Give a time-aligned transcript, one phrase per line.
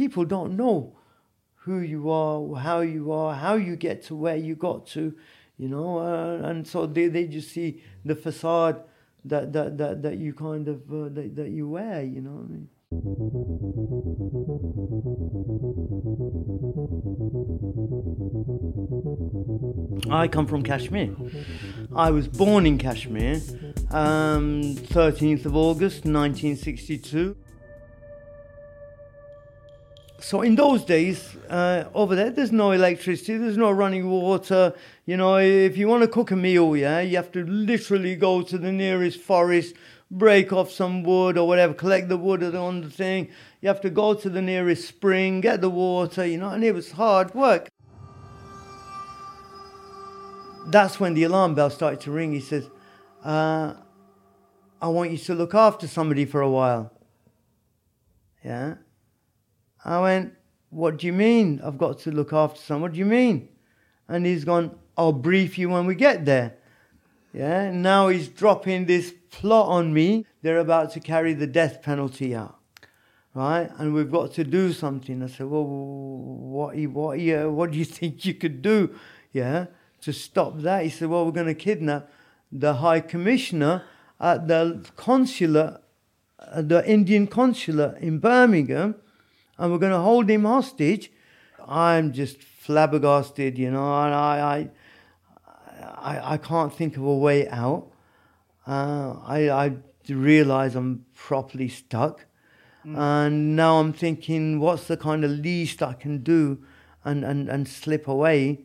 [0.00, 0.96] people don't know
[1.64, 5.14] who you are, how you are, how you get to where you got to,
[5.58, 8.82] you know, uh, and so they, they just see the facade
[9.26, 12.36] that that that, that you kind of uh, that, that you wear, you know.
[12.38, 12.68] What I mean?
[20.10, 21.14] I come from Kashmir.
[21.94, 23.34] I was born in Kashmir,
[23.90, 24.62] um,
[24.96, 27.36] 13th of August 1962.
[30.22, 34.74] So in those days, uh, over there, there's no electricity, there's no running water.
[35.06, 38.42] You know, if you want to cook a meal, yeah, you have to literally go
[38.42, 39.74] to the nearest forest,
[40.10, 43.28] break off some wood or whatever, collect the wood on the thing.
[43.62, 46.74] You have to go to the nearest spring, get the water, you know, and it
[46.74, 47.68] was hard work.
[50.66, 52.32] That's when the alarm bell started to ring.
[52.32, 52.68] He says,
[53.24, 53.74] uh,
[54.82, 56.92] I want you to look after somebody for a while.
[58.44, 58.74] Yeah.
[59.84, 60.34] I went,
[60.70, 61.60] What do you mean?
[61.64, 62.82] I've got to look after someone.
[62.82, 63.48] What do you mean?
[64.08, 66.56] And he's gone, I'll brief you when we get there.
[67.32, 70.26] Yeah, now he's dropping this plot on me.
[70.42, 72.58] They're about to carry the death penalty out,
[73.34, 73.70] right?
[73.78, 75.22] And we've got to do something.
[75.22, 78.94] I said, well, what, what, yeah, what do you think you could do,
[79.32, 79.66] yeah,
[80.02, 80.82] to stop that?
[80.82, 82.10] He said, well, we're going to kidnap
[82.50, 83.84] the High Commissioner
[84.18, 85.80] at the consulate,
[86.56, 88.96] the Indian consulate in Birmingham,
[89.60, 91.12] and we're going to hold him hostage.
[91.68, 94.70] I'm just flabbergasted, you know, and I, I
[96.00, 97.88] I, I can't think of a way out.
[98.66, 99.76] Uh, I, I
[100.08, 102.26] realize I'm properly stuck.
[102.84, 102.98] Mm.
[102.98, 106.62] And now I'm thinking, what's the kind of least I can do
[107.04, 108.60] and, and, and slip away?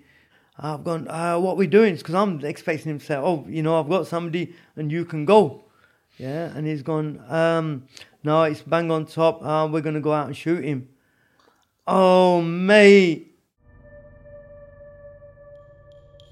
[0.57, 1.95] I've gone, uh, what are we doing?
[1.95, 5.25] Because I'm expecting him to say, oh, you know, I've got somebody and you can
[5.25, 5.65] go.
[6.17, 7.87] Yeah, and he's gone, um,
[8.25, 9.45] no, it's bang on top.
[9.45, 10.89] Uh, we're going to go out and shoot him.
[11.85, 13.39] Oh, mate.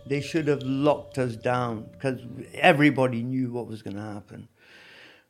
[0.07, 2.19] They should have locked us down because
[2.55, 4.49] everybody knew what was going to happen.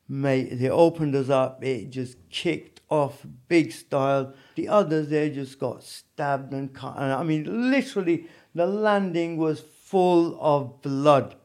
[0.08, 4.34] Mate, they opened us up, it just kicked off big style.
[4.56, 6.96] The others, they just got stabbed and cut.
[6.98, 11.36] And I mean, literally, the landing was full of blood.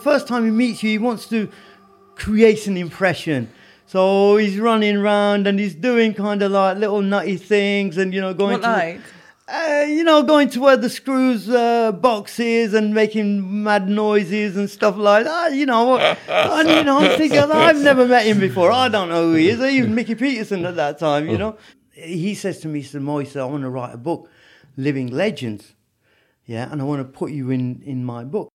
[0.00, 1.50] First time he meets you, he wants to
[2.20, 3.50] create an impression.
[3.86, 8.20] So he's running around and he's doing kind of like little nutty things and, you
[8.20, 8.70] know, going what to.
[8.70, 9.00] Like?
[9.48, 14.56] Uh, you know, going to where the screws uh, box is and making mad noises
[14.56, 15.52] and stuff like that.
[15.54, 15.96] You know,
[16.28, 18.70] and you know, I'm thinking I've never met him before.
[18.70, 19.60] I don't know who he is.
[19.60, 21.28] Even Mickey Peterson at that time.
[21.28, 21.56] You know,
[21.90, 24.30] he says to me, he said, "Mo, he said, I want to write a book,
[24.76, 25.74] Living Legends,
[26.46, 28.52] yeah, and I want to put you in in my book."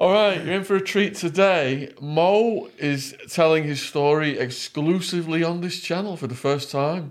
[0.00, 1.92] All right, you're in for a treat today.
[2.00, 7.10] Mo is telling his story exclusively on this channel for the first time.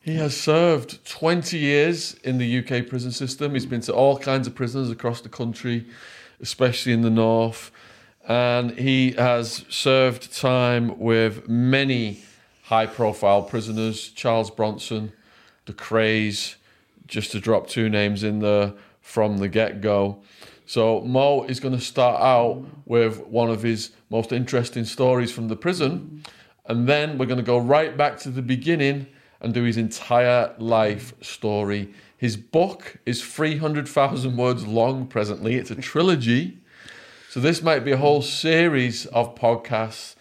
[0.00, 3.52] He has served 20 years in the UK prison system.
[3.52, 5.84] He's been to all kinds of prisons across the country,
[6.40, 7.70] especially in the north.
[8.26, 12.22] And he has served time with many
[12.62, 15.12] high profile prisoners Charles Bronson,
[15.66, 16.54] the Krays,
[17.06, 20.22] just to drop two names in there from the get go.
[20.68, 25.48] So Mo is going to start out with one of his most interesting stories from
[25.48, 26.22] the prison,
[26.66, 29.06] and then we're going to go right back to the beginning
[29.40, 31.94] and do his entire life story.
[32.18, 35.54] His book is 300,000 words long presently.
[35.54, 36.58] It's a trilogy.
[37.30, 40.16] So this might be a whole series of podcasts,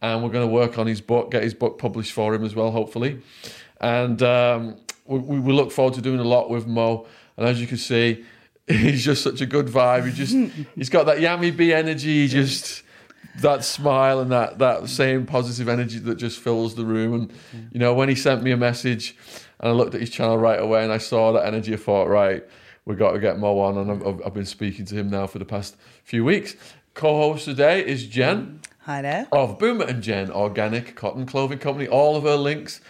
[0.00, 2.54] and we're going to work on his book, get his book published for him as
[2.54, 3.20] well, hopefully.
[3.82, 7.06] And um, we, we look forward to doing a lot with Mo.
[7.36, 8.24] And as you can see,
[8.78, 10.06] he's just such a good vibe.
[10.06, 10.36] He just
[10.76, 12.28] he's got that Yami B energy.
[12.28, 12.82] Just
[13.40, 17.14] that smile and that that same positive energy that just fills the room.
[17.14, 17.32] And
[17.72, 19.16] you know, when he sent me a message,
[19.58, 22.08] and I looked at his channel right away, and I saw that energy, I thought,
[22.08, 22.44] right,
[22.84, 23.78] we got to get Mo on.
[23.78, 26.54] And I've, I've been speaking to him now for the past few weeks.
[26.94, 28.60] Co-host today is Jen.
[28.80, 29.28] Hi there.
[29.32, 31.86] Of Boomer and Jen Organic Cotton Clothing Company.
[31.86, 32.80] All of her links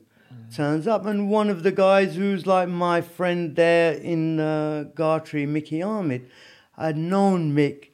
[0.54, 1.04] turns up.
[1.04, 6.30] And one of the guys who's like my friend there in uh, Gartree, Mickey Ahmed,
[6.78, 7.88] had known Mick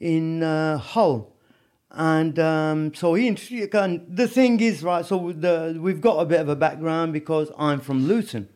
[0.00, 1.33] in uh, Hull.
[1.96, 6.24] And um, so he introduced, and the thing is, right, so the, we've got a
[6.24, 8.48] bit of a background because I'm from Luton,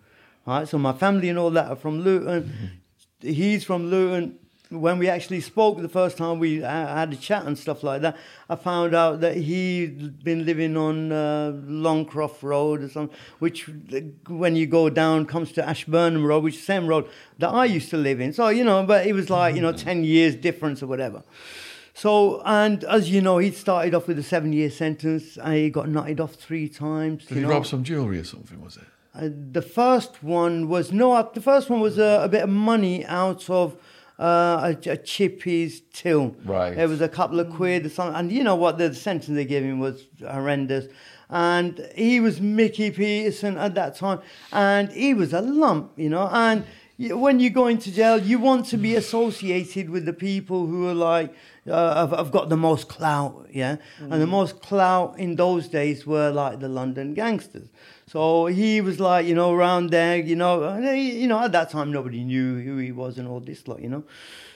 [0.45, 0.67] right?
[0.67, 2.81] So my family and all that are from Luton.
[3.21, 4.39] He's from Luton.
[4.71, 8.03] When we actually spoke the first time we uh, had a chat and stuff like
[8.03, 8.17] that,
[8.51, 13.71] I found out that he'd been living on uh, Longcroft Road or something, which
[14.27, 17.09] when you go down comes to Ashburnham Road, which is the same road
[17.39, 18.35] that I used to live in.
[18.35, 21.23] So, you know, but it was like, you know, 10 years difference or whatever.
[21.99, 25.69] So, and as you know, he started off with a seven year sentence and he
[25.69, 27.25] got knotted off three times.
[27.25, 27.49] Did he know.
[27.49, 28.85] rob some jewellery or something, was it?
[29.15, 31.13] Uh, the first one was no.
[31.13, 33.75] uh, The first one was a, a bit of money out of
[34.17, 36.37] uh, a, a chippy's till.
[36.45, 36.79] Right.
[36.79, 38.79] It was a couple of quid or something, and you know what?
[38.79, 40.87] The sentence they gave him was horrendous.
[41.31, 44.21] And he was Mickey Peterson at that time,
[44.53, 46.29] and he was a lump, you know.
[46.33, 46.65] And
[46.99, 50.95] when you go into jail, you want to be associated with the people who are
[50.95, 51.35] like
[51.71, 53.77] uh, have, have got the most clout, yeah.
[54.01, 57.69] And the most clout in those days were like the London gangsters.
[58.07, 61.53] So he was like, you know, around there, you know, and he- you know, at
[61.53, 64.05] that time nobody knew who he was and all this lot, you know.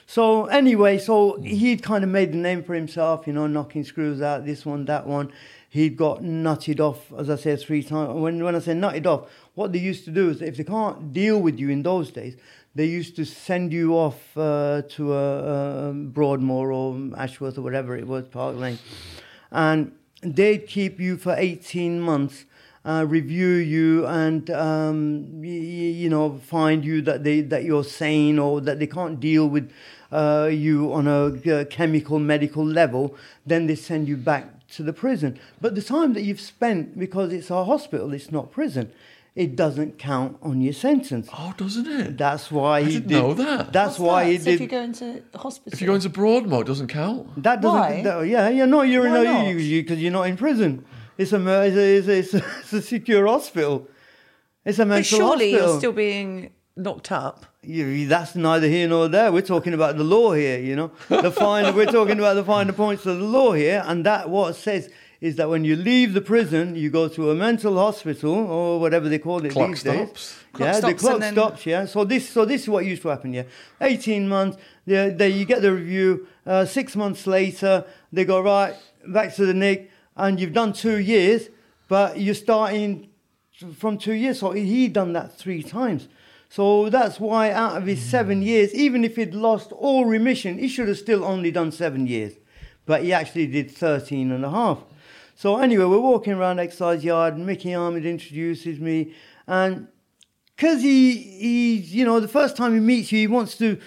[0.05, 4.21] So anyway, so he'd kind of made a name for himself, you know, knocking screws
[4.21, 5.31] out, this one, that one.
[5.69, 8.13] He'd got nutted off, as I said, three times.
[8.13, 11.11] When when I say nutted off, what they used to do is if they can't
[11.13, 12.35] deal with you in those days,
[12.75, 17.95] they used to send you off uh, to a, a Broadmoor or Ashworth or whatever
[17.95, 18.79] it was, Park Lane,
[19.51, 19.91] and
[20.21, 22.45] they'd keep you for 18 months,
[22.85, 27.83] uh, review you, and um, y- y- you know find you that they that you're
[27.83, 29.71] sane or that they can't deal with
[30.11, 33.15] uh, you on a uh, chemical medical level.
[33.45, 35.39] Then they send you back to the prison.
[35.61, 38.91] But the time that you've spent because it's a hospital, it's not prison.
[39.35, 41.27] It doesn't count on your sentence.
[41.33, 42.17] Oh, doesn't it?
[42.19, 43.15] That's why I he didn't did.
[43.17, 43.73] know that.
[43.73, 44.31] That's What's why that?
[44.31, 44.53] he so did.
[44.53, 45.73] if you go into hospital.
[45.73, 47.41] If you go into Broadmoor, it doesn't count.
[47.41, 47.79] That doesn't.
[47.79, 48.01] Why?
[48.03, 48.65] that- yeah, yeah.
[48.65, 49.45] No, you're Why in not?
[49.47, 50.85] a because you're not in prison.
[51.17, 53.87] It's a it's a, it's a, it's a, secure hospital.
[54.65, 55.69] It's a but mental surely hospital.
[55.71, 57.45] you're still being knocked up.
[57.63, 59.31] You- that's neither here nor there.
[59.31, 60.59] We're talking about the law here.
[60.59, 61.73] You know, the fine.
[61.75, 64.91] we're talking about the finer points of the law here, and that what it says
[65.23, 69.07] is that when you leave the prison, you go to a mental hospital or whatever
[69.07, 69.97] they call it Clock these stops.
[69.97, 70.43] days.
[70.51, 71.65] Clock yeah, the clock then- stops.
[71.65, 71.85] Yeah.
[71.85, 73.31] So this, so this is what used to happen.
[73.31, 73.43] Yeah,
[73.79, 74.57] eighteen months.
[74.85, 76.27] They, they, you get the review.
[76.45, 78.75] Uh, six months later, they go right
[79.07, 81.47] back to the nick, and you've done two years,
[81.87, 83.07] but you're starting
[83.77, 84.39] from two years.
[84.39, 86.09] So he done that three times.
[86.49, 90.67] So that's why out of his seven years, even if he'd lost all remission, he
[90.67, 92.33] should have still only done seven years.
[92.85, 94.79] But he actually did 13 and a half.
[95.35, 99.13] So anyway, we're walking around Exercise Yard, and Mickey Ahmed introduces me,
[99.47, 99.87] and
[100.55, 103.79] because he, he's, you know, the first time he meets you, he wants to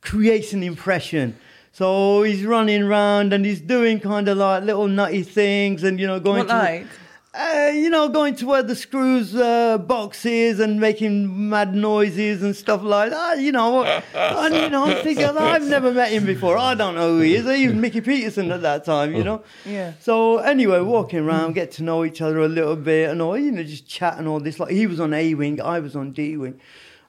[0.00, 1.36] create an impression.
[1.72, 6.06] So he's running around and he's doing kind of like little nutty things and, you
[6.08, 6.58] know, going What to.
[6.58, 6.86] like?
[7.32, 12.42] Uh, you know, going to where the screws uh, box is and making mad noises
[12.42, 13.38] and stuff like that.
[13.38, 16.58] You know, and you know, I'm thinking I've never met him before.
[16.58, 17.46] I don't know who he is.
[17.46, 19.14] Even Mickey Peterson at that time.
[19.14, 19.44] You know.
[19.64, 19.92] Yeah.
[20.00, 23.52] So anyway, walking around, get to know each other a little bit, and all you
[23.52, 24.58] know, just chat and all this.
[24.58, 26.60] Like he was on A wing, I was on D wing,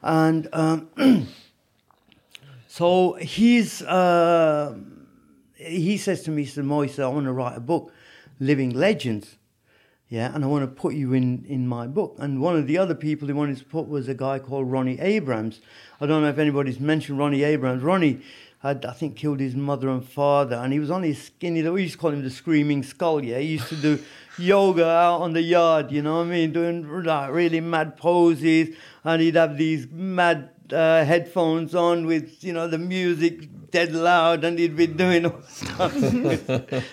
[0.04, 0.88] and um,
[2.68, 4.78] so he's uh,
[5.56, 7.92] he says to me, he said, Mo, he said, I want to write a book,
[8.40, 9.38] Living Legends.
[10.12, 12.18] Yeah, and I want to put you in, in my book.
[12.20, 15.00] And one of the other people he wanted to put was a guy called Ronnie
[15.00, 15.62] Abrams.
[16.02, 17.82] I don't know if anybody's mentioned Ronnie Abrams.
[17.82, 18.20] Ronnie
[18.60, 21.64] had, I think, killed his mother and father, and he was only skinny.
[21.64, 23.24] We used to call him the Screaming Skull.
[23.24, 24.04] Yeah, he used to do
[24.38, 25.94] yoga out on the yard.
[25.94, 28.76] You know what I mean, doing like really mad poses,
[29.06, 34.44] and he'd have these mad uh, headphones on with you know the music dead loud,
[34.44, 35.94] and he'd be doing all stuff.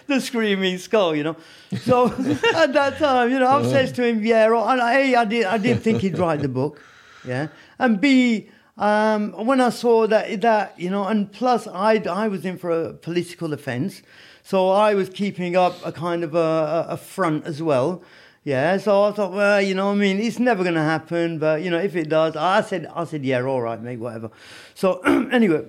[0.07, 1.37] the Screaming Skull, you know.
[1.83, 2.07] So
[2.55, 5.59] at that time, you know, I says to him, yeah, and A, I did, I
[5.59, 6.81] did think he'd write the book,
[7.27, 12.29] yeah, and B, um, when I saw that, that you know, and plus I, I
[12.29, 14.03] was in for a political offence,
[14.45, 18.03] so I was keeping up a kind of a- a front as well.
[18.49, 21.61] Yeah, so I thought, well, you know, I mean, it's never going to happen, but
[21.61, 24.31] you know, if it does, I said, I said, yeah, all right, mate, whatever.
[24.75, 25.01] So
[25.31, 25.67] anyway,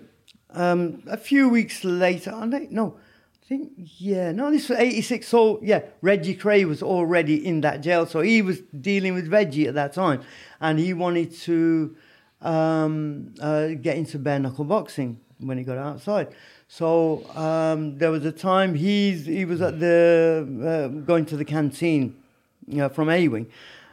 [0.52, 2.96] um, a few weeks later, I think, no,
[3.44, 5.28] I think, yeah, no, this was 86.
[5.28, 8.06] So, yeah, Reggie Kray was already in that jail.
[8.06, 10.22] So he was dealing with Reggie at that time.
[10.62, 11.98] And he wanted to
[12.42, 16.30] um, uh, get into bare knuckle boxing when he got outside.
[16.70, 21.44] So um, there was a time he's, he was at the, uh, going to the
[21.44, 22.16] canteen
[22.78, 23.48] know, from A Wing.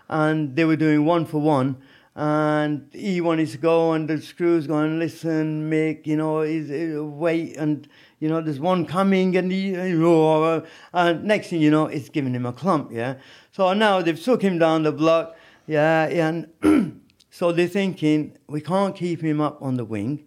[0.08, 1.76] And they were doing one for one
[2.16, 6.98] and he wanted to go, and the screw's going, listen, Mick, you know, he's, he's,
[6.98, 7.86] wait, and
[8.20, 10.62] you know, there's one coming, and he, and uh,
[10.94, 13.16] uh, next thing you know, it's giving him a clump, yeah.
[13.52, 18.96] So now they've took him down the block, yeah, and so they're thinking we can't
[18.96, 20.24] keep him up on the wing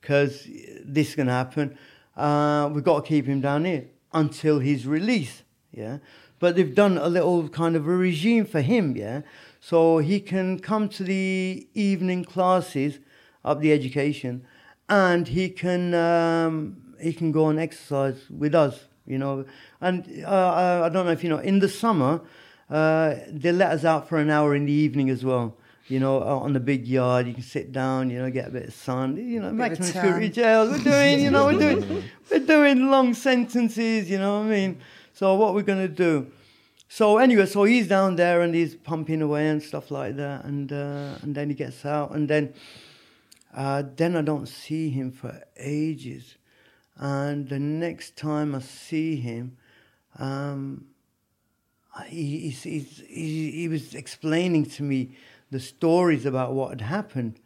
[0.00, 0.48] because
[0.82, 1.76] this is gonna happen.
[2.16, 3.84] Uh, we've got to keep him down here
[4.14, 5.98] until his release, yeah.
[6.46, 9.22] But they've done a little kind of a regime for him, yeah.
[9.58, 13.00] So he can come to the evening classes
[13.42, 14.46] of the education,
[14.88, 19.44] and he can um, he can go and exercise with us, you know.
[19.80, 22.20] And uh, I don't know if you know, in the summer,
[22.70, 25.56] uh, they let us out for an hour in the evening as well.
[25.88, 28.52] You know, out on the big yard, you can sit down, you know, get a
[28.52, 29.16] bit of sun.
[29.16, 30.70] You know, maximum security jails.
[30.70, 34.08] We're doing, you know, we're doing, we're doing long sentences.
[34.08, 34.78] You know what I mean?
[35.12, 36.30] So what we're gonna do?
[36.88, 40.72] So anyway, so he's down there and he's pumping away and stuff like that, and
[40.72, 42.54] uh, and then he gets out, and then
[43.54, 46.36] uh, then I don't see him for ages,
[46.96, 49.56] and the next time I see him,
[50.18, 50.86] um,
[52.04, 55.16] he, he's, he's, he, he was explaining to me
[55.50, 57.40] the stories about what had happened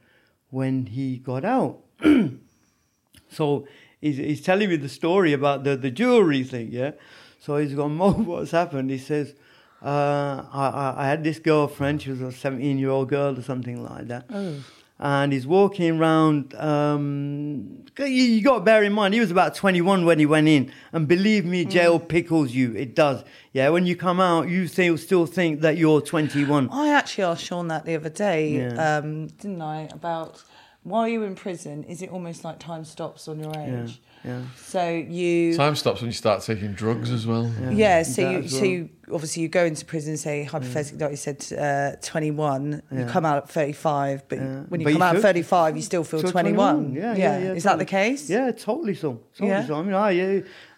[0.50, 1.80] when he got out.
[3.30, 3.66] so
[4.00, 6.92] he's, he's telling me the story about the, the jewelry thing, yeah.
[7.40, 8.90] So he's gone, Mo, what's happened?
[8.90, 9.34] He says,
[9.82, 13.82] uh, I, I, had this girlfriend, she was a 17 year old girl or something
[13.82, 14.26] like that.
[14.30, 14.56] Oh.
[15.02, 16.54] And he's walking around.
[16.56, 20.46] Um, you, you got to bear in mind, he was about 21 when he went
[20.48, 20.70] in.
[20.92, 22.08] And believe me, jail Mm.
[22.08, 22.74] pickles you.
[22.76, 23.24] It does.
[23.54, 26.68] Yeah, when you come out, you still, still think that you're 21.
[26.70, 28.98] I actually asked Sean that the other day, Yeah.
[28.98, 29.88] um, didn't I?
[29.90, 30.42] About
[30.82, 34.00] while you're in prison, is it almost like time stops on your age?
[34.24, 34.42] yeah.
[34.56, 37.50] So you, Time stops when you start taking drugs as well.
[37.70, 38.02] yeah.
[38.02, 41.46] So you, as so you, obviously you go into prison, say hypothetically, like you said,
[41.58, 42.82] uh, 21.
[42.92, 44.60] You come out at 35, but Yeah.
[44.68, 46.92] when you But come you out at 35, you still feel Till 21.
[46.94, 47.52] Yeah, yeah, yeah.
[47.52, 48.28] Is that the case?
[48.28, 49.20] Yeah, totally so.
[49.34, 49.66] Totally Yeah?
[49.66, 49.74] so.
[49.76, 50.10] I mean, I,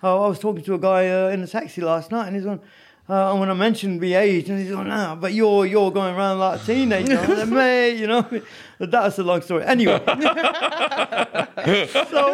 [0.03, 2.47] I, I was talking to a guy uh, in a taxi last night, and he's
[2.47, 2.61] on.
[3.09, 6.15] Uh, and when I mentioned my age, and he's on, nah, but you're you're going
[6.15, 8.25] around like a teenager, said, mate, you know.
[8.79, 9.65] That's a long story.
[9.65, 10.15] Anyway, so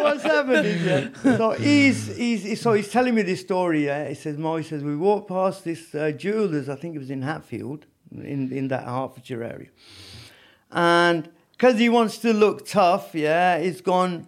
[0.03, 3.85] what's happened is, yeah, so he's, he's so he's telling me this story.
[3.85, 6.99] Yeah, he says, Mo, he says we walked past this uh, jewelers, I think it
[6.99, 9.69] was in Hatfield, in in that Hertfordshire area,
[10.71, 14.27] and because he wants to look tough, yeah, he's gone.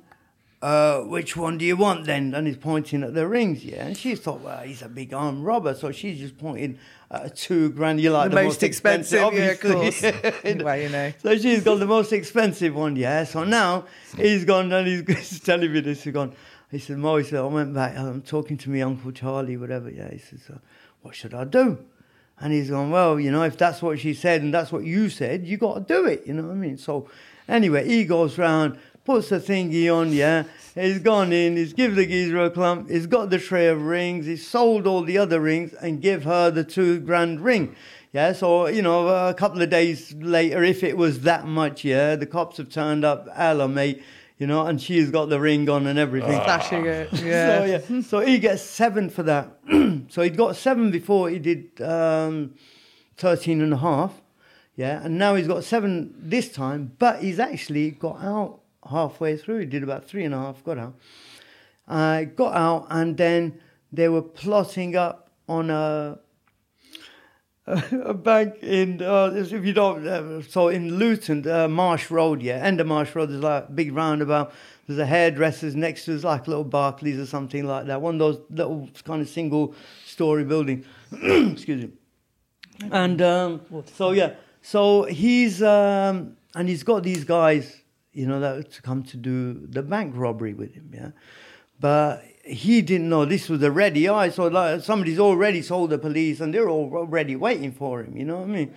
[0.62, 2.36] Uh, which one do you want then?
[2.36, 3.88] And he's pointing at the rings, yeah.
[3.88, 6.78] And she thought, well, he's a big arm robber, so she's just pointing
[7.10, 8.00] at a two grand.
[8.00, 10.04] You like The the, most expensive, yeah, of course.
[10.44, 11.14] You know.
[11.20, 13.24] So she's got the most expensive one, yeah.
[13.24, 16.04] So now he's gone and he's, he's telling me this.
[16.04, 16.34] He's gone.
[16.70, 17.98] He said, Mo, he said, I went back.
[17.98, 19.90] I'm talking to my uncle Charlie, whatever.
[19.90, 20.12] Yeah.
[20.12, 20.60] He says, uh,
[21.02, 21.84] what should I do?
[22.40, 25.10] And he's gone, well, you know, if that's what she said and that's what you
[25.10, 26.26] said, you got to do it.
[26.26, 26.78] You know what I mean?
[26.78, 27.08] So
[27.48, 30.44] anyway, he goes round, puts the thingy on, yeah.
[30.76, 34.26] He's gone in, he's given the geezer a clump, he's got the tray of rings,
[34.26, 37.76] he's sold all the other rings and give her the two grand ring.
[38.14, 42.16] Yeah, so, you know, a couple of days later, if it was that much, yeah,
[42.16, 44.02] the cops have turned up, hello, mate,
[44.38, 46.32] you know, and she's got the ring on and everything.
[46.42, 47.10] Flashing it.
[47.16, 47.66] So, Yeah.
[47.66, 48.02] yeah.
[48.02, 49.58] so he gets seven for that.
[50.10, 52.56] so he'd got seven before he did um,
[53.18, 54.20] 13 and a half.
[54.76, 55.04] Yeah.
[55.04, 59.60] And now he's got seven this time, but he's actually got out halfway through.
[59.60, 60.96] He did about three and a half, got out.
[61.88, 63.60] I got out, and then
[63.92, 66.20] they were plotting up on a
[67.68, 72.56] a bank in uh, if you don't uh, so in Luton uh, Marsh Road yeah
[72.56, 74.54] end of Marsh Road there's like a big roundabout.
[74.88, 78.02] There's a hairdresser's next to there's like a little Barclays or something like that.
[78.02, 80.84] One of those little kind of single story building.
[81.12, 81.92] Excuse me.
[82.92, 83.62] And um,
[83.94, 84.34] so yeah.
[84.62, 87.81] So he's um, and he's got these guys
[88.14, 91.12] you know that to come to do the bank robbery with him yeah
[91.80, 94.30] but he didn't know this was a ready eye.
[94.30, 98.16] So like somebody's already told the police, and they're already waiting for him.
[98.16, 98.74] You know what I mean?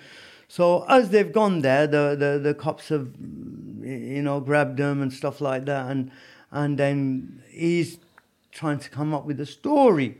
[0.48, 3.08] So as they've gone there, the, the, the cops have,
[3.82, 6.10] you know, grabbed them and stuff like that, and
[6.50, 7.98] and then he's
[8.52, 10.18] trying to come up with a story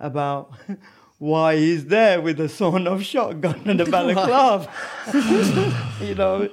[0.00, 0.52] about
[1.18, 4.70] why he's there with a sawn-off shotgun and a balaclava.
[6.02, 6.48] you know.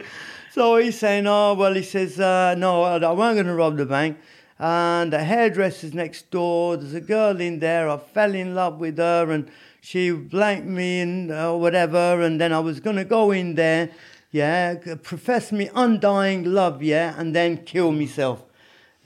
[0.54, 3.88] So he's saying, oh, well, he says, uh, no, I weren't going to rob the
[3.88, 4.20] bank.
[4.60, 6.78] and the hairdresser's next door.
[6.78, 7.90] There's a girl in there.
[7.90, 9.50] I fell in love with her, and
[9.82, 12.22] she blanked me and uh, whatever.
[12.22, 13.90] And then I was gonna go in there,
[14.32, 18.44] yeah, profess me undying love, yeah, and then kill myself.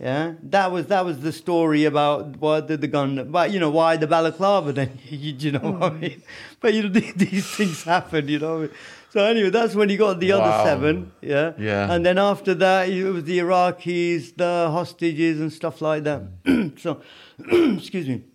[0.01, 3.71] Yeah, that was that was the story about why the, the gun, but you know
[3.71, 4.73] why the balaclava.
[4.73, 6.23] Then you, you know what I mean.
[6.59, 8.69] But you know these, these things happen, you know.
[9.17, 10.41] So anyway, that's when he got the Wow.
[10.41, 11.12] other seven.
[11.24, 11.53] Yeah.
[11.57, 11.91] Yeah.
[11.91, 16.21] And then after that, it was the Iraqis, the hostages, and stuff like that.
[16.77, 17.01] so,
[17.79, 18.25] excuse me.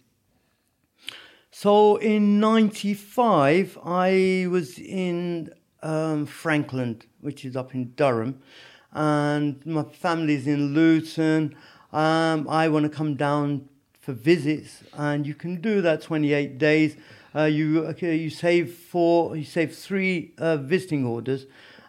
[1.53, 5.51] So in '95, I was in
[5.85, 8.43] um, Frankland, which is up in Durham,
[8.91, 11.55] and my family's in Luton.
[11.93, 13.69] Um, I want to come down
[14.01, 16.97] for visits, and you can do that 28 days.
[17.35, 21.47] Uh, you okay, you save four, you save three uh, visiting orders,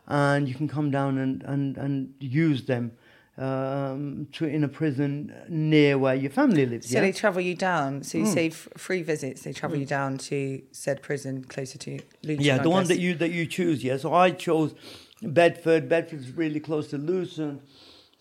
[0.07, 2.91] and you can come down and, and, and use them
[3.37, 6.89] um, to in a prison near where your family lives.
[6.89, 7.01] So yeah?
[7.01, 8.03] they travel you down.
[8.03, 8.31] So you Hmm.
[8.31, 9.41] save free visits.
[9.41, 12.43] They travel you down to said prison closer to Luton.
[12.43, 13.83] Yeah, the one that you that you choose.
[13.83, 14.75] Yeah, so I chose
[15.21, 15.89] Bedford.
[15.89, 17.61] Bedford's really close to Luton,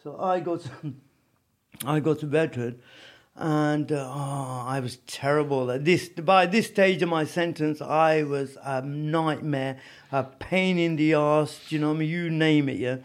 [0.03, 0.71] so I go to
[1.87, 2.81] I go to Bedford,
[3.35, 5.71] and uh, oh, I was terrible.
[5.71, 9.79] At this by this stage of my sentence, I was a nightmare,
[10.11, 11.61] a pain in the ass.
[11.71, 12.79] You know, I mean, you name it.
[12.79, 12.99] Yeah,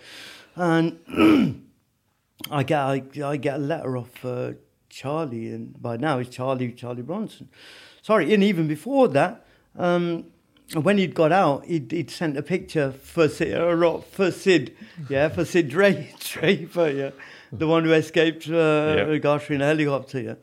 [0.55, 1.63] and.
[2.51, 4.53] I get I, I get a letter off uh,
[4.89, 7.49] Charlie, and by now it's Charlie Charlie Bronson.
[8.01, 9.45] Sorry, and even before that,
[9.77, 10.25] um,
[10.73, 14.75] when he'd got out, he'd, he'd sent a picture for Sid, uh, for Sid,
[15.09, 17.09] yeah, for Sid Dra- Draper, yeah,
[17.51, 19.19] the one who escaped uh, Yeah.
[19.19, 20.35] Gartree in a helicopter, yeah.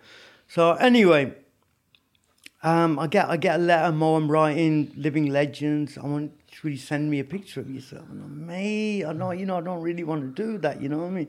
[0.48, 1.34] So anyway,
[2.62, 5.98] um, I get I get a letter, Mo, I'm writing Living Legends.
[5.98, 6.32] I want
[6.62, 8.04] you to send me a picture of yourself.
[8.10, 10.88] And I'm, mate, I know, you know, I don't really want to do that, you
[10.88, 11.28] know what I mean?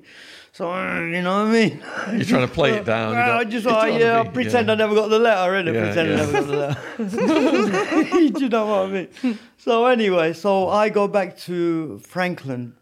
[0.53, 1.83] So, uh, you know what I mean?
[2.13, 3.13] You're trying to play it down.
[3.15, 4.73] Well, I just, oh, yeah, I'll pretend yeah.
[4.73, 5.73] I never got the letter, innit?
[5.73, 6.13] Yeah, pretend yeah.
[6.13, 8.29] I never got the letter.
[8.37, 8.87] do you know what I
[9.23, 9.39] mean?
[9.57, 12.73] So anyway, so I go back to Frankland,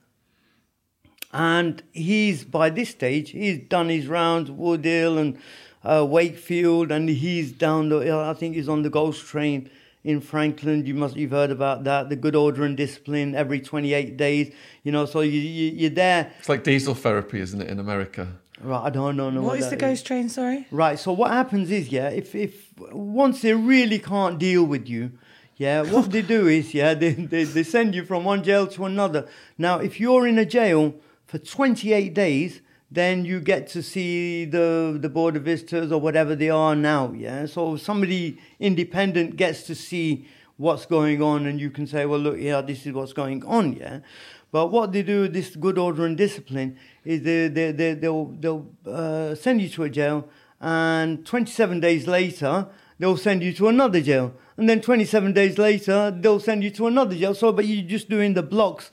[1.33, 5.37] and he's by this stage he's done his rounds, Woodhill and
[5.83, 8.13] uh, Wakefield, and he's down the.
[8.15, 9.69] I think he's on the Ghost Train
[10.03, 10.87] in Frankland.
[10.87, 12.09] You must you've heard about that.
[12.09, 14.53] The good order and discipline every twenty eight days.
[14.83, 16.31] You know, so you, you you're there.
[16.39, 18.27] It's like diesel therapy, isn't it, in America?
[18.61, 19.29] Right, I don't know.
[19.29, 20.29] know What is the ghost train?
[20.29, 20.67] Sorry.
[20.71, 20.97] Right.
[20.97, 25.11] So what happens is, yeah, if if once they really can't deal with you,
[25.57, 28.85] yeah, what they do is, yeah, they, they they send you from one jail to
[28.85, 29.27] another.
[29.57, 30.93] Now, if you're in a jail
[31.33, 36.35] for 28 days, then you get to see the the board of visitors or whatever
[36.35, 37.11] they are now.
[37.11, 37.47] Yeah.
[37.47, 42.37] So somebody independent gets to see what's going on, and you can say, well, look,
[42.37, 43.73] yeah, this is what's going on.
[43.73, 44.01] Yeah.
[44.51, 48.25] But what they do, with this good order and discipline, is they, they, they, they'll,
[48.25, 50.29] they'll uh, send you to a jail,
[50.61, 52.67] and 27 days later,
[52.99, 54.35] they'll send you to another jail.
[54.55, 57.33] And then 27 days later, they'll send you to another jail.
[57.33, 58.91] So, but you're just doing the blocks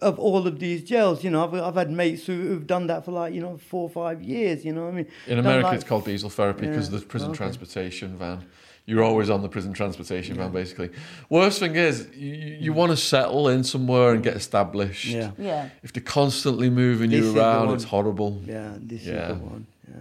[0.00, 1.24] of all of these jails.
[1.24, 3.82] You know, I've, I've had mates who, who've done that for like, you know, four
[3.82, 5.06] or five years, you know what I mean?
[5.26, 7.38] In America, like- it's called diesel therapy because Yeah, there's prison okay.
[7.38, 8.44] transportation van.
[8.86, 10.88] You're always on the prison transportation van, basically.
[11.28, 15.04] Worst thing is, you, you want to settle in somewhere and get established.
[15.04, 15.32] Yeah.
[15.36, 15.68] Yeah.
[15.82, 18.40] If they're constantly moving This you around, it's horrible.
[18.46, 19.32] Yeah, this Yeah.
[19.32, 19.66] is the one.
[19.86, 19.94] Yeah.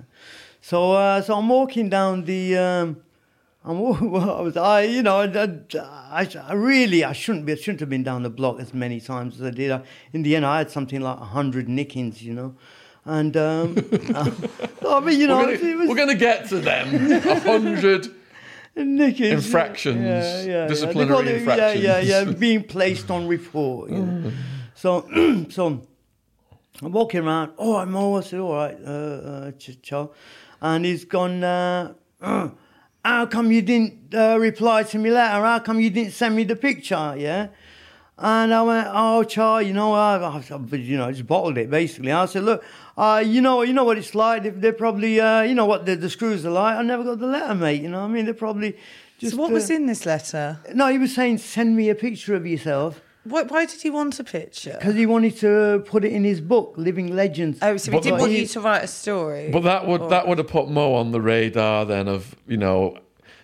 [0.62, 2.57] So, uh, so I'm walking down the.
[2.57, 2.97] Um,
[3.67, 3.77] I'm.
[4.15, 4.58] I was.
[4.58, 4.82] I.
[4.84, 5.17] You know.
[5.21, 7.03] I, I, I really.
[7.03, 7.53] I shouldn't be.
[7.53, 9.71] I shouldn't have been down the block as many times as I did.
[9.71, 9.82] I,
[10.13, 12.23] in the end, I had something like hundred nickings.
[12.23, 12.56] You know.
[13.06, 13.75] And um,
[14.86, 17.12] I mean, you know, we're, gonna, was we're gonna get to them.
[17.12, 18.08] A hundred.
[18.75, 20.67] nickings, infractions, yeah, yeah, yeah.
[20.67, 22.32] disciplinary call it- Yeah, yeah, yeah.
[22.32, 23.89] Being placed on report.
[23.91, 24.32] You know.
[24.75, 25.08] So,
[25.49, 25.82] so
[26.82, 27.53] I'm walking around.
[27.58, 28.17] Oh, I'm all.
[28.17, 29.51] I said, all right, uh, uh,
[29.82, 30.13] Charles.
[30.62, 31.43] And he's gone.
[31.43, 32.49] Uh, "Uh,
[33.07, 35.41] how come you didn't uh, reply to me letter?
[35.43, 37.15] How come you didn't send me the picture?
[37.17, 37.47] Yeah.
[38.17, 41.69] And I went, oh, Char, you know, I, I, you know, I just bottled it
[41.69, 42.11] basically.
[42.11, 42.63] I said, look,
[42.97, 44.43] uh, you know, you know what it's like.
[44.43, 46.75] They- They're probably, uh, you know, what the, the screws are like.
[46.75, 47.81] I never got the letter, mate.
[47.81, 48.75] You know, what I mean, they're probably
[49.19, 49.35] just.
[49.35, 50.59] so what was uh, in this letter?
[50.73, 54.19] No, he was saying, send me a picture of yourself Why, why did he want
[54.19, 54.75] a picture?
[54.79, 57.59] because he wanted to put it in his book, Living Legends.
[57.61, 59.49] Oh, so he But didn't the- want you to write a story.
[59.51, 62.57] But that would Or- that would have put Mo on the radar then of you
[62.57, 62.97] know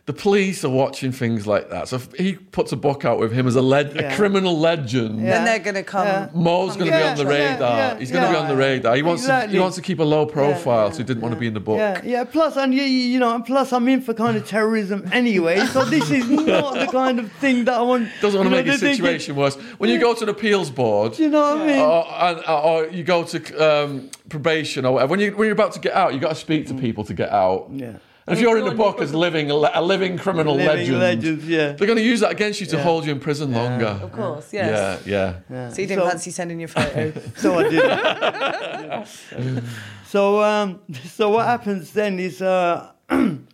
[0.05, 1.87] the police are watching things like that.
[1.87, 4.11] So if he puts a book out with him as a, led, Yeah.
[4.11, 5.21] a criminal legend.
[5.21, 5.29] Yeah.
[5.31, 6.05] Then they're going to come.
[6.05, 6.29] Yeah.
[6.33, 7.77] Mo's going to be on the radar.
[7.77, 8.97] yeah, He's going to be on the radar.
[8.97, 11.33] He wants to, he wants to keep a low profile, Yeah, so he didn't want
[11.35, 11.77] to be in the book.
[11.77, 12.25] Yeah, yeah.
[12.25, 15.65] Plus, and you, you know, and plus, I'm in for kind of terrorism anyway.
[15.67, 18.09] So this is not the kind of thing that I want.
[18.19, 19.55] Doesn't want you to know, make the they- they- situation worse.
[19.77, 21.79] When you go to the appeals board, You know what I mean?
[21.79, 25.71] or, and, or you go to um, probation or whatever, when, you, when you're about
[25.73, 27.69] to get out, you've got to speak to people to get out.
[27.71, 27.93] Yeah.
[28.25, 31.73] And if you're in the book as living a, living criminal Living legend, legends, yeah.
[31.73, 32.83] they're going to use that against you to Yeah.
[32.83, 33.99] hold you in prison longer.
[34.01, 35.01] Of course, yes.
[35.05, 35.39] Yeah, yeah.
[35.49, 35.69] Yeah.
[35.69, 37.11] So you didn't So- fancy sending your photo?
[37.35, 39.63] So I did.
[40.07, 42.91] so um, so what happens then is uh,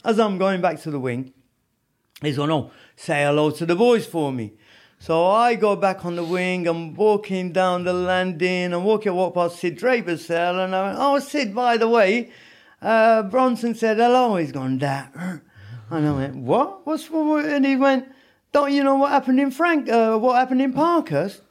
[0.05, 1.33] as I'm going back to the wing,
[2.21, 4.53] he's going, oh, say hello to the boys for me.
[4.99, 9.15] So I go back on the wing, I'm walking down the landing, I'm walking, I
[9.15, 12.31] walk past Sid Draper's cell, and I went, oh, Sid, by the way,
[12.81, 14.35] uh, Bronson said hello.
[14.37, 15.13] He's gone, that.
[15.89, 16.85] And I went, what?
[16.85, 17.45] What's what?
[17.45, 18.07] And he went,
[18.51, 21.41] don't you know what happened in Frank, uh, what happened in Parkhurst?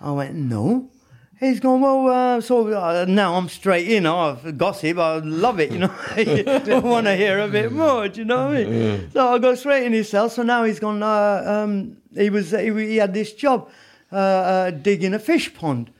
[0.00, 0.90] I went, no.
[1.38, 4.06] He's gone, well, uh, so uh, now I'm straight in.
[4.06, 5.92] Oh, gossip, I love it, you know.
[6.16, 9.10] I want to hear a bit more, do you know what I mean?
[9.12, 10.30] So I go straight in his cell.
[10.30, 13.68] So now he's gone, uh, um, he, was, he, he had this job
[14.10, 15.90] uh, uh, digging a fish pond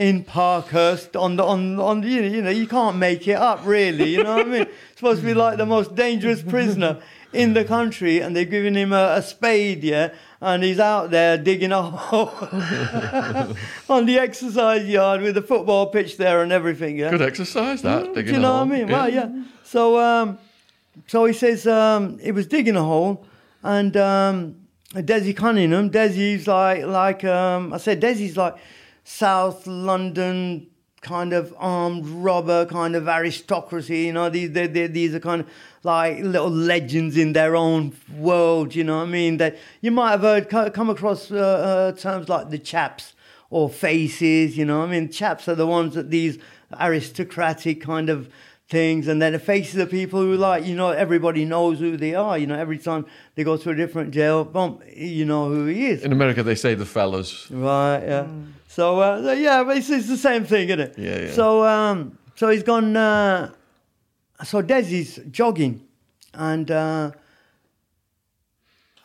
[0.00, 3.36] in Parkhurst on the, on, on the, you know, you know, you can't make it
[3.36, 4.66] up really, you know what I mean?
[4.96, 7.02] supposed to be like the most dangerous prisoner
[7.34, 11.36] in the country and they're giving him a, a spade, yeah, and he's out there
[11.36, 12.32] digging a hole
[13.90, 17.10] on the exercise yard with the football pitch there and everything, yeah.
[17.10, 18.04] Good exercise, that.
[18.04, 18.88] Do digging you know what I mean?
[18.88, 19.30] Well, yeah.
[19.64, 20.38] So, um,
[21.08, 23.26] so he says um, he was digging a hole,
[23.62, 24.56] and um,
[24.94, 28.56] Desi Cunningham, Desi's like, like um, I said, Desi's like
[29.04, 30.66] South London
[31.00, 34.00] kind of armed robber, kind of aristocracy.
[34.00, 35.50] You know, these they, they, these are kind of
[35.82, 38.74] like little legends in their own world.
[38.74, 39.38] You know what I mean?
[39.38, 43.14] That you might have heard come across uh, uh, terms like the chaps
[43.48, 44.56] or faces.
[44.56, 46.38] You know, I mean, chaps are the ones that these
[46.78, 48.28] aristocratic kind of
[48.70, 52.14] things, and then the faces of people who like you know everybody knows who they
[52.14, 52.38] are.
[52.38, 53.04] You know, every time
[53.34, 56.02] they go to a different jail, bump, you know who he is.
[56.02, 57.50] In America, they say the fellas.
[57.50, 58.26] Right, yeah.
[58.68, 60.94] So, uh, yeah, but it's, it's the same thing, isn't it?
[60.96, 61.32] Yeah, yeah.
[61.32, 62.96] So, um, so he's gone.
[62.96, 63.52] Uh,
[64.44, 65.86] so Desi's jogging,
[66.32, 67.10] and uh,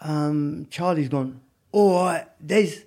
[0.01, 1.41] um, Charlie's gone.
[1.71, 2.83] All right, Des.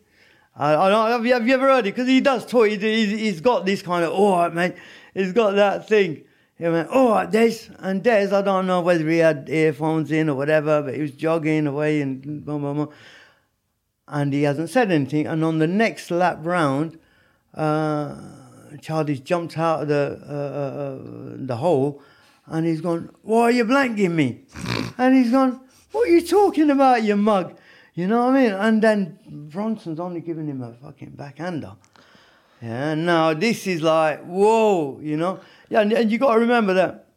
[0.56, 1.94] I, I don't, have, you, have you ever heard it?
[1.94, 2.66] Because he does talk.
[2.66, 4.12] He, he's, he's got this kind of.
[4.12, 4.74] All right, mate.
[5.14, 6.24] He's got that thing.
[6.58, 7.70] He went, oh, Des.
[7.78, 11.12] And Des, I don't know whether he had earphones in or whatever, but he was
[11.12, 12.86] jogging away and blah, blah, blah
[14.10, 15.26] and he hasn't said anything.
[15.26, 16.98] And on the next lap round,
[17.54, 18.16] uh,
[18.80, 22.02] Charlie's jumped out of the uh, uh, the hole,
[22.46, 24.44] and he's gone, "Why are you blanking me?"
[24.98, 25.60] and he's gone,
[25.92, 27.56] "What are you talking about, you mug?"
[27.94, 28.52] You know what I mean?
[28.52, 29.18] And then
[29.50, 31.74] Bronson's only giving him a fucking backhander.
[32.62, 35.40] Yeah, now this is like, whoa, you know?
[35.68, 37.08] Yeah, and, and you got to remember that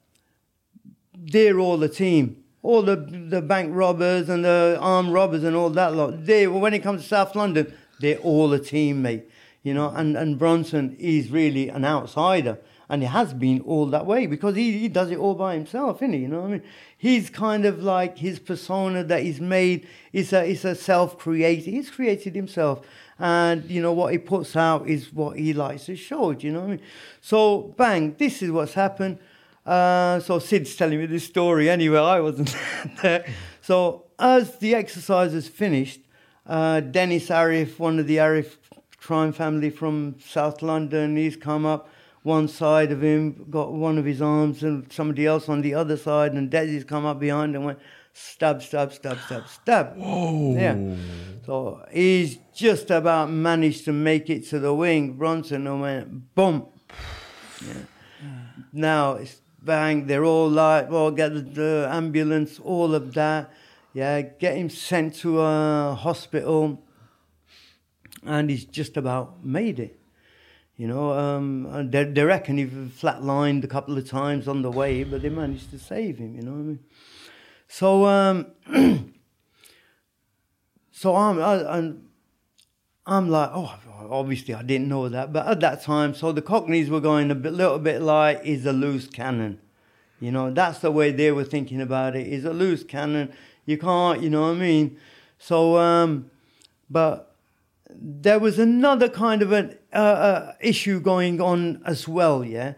[1.16, 2.44] they're all the team.
[2.64, 6.26] All the the bank robbers and the armed robbers and all that lot.
[6.26, 9.28] They when it comes to South London, they're all a team, mate.
[9.64, 12.60] You know, and, and Bronson is really an outsider.
[12.90, 16.02] And he has been all that way because he, he does it all by himself,
[16.02, 16.20] isn't he?
[16.20, 16.64] You know what I mean?
[16.98, 21.72] He's kind of like his persona that he's made is a is a self created.
[21.72, 22.86] He's created himself.
[23.22, 26.34] And you know what he puts out is what he likes to show.
[26.34, 26.82] Do you know what I mean?
[27.22, 29.20] So bang, this is what's happened.
[29.64, 32.00] Uh, so Sid's telling me this story anyway.
[32.00, 32.56] I wasn't
[33.04, 33.32] there.
[33.62, 36.00] So as the exercises finished,
[36.48, 38.56] uh, Dennis Arif, one of the Arif
[38.98, 41.90] crime family from South London, he's come up.
[42.24, 45.98] One side of him got one of his arms, and somebody else on the other
[45.98, 47.80] side, and Desi's come up behind and went
[48.14, 49.98] stab, stab, stab, stab, stab.
[49.98, 50.56] Whoa.
[50.56, 50.96] Yeah.
[51.46, 55.14] So he's just about managed to make it to the wing.
[55.14, 56.68] Bronson and went boom.
[57.66, 57.74] Yeah.
[58.74, 60.08] Now it's bang.
[60.08, 63.52] They're all like, well, get the, the ambulance, all of that.
[63.94, 66.82] Yeah, get him sent to a hospital,
[68.24, 70.00] and he's just about made it.
[70.78, 74.72] You know, um, and they, they reckon he flatlined a couple of times on the
[74.72, 76.36] way, but they managed to save him.
[76.36, 76.80] You know what I mean?
[77.74, 78.48] So, um,
[80.92, 82.10] so I'm, I, I'm,
[83.06, 83.74] I'm like, oh,
[84.10, 87.36] obviously I didn't know that, but at that time, so the Cockneys were going a
[87.36, 89.58] bit, little bit like, is a loose cannon.
[90.20, 92.28] You know, that's the way they were thinking about it.
[92.28, 93.32] Is a loose cannon.
[93.66, 94.98] You can't, you know what I mean?
[95.40, 96.30] So, um,
[96.90, 97.34] but
[97.90, 102.74] there was another kind of an uh, uh, issue going on as well, yeah.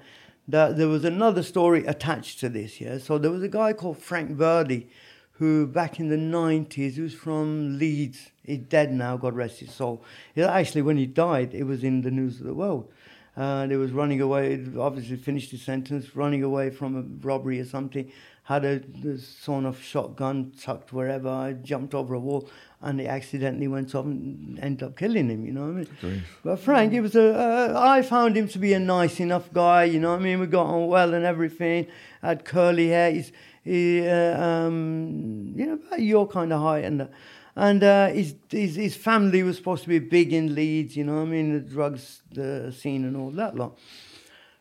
[0.47, 2.97] That there was another story attached to this, yeah.
[2.97, 4.87] So there was a guy called Frank Verdi,
[5.33, 8.31] who back in the 90s, he was from Leeds.
[8.43, 10.03] He's dead now, God rest his soul.
[10.35, 12.91] He- Actually, when he died, it was in the news of the world.
[13.35, 17.65] And he was running away, obviously finished his sentence, running away from a robbery or
[17.65, 18.11] something.
[18.43, 22.49] Had a, a sawn off shotgun tucked wherever, I jumped over a wall,
[22.83, 26.23] and he accidentally went off and ended up killing him, you know what I mean?
[26.43, 27.33] But Frank, he was a.
[27.33, 29.85] Uh, I found him to be a nice enough guy.
[29.85, 30.39] You know what I mean?
[30.39, 31.87] We got on well and everything.
[32.21, 33.11] Had curly hair.
[33.11, 33.31] He's
[33.63, 37.09] he, uh, um, you know, about your kind of height and.
[37.55, 41.17] And uh, his, his his family was supposed to be big in Leeds, you know.
[41.17, 43.77] what I mean, the drugs, the scene, and all that lot.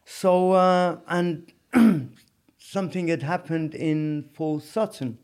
[0.05, 1.51] So uh, and
[2.59, 5.17] something had happened in Full Sutton.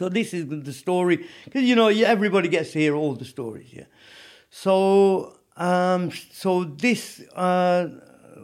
[0.00, 3.68] So this is the story because you know everybody gets to hear all the stories,
[3.70, 3.84] yeah.
[4.48, 7.88] So, um, so this uh,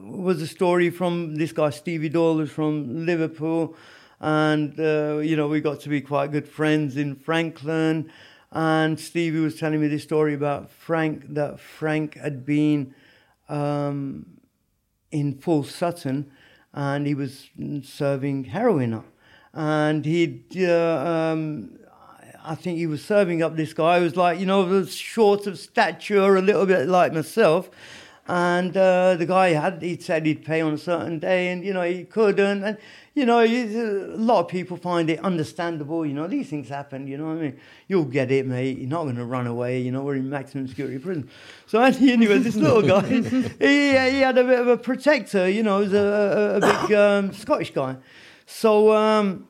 [0.03, 3.75] was a story from this guy Stevie who's from Liverpool,
[4.21, 8.11] and uh, you know we got to be quite good friends in Frankland.
[8.53, 12.95] And Stevie was telling me this story about Frank that Frank had been
[13.49, 14.27] um,
[15.11, 16.31] in Full Sutton,
[16.75, 17.49] and he was
[17.83, 19.07] serving heroin up,
[19.57, 20.45] and he'd.
[20.57, 21.71] Uh, um,
[22.45, 25.59] I think he was serving up this guy who was like, you know, short of
[25.59, 27.69] stature, a little bit like myself.
[28.29, 31.73] And uh, the guy had, he said he'd pay on a certain day, and you
[31.73, 32.64] know he couldn't.
[32.64, 32.77] And
[33.14, 36.05] you know, a lot of people find it understandable.
[36.05, 37.07] You know, these things happen.
[37.07, 37.61] You know what I mean?
[37.88, 38.79] You'll get it, mate.
[38.79, 39.81] You're not going to run away.
[39.81, 41.31] You know, we're in maximum security prison.
[41.66, 45.49] So anyway, this little guy, he, he had a bit of a protector.
[45.49, 47.97] You know, he was a, a, a big um, Scottish guy.
[48.47, 48.95] So.
[48.95, 49.49] Um,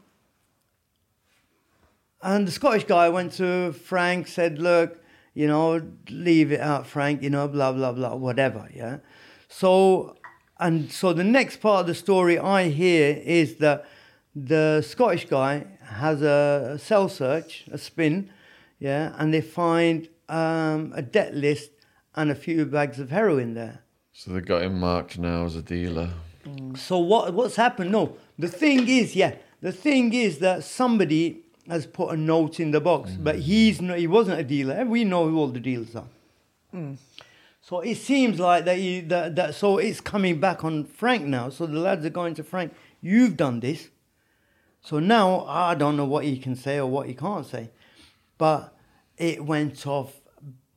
[2.22, 5.00] and the Scottish guy went to Frank, said, Look,
[5.34, 8.98] you know, leave it out, Frank, you know, blah, blah, blah, whatever, yeah.
[9.48, 10.16] So,
[10.58, 13.84] and so the next part of the story I hear is that
[14.34, 18.30] the Scottish guy has a cell search, a spin,
[18.78, 21.70] yeah, and they find um, a debt list
[22.14, 23.84] and a few bags of heroin there.
[24.12, 26.10] So they got him marked now as a dealer.
[26.76, 27.92] So what what's happened?
[27.92, 32.70] No, the thing is, yeah, the thing is that somebody has put a note in
[32.70, 33.24] the box, mm.
[33.24, 33.98] but he's not.
[33.98, 34.84] He wasn't a dealer.
[34.84, 36.08] We know who all the dealers are.
[36.74, 36.98] Mm.
[37.60, 41.48] So it seems like that, he, that that so it's coming back on Frank now.
[41.48, 42.72] So the lads are going to Frank.
[43.00, 43.88] You've done this.
[44.82, 47.70] So now I don't know what he can say or what he can't say,
[48.38, 48.72] but
[49.16, 50.20] it went off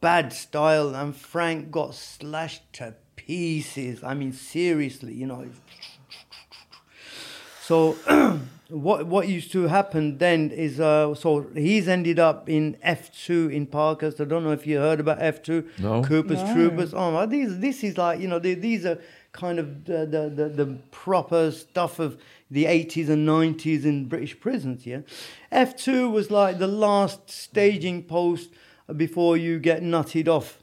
[0.02, 4.04] bad style, and Frank got slashed to pieces.
[4.04, 5.46] I mean, seriously, you know.
[7.70, 7.92] So
[8.70, 13.48] what what used to happen then is uh, so he's ended up in F two
[13.50, 14.20] in Parkhurst.
[14.20, 15.70] I don't know if you heard about F two.
[15.78, 16.04] No.
[16.04, 16.54] Cooper's No.
[16.56, 16.96] Troopers.
[16.96, 18.98] Oh, these this is like you know they, these are
[19.34, 22.18] kind of the, the the the proper stuff of
[22.50, 24.88] the eighties and nineties in British prisons.
[24.88, 25.02] Yeah,
[25.52, 28.50] F two was like the last staging post
[28.98, 30.58] before you get nutted off.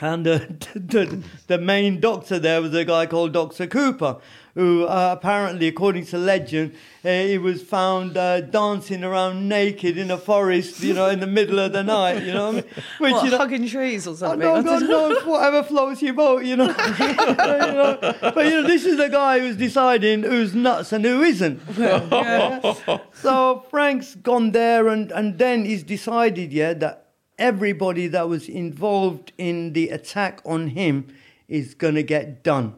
[0.00, 0.38] And uh,
[0.74, 3.68] the, the main doctor there was a guy called Dr.
[3.68, 4.18] Cooper,
[4.54, 10.10] who uh, apparently, according to legend, uh, he was found uh, dancing around naked in
[10.12, 12.64] a forest, you know, in the middle of the night, you know I mean?
[12.98, 14.38] Which, What, you know, hugging trees or Oh, something?
[14.40, 16.66] no, God knows whatever floats your boat, you know.
[16.98, 17.98] you know.
[18.22, 21.60] But you know, this is the guy who's deciding who's nuts and who isn't.
[21.76, 22.74] Yeah.
[23.12, 29.32] So Frank's gone there, and and then he's decided, yeah, that everybody that was involved
[29.36, 31.08] in the attack on him
[31.48, 32.74] is gonna get done.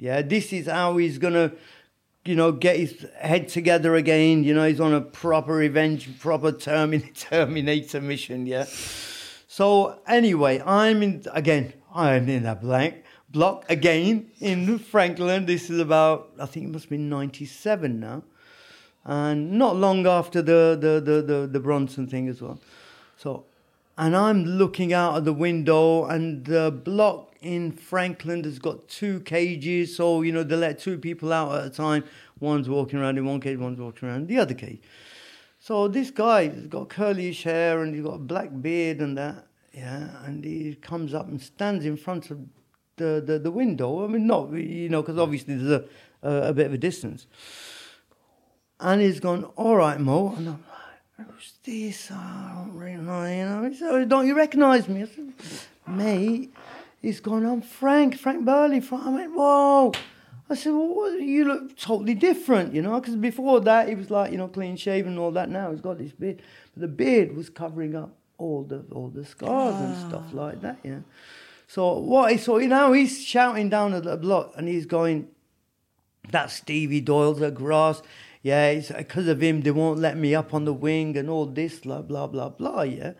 [0.00, 1.52] Yeah, this is how he's gonna.
[2.22, 4.44] You know, get his head together again.
[4.44, 8.44] You know, he's on a proper revenge, proper termin- Terminator mission.
[8.44, 8.66] Yeah.
[9.48, 11.72] So anyway, I'm in again.
[11.94, 15.46] I'm in a blank block again in Frankland.
[15.46, 18.22] This is about I think it must be '97 now,
[19.04, 22.60] and not long after the the the the, the Bronson thing as well.
[23.16, 23.44] So,
[23.96, 29.20] and I'm looking out of the window, and the block in Frankland has got two
[29.20, 29.96] cages.
[29.96, 32.04] So you know they let two people out at a time.
[32.38, 34.80] One's walking around in one cage, one's walking around in the other cage.
[35.58, 39.46] So this guy has got curlyish hair and he's got a black beard and that,
[39.74, 42.38] yeah, and he comes up and stands in front of
[42.96, 44.02] the, the, the window.
[44.02, 45.84] I mean, not, you know, because obviously there's
[46.22, 47.26] a, a, a bit of a distance.
[48.80, 50.34] And he's gone, all right, Mo.
[50.34, 50.64] And I'm
[51.18, 52.10] like, who's this?
[52.10, 53.68] I don't really know, you know.
[53.68, 55.02] He said, "Oh, don't you recognise me?
[55.02, 55.32] I said,
[55.86, 56.54] mate.
[57.00, 58.80] He's gone, I'm Frank, Frank Burley.
[58.80, 59.06] Frank.
[59.06, 59.92] I went, whoa.
[60.50, 64.10] I said, well, what, you look totally different, you know, because before that he was
[64.10, 65.48] like, you know, clean shaven and all that.
[65.48, 66.42] Now he's got this beard,
[66.74, 70.36] but the beard was covering up all the all the scars and stuff ah.
[70.36, 71.00] like that, yeah.
[71.68, 72.32] So what?
[72.32, 75.28] he So you know, he's shouting down at the block and he's going,
[76.30, 78.02] "That's Stevie Doyle's at grass."
[78.42, 81.46] Yeah, it's because of him they won't let me up on the wing and all
[81.46, 82.82] this, blah blah blah blah.
[82.82, 83.12] Yeah.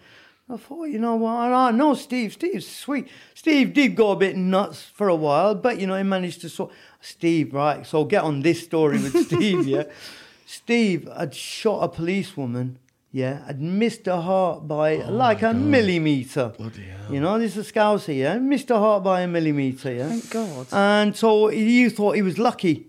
[0.53, 1.31] I thought, you know what?
[1.33, 2.33] I know Steve.
[2.33, 3.09] Steve's sweet.
[3.35, 6.49] Steve did go a bit nuts for a while, but you know he managed to
[6.49, 6.73] sort.
[7.01, 7.87] Steve, right?
[7.87, 9.67] So get on this story with Steve.
[9.67, 9.85] Yeah,
[10.47, 12.79] Steve had shot a policewoman.
[13.13, 16.53] Yeah, had missed her heart by oh like a millimeter.
[16.57, 17.13] Bloody hell.
[17.13, 18.17] You know, this is a Scouser.
[18.17, 19.93] Yeah, missed her heart by a millimeter.
[19.93, 20.09] Yeah.
[20.09, 20.67] Thank God.
[20.73, 22.87] And so you thought he was lucky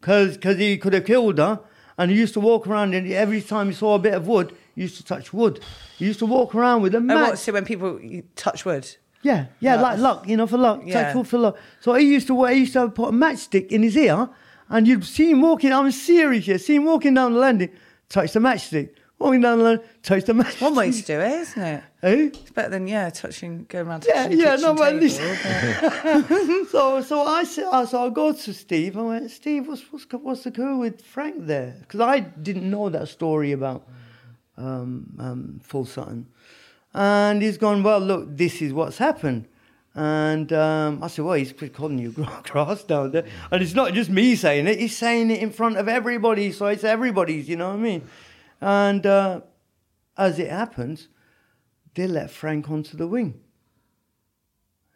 [0.00, 1.60] because because he could have killed her.
[1.98, 4.50] And he used to walk around and every time he saw a bit of wood,
[4.50, 5.60] he used to touch wood.
[5.98, 7.30] He used to walk around with a Oh, match.
[7.30, 7.38] what?
[7.38, 7.98] So when people
[8.36, 8.86] touch wood,
[9.22, 10.82] Yeah, yeah, like luck, you know, for luck.
[10.84, 11.02] Yeah.
[11.02, 11.56] Touch wood for luck.
[11.80, 14.28] So he used to he used to put a matchstick in his ear
[14.68, 17.70] and you'd see him walking, I'm serious here, see him walking down the landing,
[18.08, 18.90] touch the matchstick.
[19.18, 20.60] Walking down the landing, touch the matchstick.
[20.60, 21.82] one way to do it, isn't it?
[22.02, 22.26] Eh?
[22.26, 25.00] It's better than yeah, touching, going around Yeah, touching the yeah, kitchen no, but at
[25.00, 25.20] least-
[26.70, 28.96] So, so I said, so I go to Steve.
[28.98, 31.76] I went, Steve, what's what's what's the go with Frank there?
[31.80, 33.88] Because I didn't know that story about
[34.56, 36.26] um, um, Full Sutton,
[36.94, 37.82] and he's gone.
[37.82, 39.48] Well, look, this is what's happened.
[39.94, 42.10] And um, I said, well, he's calling you
[42.42, 44.78] grass down there, and it's not just me saying it.
[44.78, 47.48] He's saying it in front of everybody, so it's everybody's.
[47.48, 48.02] You know what I mean?
[48.60, 49.40] And uh,
[50.18, 51.08] as it happens,
[51.94, 53.40] they let Frank onto the wing.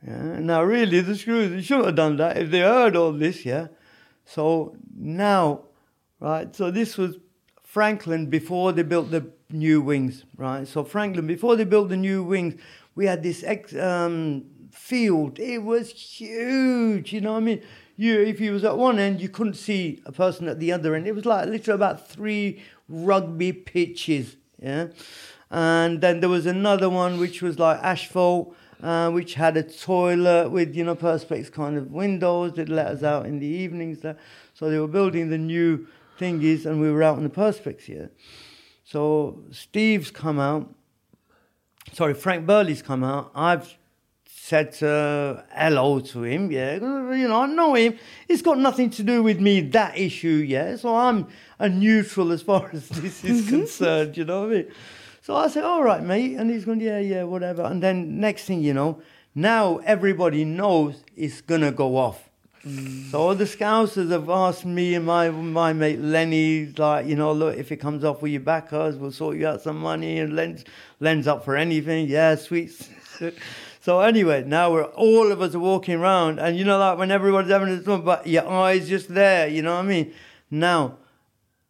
[0.07, 0.39] Yeah.
[0.41, 3.45] Now, really, the screws they shouldn't have done that if they heard all this.
[3.45, 3.69] Yeah.
[4.27, 5.65] So now,
[6.21, 6.55] right.
[6.55, 7.17] So this was
[7.63, 10.67] Frankland before they built the new wings, right?
[10.67, 12.55] So Frankland before they built the new wings,
[12.95, 15.39] we had this ex, um, field.
[15.39, 17.13] It was huge.
[17.13, 17.63] You know what I mean?
[17.97, 20.95] You, if you was at one end, you couldn't see a person at the other
[20.95, 21.07] end.
[21.07, 24.37] It was like literally about three rugby pitches.
[24.61, 24.89] Yeah.
[25.51, 30.51] And then there was another one which was like asphalt, uh, which had a toilet
[30.51, 34.01] with, you know, perspex kind of windows that let us out in the evenings.
[34.55, 35.87] So they were building the new
[36.19, 38.11] thingies and we were out in the perspex here.
[38.91, 40.69] So Steve's come out.
[41.93, 43.31] Sorry, Frank Burley's come out.
[43.37, 43.77] I've
[44.27, 46.75] said uh, hello to him, yeah.
[46.75, 47.97] You know, I know him.
[48.29, 50.75] It's got nothing to do with me, that issue, yeah.
[50.75, 51.29] So I'm
[51.61, 54.73] a neutral as far as this is concerned, you know what I mean?
[55.23, 56.35] So I said, all right, mate.
[56.35, 57.63] And he's going, yeah, yeah, whatever.
[57.63, 59.01] And then next thing you know,
[59.37, 62.30] now everybody knows it's going to go off.
[62.63, 67.33] So all the scousers have asked me and my my mate Lenny, like, you know,
[67.33, 68.97] look, if it comes off, will you back us?
[68.97, 70.65] We'll sort you out some money and Len's,
[71.01, 72.07] Len's up for anything.
[72.07, 72.71] Yeah, sweet.
[73.81, 77.11] so anyway, now we're all of us are walking around and you know like when
[77.11, 80.13] everybody's having a fun, but your eyes just there, you know what I mean?
[80.51, 80.99] Now,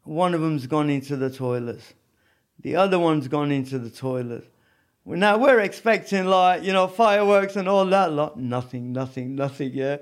[0.03, 1.95] one of them's gone into the toilets.
[2.63, 4.53] The other one's gone into the toilet.
[5.07, 8.41] Now we're expecting like, you know, fireworks and all that lot.
[8.41, 9.99] Nothing, nothing, nothing, yeah.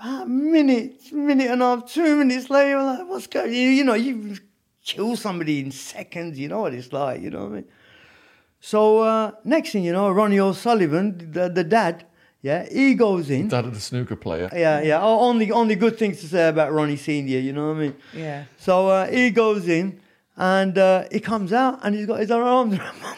[0.00, 3.68] About a minute, minute and a half, two minutes later, we're like, what's going you,
[3.68, 4.36] you know, you
[4.82, 7.64] kill somebody in seconds, you know what it's like, you know what I mean?
[8.60, 12.06] So uh, next thing you know, Ronnie O'Sullivan, the, the dad,
[12.42, 13.48] yeah, he goes in.
[13.48, 14.48] Dad of the snooker player.
[14.54, 15.02] Yeah, yeah.
[15.02, 17.38] o- Only, only good things to say about Ronnie Senior.
[17.38, 17.96] You know what I mean?
[18.14, 18.44] Yeah.
[18.56, 20.00] So uh, he goes in,
[20.36, 23.16] and uh, he comes out, and he's got his arms around my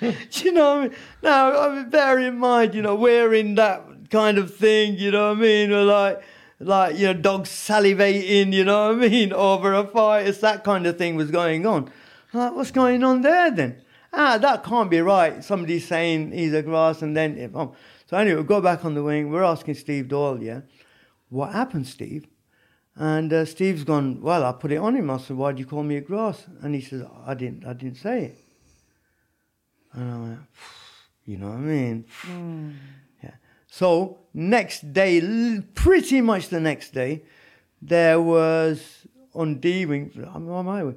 [0.00, 0.12] Do
[0.44, 0.96] you know what I mean?
[1.22, 4.98] Now, I mean, bear in mind, you know, we're in that kind of thing.
[4.98, 5.70] You know what I mean?
[5.70, 6.22] We're like,
[6.60, 8.52] like you know, dogs salivating.
[8.52, 9.32] You know what I mean?
[9.48, 11.90] Over a fight, it's that kind of thing was going on.
[12.32, 13.82] I'm like, what's going on there then?
[14.12, 15.44] Ah, that can't be right.
[15.44, 17.72] Somebody's saying he's a grass, and then if um,
[18.06, 19.30] so anyway, we go back on the wing.
[19.30, 20.62] We're asking Steve Doyle, yeah,
[21.28, 22.26] what happened, Steve?
[22.96, 24.20] And uh, Steve's gone.
[24.20, 25.10] Well, I put it on him.
[25.10, 27.64] I said, "Why would you call me a grass?" And he says, "I didn't.
[27.64, 28.38] I didn't say it."
[29.92, 30.40] And I went,
[31.26, 32.97] "You know what I mean?" Yeah.
[33.70, 37.22] So next day, pretty much the next day,
[37.82, 40.10] there was on D Wing.
[40.34, 40.94] I'm on my way.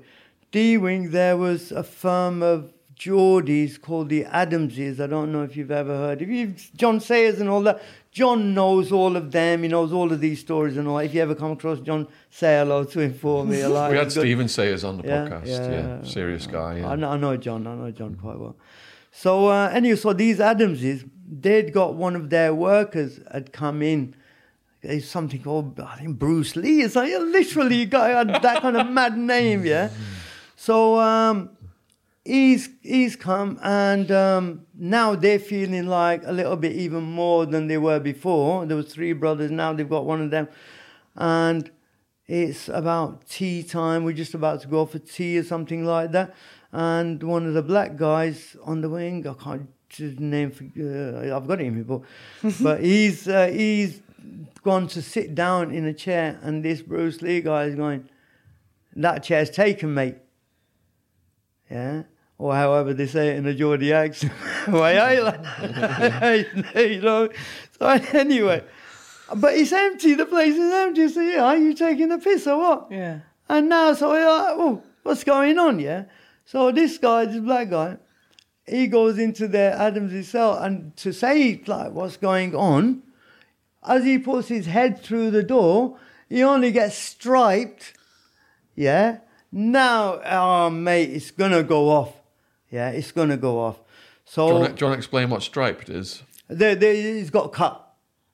[0.51, 1.11] D Wing.
[1.11, 5.01] There was a firm of Geordies called the Adamses.
[5.01, 6.21] I don't know if you've ever heard.
[6.21, 7.81] If you John Sayers and all that,
[8.11, 9.63] John knows all of them.
[9.63, 10.99] He knows all of these stories and all.
[10.99, 13.65] If you ever come across John, say hello to him for me.
[13.65, 15.47] Like We had Stephen Sayers on the Yeah, podcast.
[15.47, 16.03] yeah, Yeah, yeah.
[16.03, 16.79] serious guy.
[16.79, 16.89] Yeah.
[16.91, 17.67] I know, I know John.
[17.67, 18.55] I know John quite well.
[19.11, 24.13] So uh, anyway, so these Adamses, they'd got one of their workers had come in.
[24.83, 26.81] It's something called I think Bruce Lee.
[26.81, 29.89] It's like literally a guy had that kind of mad name, yeah.
[30.55, 31.51] So um,
[32.25, 37.67] he's he's come and um, now they're feeling like a little bit even more than
[37.67, 38.65] they were before.
[38.65, 39.51] There was three brothers.
[39.51, 40.49] Now they've got one of them,
[41.15, 41.71] and
[42.27, 44.03] it's about tea time.
[44.03, 46.33] We're just about to go for tea or something like that.
[46.71, 50.51] And one of the black guys on the wing, I can't name.
[50.77, 52.05] Uh, I've got it in my book,
[52.61, 54.01] but he's uh, he's
[54.63, 58.07] gone to sit down in a chair, and this Bruce Lee guy is going,
[58.95, 60.17] that chair's taken, mate.
[61.69, 62.03] Yeah?
[62.37, 64.33] Or however they say it in a Geordie accent.
[64.67, 67.29] Way I like, you know.
[67.77, 68.63] So anyway,
[69.35, 70.15] but it's empty.
[70.15, 71.07] The place is empty.
[71.07, 72.87] So yeah, are you taking the piss or what?
[72.91, 73.19] Yeah.
[73.47, 75.79] And now, so we're like, oh, what's going on?
[75.79, 76.05] Yeah.
[76.45, 77.97] So this guy, this black guy,
[78.71, 83.03] he goes into their Adams' cell and to say like what's going on,
[83.85, 85.97] as he puts his head through the door,
[86.29, 87.93] he only gets striped.
[88.75, 89.17] Yeah.
[89.51, 92.13] Now, oh mate, it's gonna go off.
[92.69, 93.75] Yeah, it's gonna go off.
[93.77, 96.23] Do you, So want to, do you want to explain what striped is?
[96.47, 97.87] there, there, he's got cut.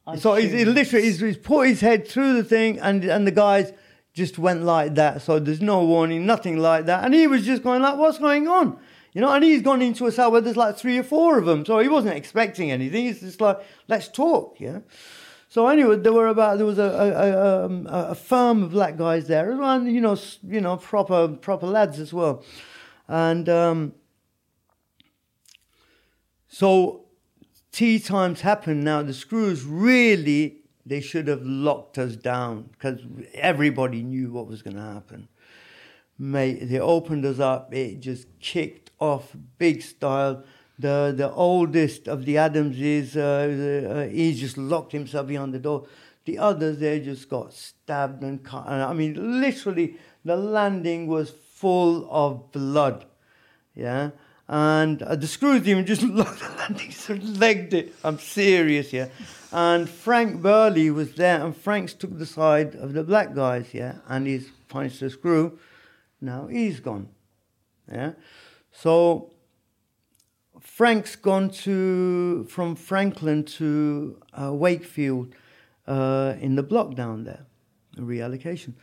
[0.05, 3.25] I so he's, he literally he's, he's put his head through the thing, and and
[3.25, 3.73] the guys
[4.13, 5.21] just went like that.
[5.21, 7.03] So there's no warning, nothing like that.
[7.03, 8.79] And he was just going like, "What's going on?"
[9.17, 11.45] You know, and he's gone into a cell where there's like three or four of
[11.47, 11.65] them.
[11.65, 13.05] So he wasn't expecting anything.
[13.05, 13.57] He's just like,
[13.87, 14.81] "Let's talk," yeah.
[15.49, 18.95] So anyway, there were about there was a a, a, um, a, firm of black
[18.95, 22.43] guys there, and you know, you know, proper proper lads as well,
[23.07, 23.49] and.
[23.49, 23.93] Um,
[26.47, 27.05] so
[27.71, 29.01] tea times happened now.
[29.01, 33.01] The screws really they should have locked us down because
[33.33, 35.27] everybody knew what was going to happen.
[36.19, 37.73] Mate, they opened us up.
[37.73, 40.43] It just kicked off big style.
[40.79, 45.87] The the oldest of the Adamses, uh, uh, he just locked himself behind the door.
[46.25, 48.67] The others, they just got stabbed and cut.
[48.67, 53.05] I mean, literally, the landing was full of blood.
[53.73, 54.11] Yeah.
[54.47, 57.95] And uh, the screws even just locked the landing, so legged it.
[58.03, 59.07] I'm serious, yeah.
[59.51, 63.95] And Frank Burley was there, and Frank's took the side of the black guys, yeah,
[64.07, 65.59] and he's punched the screw.
[66.21, 67.09] Now he's gone,
[67.91, 68.13] yeah.
[68.77, 69.31] So
[70.59, 75.33] Frank's gone to from Frankland to uh, Wakefield
[75.87, 77.47] uh, in the block down there,
[77.97, 78.73] a reallocation.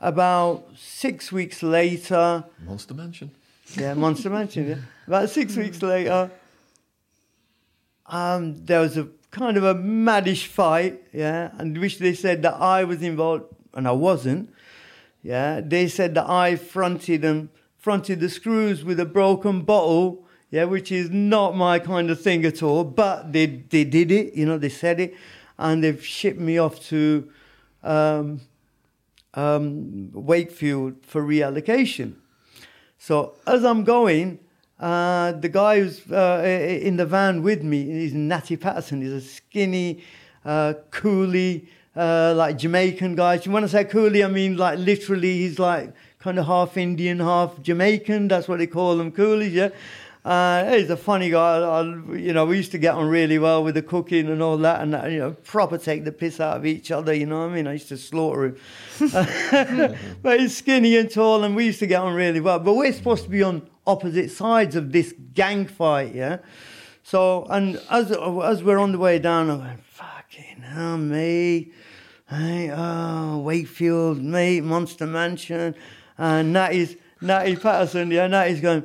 [0.00, 3.30] About six weeks later, Monster Mansion.
[3.76, 4.68] yeah, Monster Mansion.
[4.70, 4.76] Yeah.
[5.06, 6.32] About six weeks later,
[8.06, 12.54] um, there was a kind of a maddish fight, yeah, and which they said that
[12.54, 14.52] I was involved, and I wasn't.
[15.22, 17.50] Yeah, they said that I fronted them,
[17.88, 22.44] fronted the screws with a broken bottle, yeah, which is not my kind of thing
[22.44, 22.84] at all.
[22.84, 25.14] But they they did it, you know, they said it,
[25.56, 27.30] and they've shipped me off to
[27.82, 28.42] um,
[29.32, 32.16] um, Wakefield for reallocation.
[32.98, 34.38] So as I'm going,
[34.78, 39.00] uh, the guy who's uh, in the van with me is Natty Patterson.
[39.00, 40.04] He's a skinny,
[40.44, 43.38] uh, coolie, uh, like Jamaican guy.
[43.38, 47.60] When I say coolie, I mean like literally he's like kind of half Indian, half
[47.62, 48.28] Jamaican.
[48.28, 49.70] That's what they call them, coolies, yeah.
[50.24, 51.58] Uh, he's a funny guy.
[51.58, 51.82] I,
[52.14, 54.82] you know, we used to get on really well with the cooking and all that,
[54.82, 57.14] and you know, proper take the piss out of each other.
[57.14, 57.66] You know what I mean?
[57.66, 58.56] I used to slaughter him.
[60.22, 62.58] but he's skinny and tall, and we used to get on really well.
[62.58, 66.38] But we're supposed to be on opposite sides of this gang fight, yeah.
[67.04, 71.72] So, and as as we're on the way down, I went, "Fucking hell, mate!
[72.28, 75.74] Hey, oh, Wakefield, mate, Monster Mansion,
[76.18, 78.84] and Natty's Natty Patterson, yeah, Natty's going."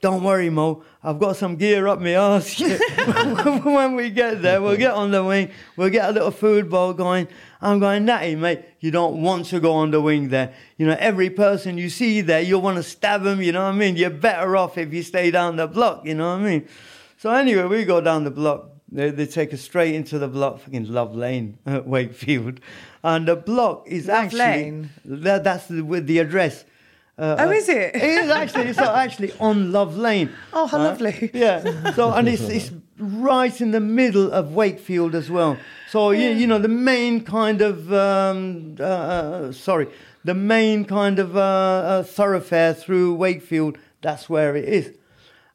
[0.00, 0.82] Don't worry, Mo.
[1.02, 2.58] I've got some gear up my arse.
[3.64, 5.50] when we get there, we'll get on the wing.
[5.76, 7.28] We'll get a little food bowl going.
[7.60, 8.64] I'm going, Natty, mate.
[8.80, 10.54] You don't want to go on the wing there.
[10.78, 13.42] You know, every person you see there, you'll want to stab them.
[13.42, 13.96] You know what I mean?
[13.96, 16.06] You're better off if you stay down the block.
[16.06, 16.68] You know what I mean?
[17.18, 18.70] So anyway, we go down the block.
[18.90, 22.60] They, they take us straight into the block, fucking Love Lane, Wakefield,
[23.04, 24.90] and the block is Love actually Lane?
[25.04, 26.64] That, that's the, with the address.
[27.20, 27.94] Uh, Oh, is it?
[27.94, 28.64] It is actually.
[28.68, 30.30] It's actually on Love Lane.
[30.52, 31.30] Oh, how lovely.
[31.34, 31.92] Yeah.
[31.92, 35.58] So and it's it's right in the middle of Wakefield as well.
[35.90, 39.88] So you you know the main kind of um, uh, uh, sorry
[40.24, 43.76] the main kind of uh, uh, thoroughfare through Wakefield.
[44.00, 44.96] That's where it is,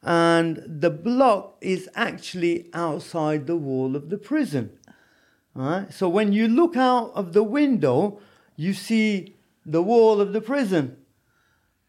[0.04, 4.70] and the block is actually outside the wall of the prison.
[5.56, 5.94] All right.
[5.94, 8.20] So when you look out of the window,
[8.56, 9.36] you see
[9.66, 10.98] the wall of the prison.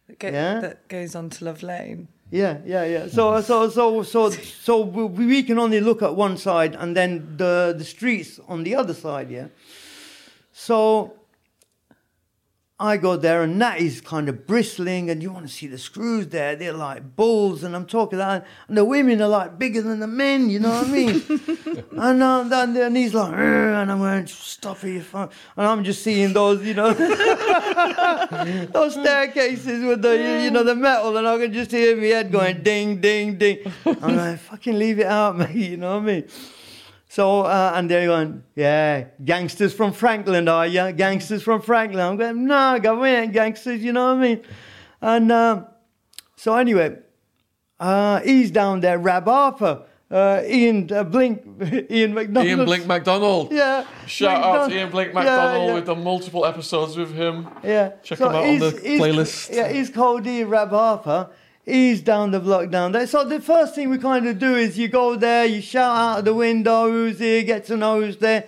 [0.09, 0.61] That, go- Yeah.
[0.61, 2.09] that goes on to Love Lane.
[2.31, 3.07] Yeah, yeah, yeah.
[3.09, 7.37] So, so, so, so, so we, we can only look at one side, and then
[7.37, 9.31] the the streets on the other side.
[9.31, 9.47] Yeah.
[10.53, 11.13] So
[12.79, 16.27] I go there, and Natty's kind of bristling, and you want to see the screws
[16.29, 16.57] there.
[16.57, 20.07] They're like bulls, and I'm talking that, and the women are like bigger than the
[20.07, 20.51] men.
[20.51, 21.23] You know what I mean?
[21.93, 25.05] and, uh, and and he's like, and I'm going, stop it.
[25.15, 26.93] And I'm just seeing those, you know,
[28.73, 32.05] those staircases with the, you- you know, the metal, and I can just hear my
[32.07, 33.73] head going ding, ding, ding.
[33.87, 35.55] I'm like, fucking leave it out, mate.
[35.55, 36.29] You know what I mean?
[37.17, 40.93] So, uh, and they're going, yeah, gangsters from Frankland, are you?
[40.93, 42.11] Gangsters from Frankland.
[42.11, 44.43] I'm going, no, go we ain't gangsters, you know what I mean?
[45.01, 45.67] And um,
[46.37, 46.99] so anyway,
[47.81, 51.41] uh, he's down there, Rab Harper, uh, Ian uh, Blink,
[51.91, 52.47] Ian McDonald.
[52.49, 53.51] Ian Blink McDonald.
[53.51, 53.87] Yeah.
[54.07, 55.69] Shout out to Ian Blink McDonald.
[55.69, 55.75] yeah.
[55.75, 57.49] We've done multiple episodes with him.
[57.65, 57.93] Yeah.
[58.03, 59.55] Check him out on the playlist.
[59.55, 61.31] Yeah, he's called Ian Rab Harper.
[61.67, 63.09] He's down the block down there.
[63.09, 66.19] So the first thing we kind of do is you go there, you shout out
[66.21, 68.47] of the window who's here, get to know who's there.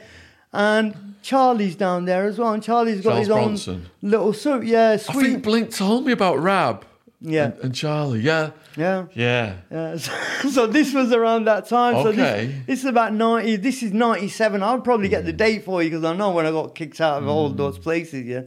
[0.53, 2.53] And Charlie's down there as well.
[2.53, 4.65] And Charlie's got Charles his own little suit.
[4.67, 6.87] Yeah, I think Blink told me about Rab
[7.21, 7.47] yeah.
[7.47, 8.21] and, and Charlie.
[8.21, 8.51] Yeah.
[8.77, 9.07] Yeah.
[9.15, 9.57] Yeah.
[9.71, 10.13] Yeah, so,
[10.51, 11.95] so this was around that time.
[11.95, 12.47] So Okay.
[12.47, 14.63] this, this is about 90, this is 97.
[14.63, 17.23] I'll probably get the date for you because I know when I got kicked out
[17.23, 18.43] of all those places, yeah.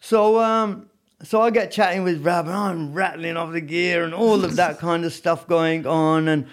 [0.00, 0.90] So, um,
[1.26, 4.56] so I get chatting with Rab and I'm rattling off the gear and all of
[4.56, 6.28] that kind of stuff going on.
[6.28, 6.46] And,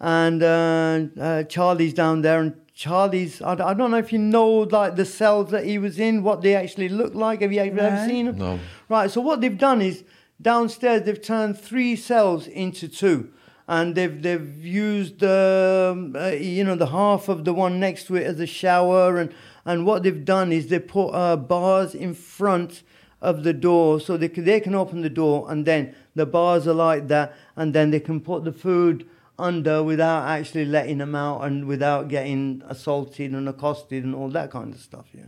[0.00, 4.48] and uh, uh, Charlie's down there and Charlie's, I, I don't know if you know
[4.48, 7.42] like the cells that he was in, what they actually look like.
[7.42, 8.38] Have you ever, ever seen them?
[8.38, 8.60] No.
[8.88, 10.04] Right, so what they've done is
[10.40, 13.32] downstairs they've turned three cells into two.
[13.70, 18.16] And they've they've used um, uh, you know the half of the one next to
[18.16, 19.30] it as a shower and
[19.66, 22.82] and what they've done is they put uh, bars in front
[23.20, 26.66] of the door so they can, they can open the door and then the bars
[26.66, 29.08] are like that and then they can put the food
[29.38, 34.50] under without actually letting them out and without getting assaulted and accosted and all that
[34.50, 35.26] kind of stuff yeah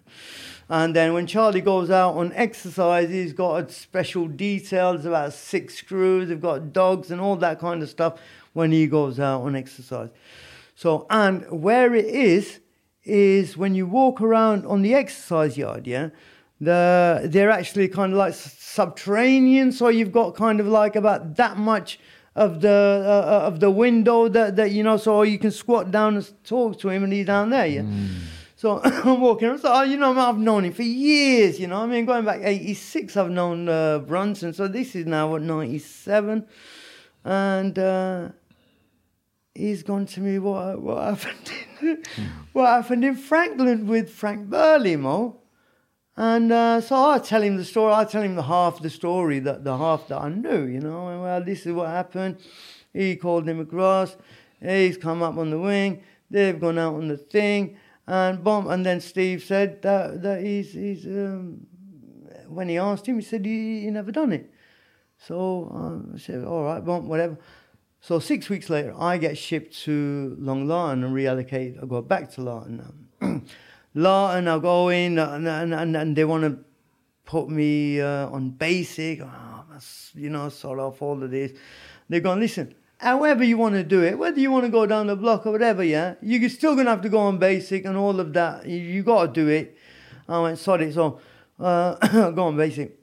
[0.73, 6.29] and then when Charlie goes out on exercise, he's got special details about six screws.
[6.29, 8.21] They've got dogs and all that kind of stuff
[8.53, 10.11] when he goes out on exercise.
[10.77, 12.61] So, and where it is,
[13.03, 16.11] is when you walk around on the exercise yard, yeah,
[16.61, 19.73] the, they're actually kind of like subterranean.
[19.73, 21.99] So you've got kind of like about that much
[22.37, 26.17] of the uh, of the window that, that you know, so you can squat down
[26.17, 27.83] and talk to him, and he's down there, yeah.
[28.61, 29.61] So I'm walking around.
[29.61, 31.83] So, oh, you know, I've known him for years, you know.
[31.83, 34.53] I mean, going back 86, I've known uh, Bronson.
[34.53, 36.47] So this is now, what, 97?
[37.25, 38.29] And uh,
[39.55, 42.03] he's gone to me, what, what happened in,
[42.53, 45.40] what happened in Frankland with Frank Burley, Mo?
[46.23, 47.95] And uh, so I tell him the story.
[47.95, 51.23] I tell him the half the story, that the half that I knew, you know.
[51.23, 52.37] Well, this is what happened.
[52.93, 54.19] He called him across.
[54.61, 56.03] He's come up on the wing.
[56.31, 57.79] They've gone out on the thing.
[58.07, 58.69] And bomb.
[58.69, 61.67] And then Steve said that, that he's, he's um,
[62.49, 64.53] when he asked him, he said he, he never done it.
[65.17, 67.39] So um, I said, all right, bomb, whatever.
[68.03, 71.83] So six weeks later, I get shipped to Long Lartin and reallocate.
[71.83, 72.85] I go back to Lartin
[73.95, 74.31] now.
[74.31, 76.59] and I go in and, and, and, and they want to
[77.25, 79.21] put me uh, on basic.
[79.23, 79.65] Oh,
[80.15, 81.53] you know, sort off all of this.
[82.09, 85.07] They're going, listen, however you want to do it, whether you want to go down
[85.07, 87.97] the block or whatever, yeah, you're still going to have to go on basic and
[87.97, 88.67] all of that.
[88.67, 89.77] You, you got to do it.
[90.29, 91.21] I went, sorry, so
[91.59, 91.95] uh,
[92.33, 92.99] go on basic.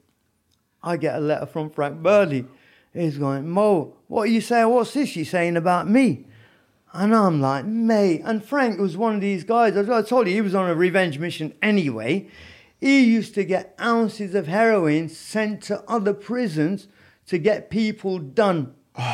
[0.82, 2.44] I get a letter from Frank Burley.
[2.92, 4.68] He's going, Mo, what are you saying?
[4.68, 6.26] What's this you're saying about me?
[6.92, 8.22] And I'm like, mate.
[8.24, 9.76] And Frank was one of these guys.
[9.76, 12.28] as I told you, he was on a revenge mission anyway.
[12.80, 16.88] He used to get ounces of heroin sent to other prisons
[17.26, 18.74] to get people done.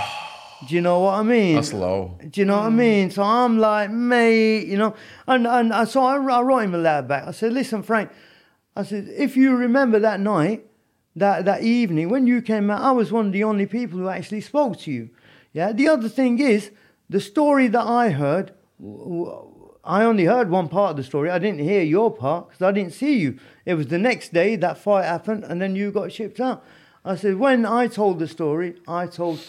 [0.68, 1.57] Do you know what I mean?
[1.57, 2.18] That's low.
[2.31, 3.11] Do you know what I mean?
[3.11, 4.95] So I'm like, mate, you know,
[5.27, 7.27] and and, and so I, I wrote him a letter back.
[7.27, 8.11] I said, listen, Frank,
[8.75, 10.64] I said, if you remember that night,
[11.16, 14.09] that that evening when you came out, I was one of the only people who
[14.09, 15.11] actually spoke to you.
[15.53, 15.72] Yeah.
[15.72, 16.70] The other thing is,
[17.09, 18.52] the story that I heard,
[19.84, 21.30] I only heard one part of the story.
[21.30, 23.38] I didn't hear your part because I didn't see you.
[23.66, 26.64] It was the next day that fight happened, and then you got shipped out.
[27.05, 29.40] I said, when I told the story, I told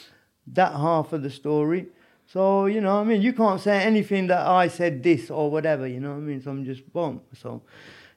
[0.47, 1.87] that half of the story.
[2.27, 3.21] So, you know I mean?
[3.21, 6.41] You can't say anything that I said this or whatever, you know what I mean?
[6.41, 7.21] So I'm just bomb.
[7.33, 7.61] So,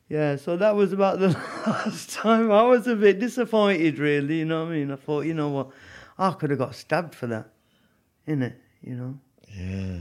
[0.08, 1.28] yeah, so that was about the
[1.66, 2.50] last time.
[2.50, 4.90] I was a bit disappointed, really, you know what I mean?
[4.90, 5.70] I thought, you know what?
[6.18, 7.52] I could have got stabbed for that,
[8.26, 8.54] innit?
[8.82, 9.20] You know?
[9.58, 9.98] Yeah.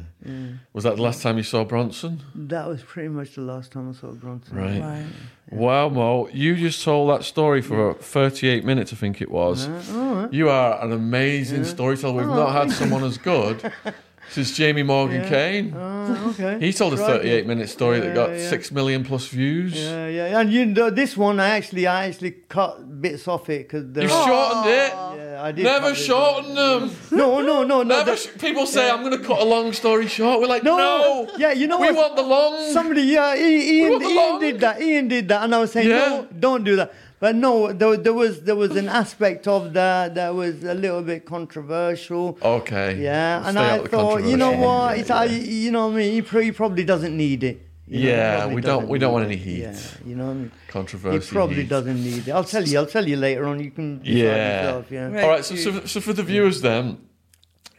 [0.74, 2.22] Was that the last time you saw Bronson?
[2.36, 4.58] That was pretty much the last time I saw Bronson.
[4.58, 4.82] Right.
[4.82, 5.06] Right.
[5.50, 9.68] Wow, Mo, you just told that story for 38 minutes, I think it was.
[9.70, 12.18] Oh, You are an amazing storyteller.
[12.22, 13.72] We've oh, not had someone as good
[14.30, 15.30] since Jamie Morgan Yeah.
[15.30, 15.74] Kane.
[15.76, 16.58] oh, okay.
[16.66, 18.50] He told a 38 minute story that got yeah.
[18.50, 19.74] 6 million plus views.
[19.76, 23.68] Yeah, yeah, and you know, this one I actually, I actually cut bits off it
[23.70, 24.92] because You shortened it.
[24.94, 25.64] Yeah, I did.
[25.64, 26.92] Never shorten them.
[27.12, 27.84] No, no, no, no.
[27.84, 28.16] Never.
[28.16, 30.40] sh- people say I'm going to cut a long story short.
[30.42, 31.30] We're like, No, no.
[31.38, 31.96] yeah, you know we what?
[31.96, 32.72] want the long.
[32.74, 34.82] Somebody, yeah, Ian, Ian did that.
[34.82, 35.98] Ian did that, and I was saying, Yeah.
[36.10, 36.94] no, don't do that.
[37.20, 41.02] But no, there, there was there was an aspect of that that was a little
[41.02, 42.38] bit controversial.
[42.42, 43.02] Okay.
[43.02, 44.96] Yeah, Stay and I thought, you know what?
[44.96, 45.16] Yeah, it's, yeah.
[45.18, 46.14] I, you know what I mean.
[46.14, 47.62] He, pro- he probably doesn't need it.
[47.88, 49.62] You Yeah, probably we don't- we don't want any heat.
[49.62, 50.52] Yeah, you know what I mean.
[50.68, 51.26] Controversy.
[51.26, 51.70] He probably heat.
[51.70, 52.32] doesn't need it.
[52.32, 52.78] I'll tell you.
[52.78, 53.64] I'll tell you later on.
[53.64, 54.24] You can Yeah.
[54.66, 54.92] yourself.
[54.92, 55.08] Yeah.
[55.08, 55.24] Right.
[55.24, 57.00] All right, so, so, so for the viewers then,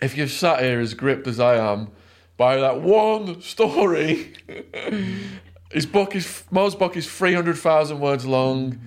[0.02, 1.90] if you've sat here as gripped as I am
[2.36, 4.32] by that one story,
[5.70, 8.80] his book is Mo's book is three hundred thousand words long.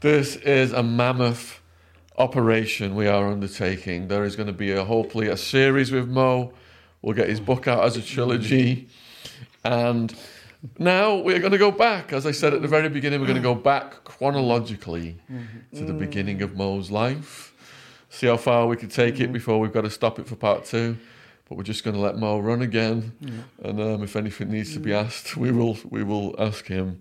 [0.00, 1.60] This is a mammoth
[2.16, 4.08] operation we are undertaking.
[4.08, 6.54] There is going to be a hopefully a series with Mo.
[7.02, 8.88] We'll get his book out as a trilogy,
[9.62, 10.14] and
[10.78, 12.14] now we're going to go back.
[12.14, 15.18] As I said at the very beginning, we're going to go back chronologically
[15.74, 17.52] to the beginning of Mo's life.
[18.08, 20.64] See how far we can take it before we've got to stop it for part
[20.64, 20.96] two.
[21.46, 23.12] But we're just going to let Mo run again,
[23.62, 27.00] and um, if anything needs to be asked, we will we will ask him.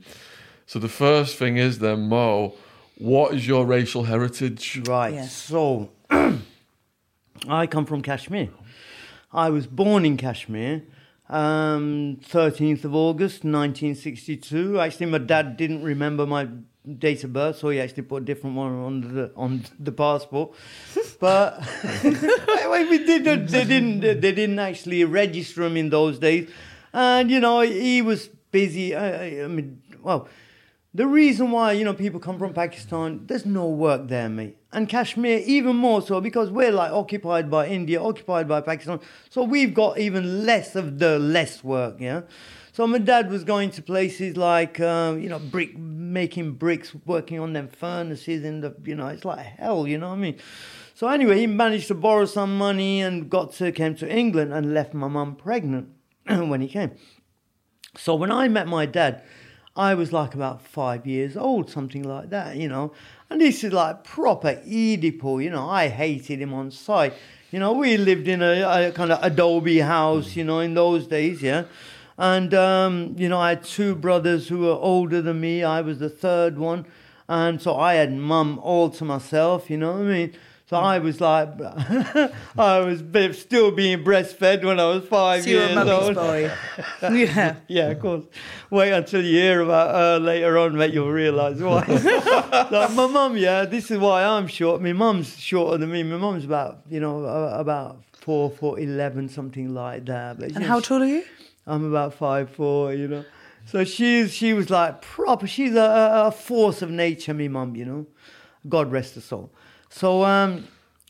[0.66, 2.56] So the first thing is then, Mo,
[3.00, 4.82] what is your racial heritage?
[4.86, 5.14] Right.
[5.16, 5.28] Yeah.
[5.28, 5.90] So,
[7.48, 8.50] I come from Kashmir.
[9.32, 10.84] I was born in Kashmir,
[11.30, 14.80] um, 13th of August, 1962.
[14.80, 16.48] Actually, my dad didn't remember my
[16.98, 20.54] date of birth, so he actually put a different one on the on the passport.
[21.20, 21.60] But
[22.04, 23.48] we didn't.
[23.48, 24.00] They didn't.
[24.00, 26.50] They didn't actually register him in those days,
[26.94, 28.96] and you know he was busy.
[28.96, 30.30] I, I mean, well.
[30.92, 34.58] The reason why, you know, people come from Pakistan, there's no work there, mate.
[34.72, 39.00] And Kashmir, even more so, because we're like occupied by India, occupied by Pakistan.
[39.30, 42.22] So we've got even less of the less work, yeah?
[42.72, 47.40] So my dad was going to places like, um, you know, brick, making bricks, working
[47.40, 50.38] on them furnaces in the, you know, it's like hell, you know what I mean?
[50.96, 54.74] So anyway, he managed to borrow some money and got to, came to England and
[54.74, 55.90] left my mum pregnant
[56.26, 56.94] when he came.
[57.96, 59.24] So when I met my dad,
[59.80, 62.92] I was like about five years old, something like that, you know.
[63.30, 65.70] And this is like proper Oedipal, you know.
[65.70, 67.14] I hated him on sight.
[67.50, 71.08] You know, we lived in a, a kind of adobe house, you know, in those
[71.08, 71.64] days, yeah.
[72.18, 75.64] And, um, you know, I had two brothers who were older than me.
[75.64, 76.86] I was the third one.
[77.30, 80.34] And so I had mum all to myself, you know what I mean?
[80.70, 81.50] So I was like,
[82.60, 83.00] I was
[83.40, 86.14] still being breastfed when I was five So years old.
[86.14, 86.52] boy.
[87.02, 87.56] yeah.
[87.68, 88.26] Yeah, of course.
[88.70, 90.94] Wait until you hear about her later on, mate.
[90.94, 91.84] You'll realise why.
[92.72, 93.66] like my mum, yeah.
[93.66, 94.80] This is why I'm short.
[94.80, 96.04] My mum's shorter than me.
[96.04, 100.40] My mum's about, you know, about four foot eleven, something like that.
[100.40, 101.24] But And how tall are you?
[101.66, 103.26] I'm about five four, you know.
[103.66, 105.48] So she's she was like proper.
[105.48, 107.76] She's a, a force of nature, me mum.
[107.76, 108.06] You know,
[108.68, 109.52] God rest her soul.
[109.90, 110.68] So um,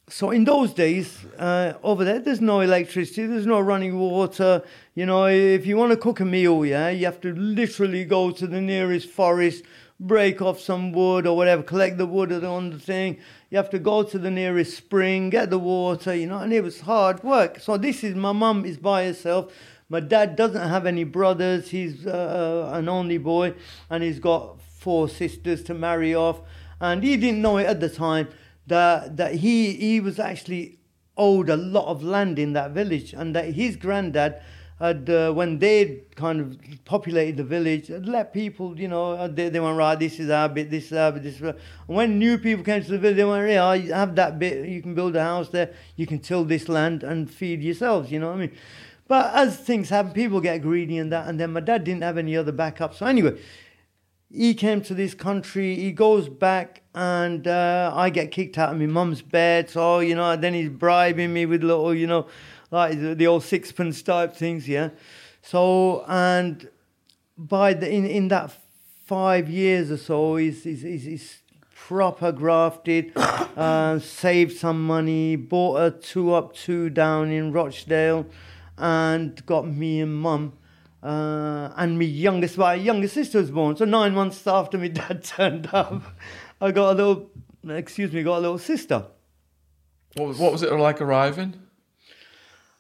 [0.10, 4.64] so in those days uh, over there, there's no electricity, there's no running water.
[4.96, 8.32] You know, if you want to cook a meal, yeah, you have to literally go
[8.32, 9.64] to the nearest forest,
[10.00, 13.18] break off some wood or whatever, collect the wood on the thing.
[13.52, 16.64] You have to go to the nearest spring, get the water, you know, and it
[16.64, 17.60] was hard work.
[17.60, 19.54] So this is my mum is by herself.
[19.90, 21.70] My dad doesn't have any brothers.
[21.70, 23.54] He's uh, an only boy,
[23.90, 26.42] and he's got four sisters to marry off.
[26.82, 28.30] And he didn't know it at the time
[28.70, 30.80] that that he he was actually
[31.18, 34.42] owed a lot of land in that village, and that his granddad
[34.80, 39.50] had uh, when they kind of populated the village, let people, you know, uh, they,
[39.50, 40.00] they went right.
[40.00, 40.72] This is our bit.
[40.72, 41.24] This is our bit.
[41.24, 41.50] This is our.
[41.50, 44.68] And when new people came to the village, they went, yeah, you have that bit.
[44.70, 45.74] You can build a house there.
[45.98, 48.10] You can till this land and feed yourselves.
[48.10, 48.52] You know what I mean?
[49.10, 51.28] But as things happen, people get greedy and that.
[51.28, 52.96] And then my dad didn't have any other backup.
[52.96, 53.38] So anyway,
[54.32, 55.76] he came to this country.
[55.76, 59.70] He goes back, and uh, I get kicked out of my mum's bed.
[59.70, 62.28] So you know, then he's bribing me with little, you know,
[62.72, 64.68] like the, the old sixpence type things.
[64.68, 64.90] Yeah.
[65.42, 66.70] So and
[67.38, 68.52] by the in in that
[69.06, 71.40] five years or so, he's he's, he's,
[71.74, 78.28] proper grafted, uh, saved some money, bought a two up, two down in Rochdale,
[78.78, 80.54] and got me and mum.
[81.02, 83.76] Uh, and my youngest, my youngest sister was born.
[83.76, 86.04] So nine months after my dad turned up,
[86.60, 87.30] I got a little,
[87.68, 89.06] excuse me, got a little sister.
[90.16, 91.56] What was, what was it like arriving?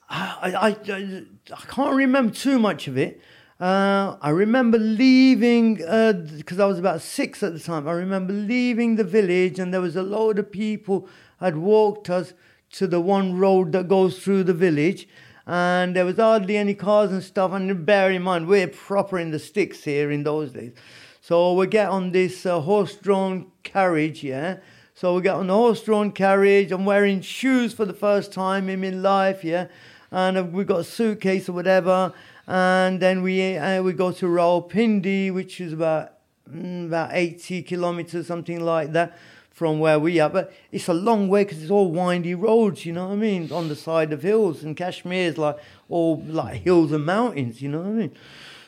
[0.09, 3.21] I, I, I, I can't remember too much of it.
[3.59, 7.87] Uh, I remember leaving because I was about six at the time.
[7.87, 11.09] I remember leaving the village, and there was a load of people
[11.39, 12.33] had walked us
[12.71, 15.07] to the one road that goes through the village,
[15.49, 17.53] and there was hardly any cars and stuff.
[17.53, 20.73] And bear in mind, we're proper in the sticks here in those days.
[21.21, 24.57] So we get on this uh, horse-drawn carriage, yeah.
[24.93, 26.71] So we get on the horse-drawn carriage.
[26.71, 29.69] I'm wearing shoes for the first time in my life, yeah.
[30.11, 32.13] And we got a suitcase or whatever.
[32.45, 36.13] And then we uh, we go to Rawalpindi, which is about
[36.47, 39.17] mm, about 80 kilometers, something like that,
[39.59, 40.29] from where we are.
[40.29, 43.51] But it's a long way because it's all windy roads, you know what I mean,
[43.51, 44.63] on the side of hills.
[44.63, 45.57] And Kashmir is like
[45.89, 48.11] all like hills and mountains, you know what I mean.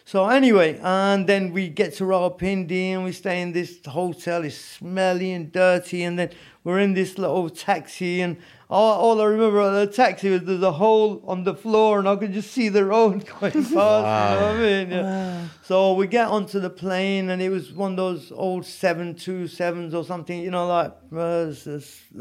[0.03, 4.43] So anyway, and then we get to Rawalpindi and we stay in this hotel.
[4.43, 6.31] It's smelly and dirty, and then
[6.63, 8.37] we're in this little taxi, and
[8.69, 12.07] all, all I remember of the taxi was there's a hole on the floor, and
[12.07, 13.69] I could just see the road going past.
[13.71, 14.91] You know what I mean?
[14.91, 15.47] Yeah.
[15.63, 19.47] So we get onto the plane, and it was one of those old seven two
[19.47, 21.53] sevens or something, you know, like, uh,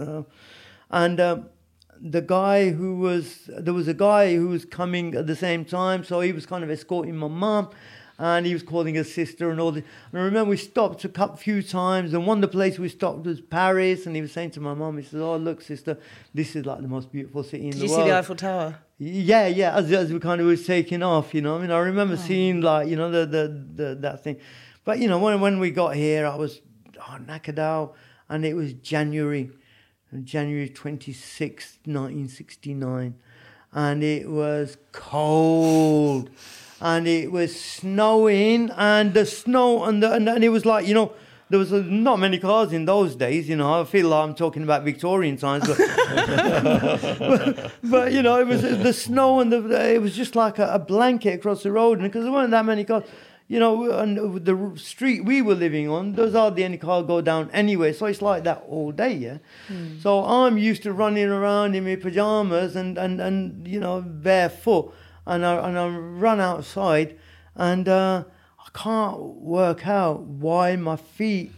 [0.01, 0.23] uh,
[0.91, 1.21] and.
[1.21, 1.47] Um,
[2.03, 6.03] the guy who was there was a guy who was coming at the same time,
[6.03, 7.69] so he was kind of escorting my mum,
[8.21, 9.83] and he was calling his sister and all this.
[10.13, 12.91] And I remember we stopped a couple few times, and one of the places we
[12.91, 15.97] stopped was Paris, and he was saying to my mum, he says, "Oh look, sister,
[16.35, 18.77] this is like the most beautiful city in Did the you see the Eiffel Tower?
[18.99, 19.75] Yeah, yeah.
[19.75, 21.57] As, as we kind of was taking off, you know.
[21.57, 22.19] I mean, I remember oh.
[22.19, 24.37] seeing like you know the, the the that thing,
[24.85, 26.61] but you know when when we got here, I was
[26.99, 27.95] oh, knackered out,
[28.29, 29.51] and it was January,
[30.25, 33.15] January twenty sixth, nineteen sixty nine,
[33.73, 36.29] and it was cold,
[36.81, 40.95] and it was snowing, and the snow and the and, and it was like you
[40.95, 41.13] know.
[41.51, 43.81] There was uh, not many cars in those days, you know.
[43.81, 45.79] I feel like I'm talking about Victorian times, but
[47.83, 50.61] but you know, it was uh, the snow and the uh, it was just like
[50.61, 53.03] a, a blanket across the road, and because there weren't that many cars,
[53.51, 57.51] you know, and the street we were living on, those hardly any car go down
[57.51, 59.39] anyway, so it's like that all day, yeah.
[59.67, 59.99] Hmm.
[59.99, 64.95] So I'm used to running around in my pajamas and and and you know barefoot,
[65.31, 67.17] and I and I run outside,
[67.55, 68.25] and uh,
[68.59, 71.53] I can't work out why my feet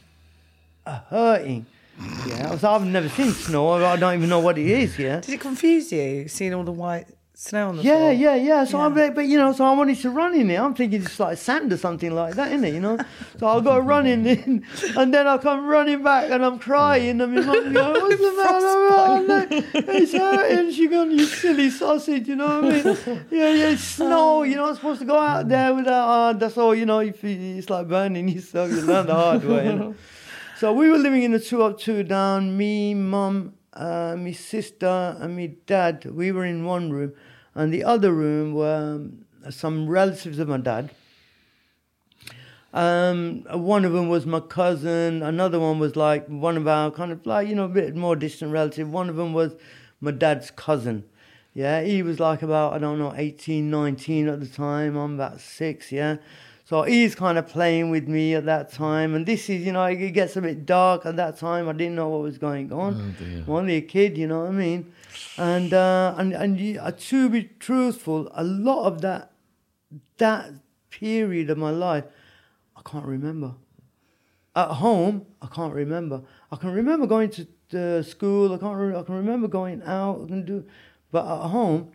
[0.86, 1.66] are hurting.
[2.26, 3.72] Yeah, so I've never seen snow.
[3.72, 4.98] I don't even know what it is.
[4.98, 5.20] Yeah.
[5.20, 8.12] Did it confuse you seeing all the white snow on the Yeah, floor?
[8.12, 8.64] yeah, yeah.
[8.64, 10.58] So I'm like, but you know, so I wanted to run in it.
[10.60, 12.74] I'm thinking it's like sand or something like that, isn't it?
[12.74, 12.98] You know.
[13.38, 14.64] So I'll go running in,
[14.96, 17.20] and then I come running back, and I'm crying.
[17.20, 21.70] And my mum goes, "What's the matter?" I'm like, "It's hurting." She goes, "You silly
[21.70, 22.96] sausage," you know what I mean?
[23.30, 23.68] Yeah, yeah.
[23.70, 24.42] It's snow.
[24.44, 26.08] You're not supposed to go out there without.
[26.08, 26.74] Uh, that's all.
[26.74, 28.70] You know, if you, it's like burning yourself.
[28.70, 29.66] You learn the hard way.
[29.66, 29.94] You know?
[30.58, 32.56] So we were living in a two up, two down.
[32.56, 36.04] Me, mum, uh, my sister, and my dad.
[36.04, 37.12] We were in one room,
[37.54, 40.90] and the other room were um, some relatives of my dad.
[42.74, 45.22] Um, one of them was my cousin.
[45.22, 48.16] Another one was like one of our kind of like you know a bit more
[48.16, 48.90] distant relative.
[48.90, 49.54] One of them was
[50.00, 51.04] my dad's cousin.
[51.54, 54.96] Yeah, he was like about I don't know 18, 19 at the time.
[54.96, 55.92] I'm about six.
[55.92, 56.16] Yeah.
[56.72, 59.84] So he's kind of playing with me at that time, and this is, you know,
[59.84, 61.68] it gets a bit dark at that time.
[61.68, 63.14] I didn't know what was going on.
[63.20, 63.24] Oh.
[63.46, 64.90] I'm only a kid, you know what I mean?
[65.36, 69.32] And uh, and and uh, to be truthful, a lot of that
[70.16, 70.54] that
[70.88, 72.04] period of my life,
[72.74, 73.52] I can't remember.
[74.56, 76.22] At home, I can't remember.
[76.50, 78.54] I can remember going to uh, school.
[78.54, 78.78] I can't.
[78.78, 80.26] Re- I can remember going out.
[80.26, 80.64] Can do,
[81.10, 81.92] but at home,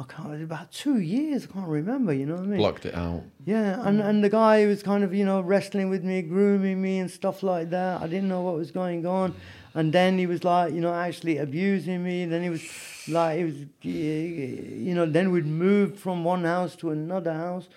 [0.00, 0.42] I can't.
[0.42, 2.12] About two years, I can't remember.
[2.12, 2.58] You know what I mean?
[2.58, 3.24] Blocked it out.
[3.44, 6.98] Yeah, and, and the guy was kind of, you know, wrestling with me, grooming me
[6.98, 8.00] and stuff like that.
[8.00, 9.34] I didn't know what was going on.
[9.74, 12.24] And then he was like, you know, actually abusing me.
[12.26, 12.62] Then he was
[13.08, 17.68] like, he was, you know, then we'd move from one house to another house.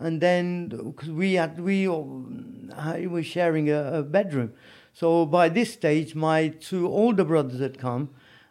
[0.00, 4.52] And then, because we had, we was sharing a, a bedroom.
[4.94, 8.10] So by this stage, my two older brothers had come.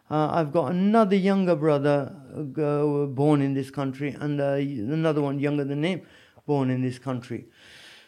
[0.10, 5.40] Uh, I've got another younger brother uh, born in this country, and uh, another one
[5.40, 6.02] younger than him,
[6.46, 7.48] born in this country.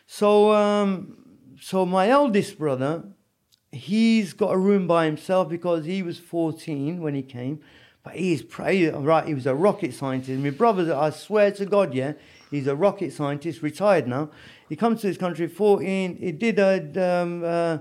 [0.05, 1.17] So, um,
[1.59, 3.03] so my eldest brother,
[3.71, 7.59] he's got a room by himself because he was 14 when he came,
[8.01, 9.27] but he's pray right.
[9.27, 10.39] He was a rocket scientist.
[10.39, 12.13] My brother, I swear to God, yeah,
[12.49, 14.29] he's a rocket scientist, retired now.
[14.69, 16.15] He comes to this country 14.
[16.15, 17.77] He did a um, uh,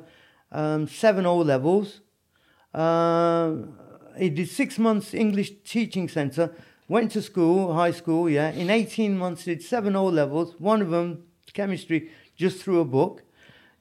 [0.51, 2.01] um, seven O levels.
[2.75, 3.79] Um,
[4.19, 6.53] he did six months English teaching center,
[6.89, 8.51] went to school, high school, yeah.
[8.51, 13.23] In 18 months, did seven O levels, one of them chemistry, just through a book,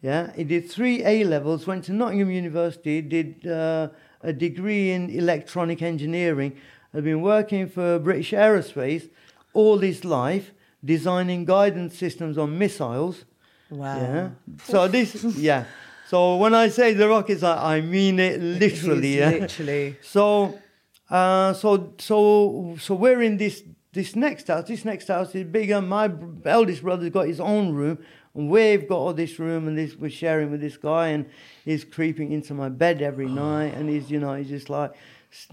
[0.02, 0.32] yeah.
[0.36, 3.90] He did three A levels, went to Nottingham University, did uh,
[4.22, 6.56] a degree in electronic engineering,
[6.94, 9.10] had been working for British Aerospace
[9.54, 13.26] all his life, designing guidance systems on missiles.
[13.70, 13.98] Wow.
[13.98, 14.30] Yeah.
[14.64, 15.66] So this, yeah.
[16.08, 19.18] So when I say the rockets, I, I mean it literally.
[19.18, 19.30] Yeah.
[19.32, 19.98] Literally.
[20.02, 20.58] So,
[21.10, 24.68] uh, so, so, so we're in this this next house.
[24.68, 25.82] This next house is bigger.
[25.82, 26.10] My
[26.46, 27.98] eldest brother's got his own room,
[28.34, 31.26] and we've got all this room, and this we're sharing with this guy, and
[31.66, 34.94] he's creeping into my bed every night, and he's, you know, he's just like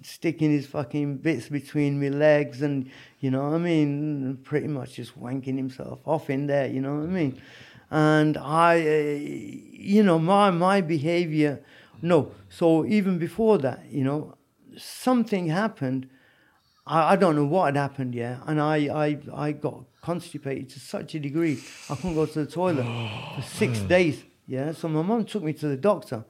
[0.02, 4.94] sticking his fucking bits between my legs, and you know what I mean, pretty much
[4.94, 6.68] just wanking himself off in there.
[6.68, 7.40] You know what I mean?
[7.90, 9.18] And I, uh,
[9.92, 11.62] you know, my my behavior.
[12.02, 14.34] No, so even before that, you know,
[14.76, 16.08] something happened.
[16.86, 18.76] I, I don't know what had happened, yeah, and I,
[19.06, 21.58] I I got constipated to such a degree
[21.88, 22.84] I couldn't go to the toilet
[23.36, 24.22] for six days.
[24.46, 26.24] Yeah, so my mum took me to the doctor.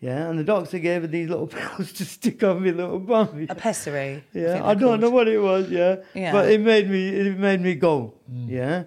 [0.00, 3.46] Yeah, and the doctor gave her these little pills to stick on me little bum.
[3.48, 4.22] A pessary.
[4.34, 5.70] Yeah, I don't know what it was.
[5.70, 6.32] Yeah, Yeah.
[6.32, 8.12] but it made me it made me go.
[8.28, 8.84] Yeah,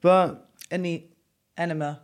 [0.00, 1.04] but Any
[1.56, 2.00] enema.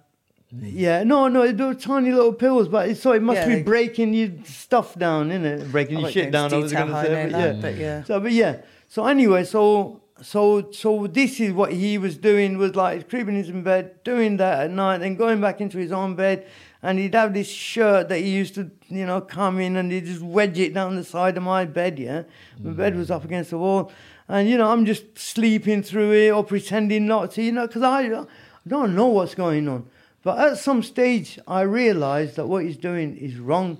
[0.60, 3.54] yeah, no, no, they were tiny little pills, but it, so it must Yeah, be
[3.56, 5.72] they- breaking your stuff down, isn't it?
[5.72, 6.52] Breaking your shit down.
[6.52, 7.60] I was gonna say, but that, yeah.
[7.60, 8.04] but yeah.
[8.04, 8.56] So, but yeah.
[8.88, 13.52] So anyway, so so so this is what he was doing was like creeping into
[13.62, 16.46] bed, doing that at night, and going back into his own bed,
[16.82, 20.04] and he'd have this shirt that he used to, you know, come in and he'd
[20.04, 21.98] just wedge it down the side of my bed.
[21.98, 22.22] Yeah,
[22.60, 22.76] my mm.
[22.76, 23.90] bed was up against the wall,
[24.28, 27.82] and you know I'm just sleeping through it or pretending not to, you know, because
[27.82, 28.24] I,
[28.66, 29.86] Don't know what's going on.
[30.22, 33.78] But at some stage, I realized that what he's doing is wrong.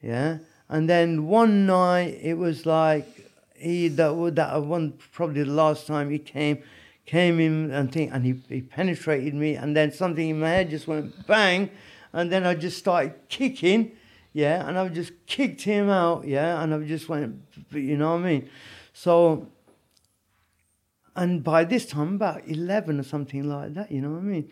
[0.00, 0.38] Yeah.
[0.68, 3.20] And then one night, it was like
[3.60, 6.62] he that that one probably the last time he came,
[7.04, 10.70] came in and think, and he, he penetrated me, and then something in my head
[10.70, 11.70] just went bang,
[12.12, 13.92] and then I just started kicking,
[14.32, 18.20] yeah, and I just kicked him out, yeah, and I just went, you know what
[18.20, 18.50] I mean?
[18.94, 19.48] So
[21.16, 24.50] and by this time about 11 or something like that you know what i mean?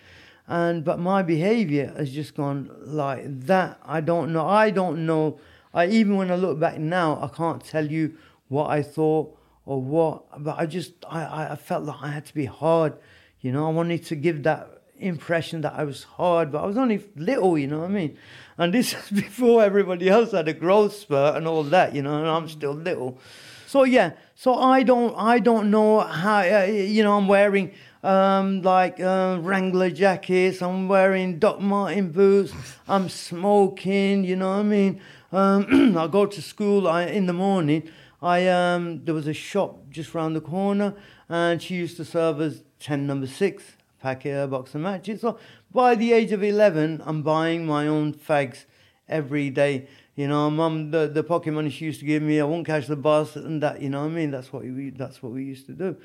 [0.50, 3.78] And but my behavior has just gone like that.
[3.84, 5.38] I don't know i don't know.
[5.74, 8.16] I even when i look back now i can't tell you
[8.48, 9.36] what i thought
[9.66, 12.94] or what but i just i i felt like i had to be hard
[13.40, 13.68] you know?
[13.68, 17.56] I wanted to give that impression that i was hard but i was only little
[17.58, 18.18] you know what i mean?
[18.56, 22.18] And this is before everybody else had a growth spurt and all that you know
[22.18, 23.18] and i'm still little.
[23.66, 27.72] So yeah, so I don't I don't know how uh, you know I'm wearing
[28.04, 30.62] um, like uh, Wrangler jackets.
[30.62, 32.52] I'm wearing Doc Martin boots.
[32.86, 34.22] I'm smoking.
[34.22, 35.00] You know what I mean?
[35.32, 37.90] Um, I go to school I, in the morning.
[38.22, 40.94] I um, there was a shop just round the corner,
[41.28, 43.64] and she used to serve us ten number six
[44.00, 45.22] packet of box of matches.
[45.22, 45.36] So
[45.72, 48.66] by the age of eleven, I'm buying my own fags
[49.08, 49.88] every day.
[50.18, 52.88] You know, mum, the, the pocket money she used to give me, I won't catch
[52.88, 54.32] the bus and that, you know what I mean?
[54.32, 55.96] That's what we, that's what we used to do.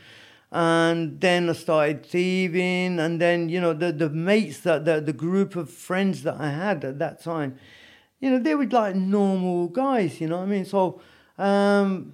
[0.52, 5.14] And then I started thieving, and then, you know, the, the mates, that the, the
[5.14, 7.58] group of friends that I had at that time,
[8.20, 10.66] you know, they were like normal guys, you know what I mean?
[10.66, 11.02] So,
[11.40, 12.14] um,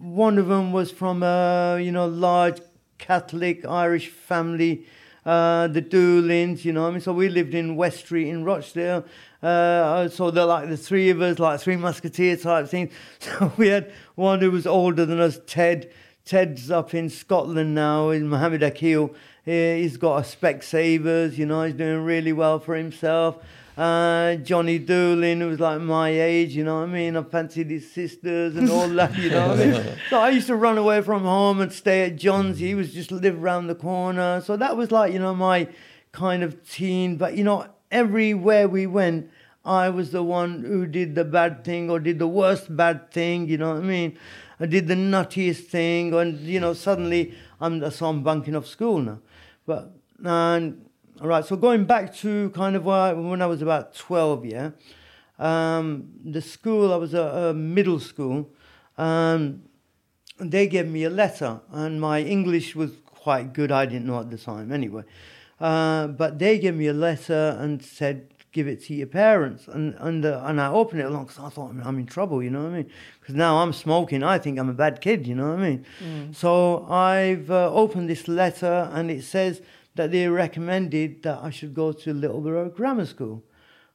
[0.00, 2.60] one of them was from a, you know, large
[2.98, 4.86] Catholic Irish family,
[5.24, 7.00] uh, the Doolins, you know I mean?
[7.00, 9.04] So we lived in West Street in Rochdale.
[9.42, 12.90] Uh, so they're like the three of us, like three musketeer type thing.
[13.20, 15.90] So we had one who was older than us, Ted.
[16.24, 19.14] Ted's up in Scotland now, in Mohammed Akil.
[19.44, 23.36] He- He's got a Specsavers, you know, he's doing really well for himself.
[23.78, 27.16] Uh, Johnny Doolin, who was like my age, you know what I mean?
[27.16, 29.84] I fancied his sisters and all that, you know what I mean?
[30.10, 32.58] So I used to run away from home and stay at John's.
[32.58, 34.40] He was just live around the corner.
[34.40, 35.68] So that was like, you know, my
[36.10, 37.16] kind of teen.
[37.16, 39.30] But, you know, everywhere we went,
[39.64, 43.48] I was the one who did the bad thing or did the worst bad thing,
[43.48, 44.18] you know what I mean?
[44.60, 48.98] I did the nuttiest thing, and, you know, suddenly I'm, so I'm bunking off school
[48.98, 49.20] now.
[49.66, 49.92] But,
[50.24, 50.84] and,
[51.20, 54.70] all right, so going back to kind of when I was about 12, yeah,
[55.38, 58.50] um, the school, I was a, a middle school,
[58.96, 59.62] um,
[60.40, 63.70] they gave me a letter, and my English was quite good.
[63.70, 65.02] I didn't know at the time anyway.
[65.60, 69.68] Uh, but they gave me a letter and said, give it to your parents.
[69.68, 72.50] And and, uh, and I opened it along because I thought, I'm in trouble, you
[72.50, 72.90] know what I mean?
[73.20, 74.22] Because now I'm smoking.
[74.22, 75.84] I think I'm a bad kid, you know what I mean?
[76.32, 79.60] So I've uh, opened this letter, and it says
[79.96, 83.42] that they recommended that I should go to Littleborough Grammar School.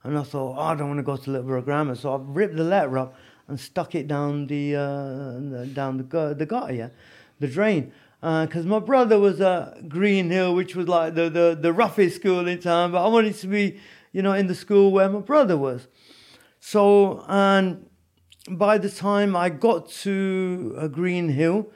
[0.04, 1.96] And I thought, oh, I don't want to go to Littleborough Grammar.
[1.96, 3.16] So I've ripped the letter up
[3.48, 6.90] and stuck it down the, uh, down the, the gutter, yeah,
[7.40, 7.94] the drain.
[8.24, 12.48] Because my brother was at Green Hill, which was like the, the, the roughest school
[12.48, 13.78] in town, but I wanted to be,
[14.14, 15.90] you know, in the school where my brother was.
[16.62, 17.90] So, and
[18.50, 21.70] by the time I got to uh, Green Hill,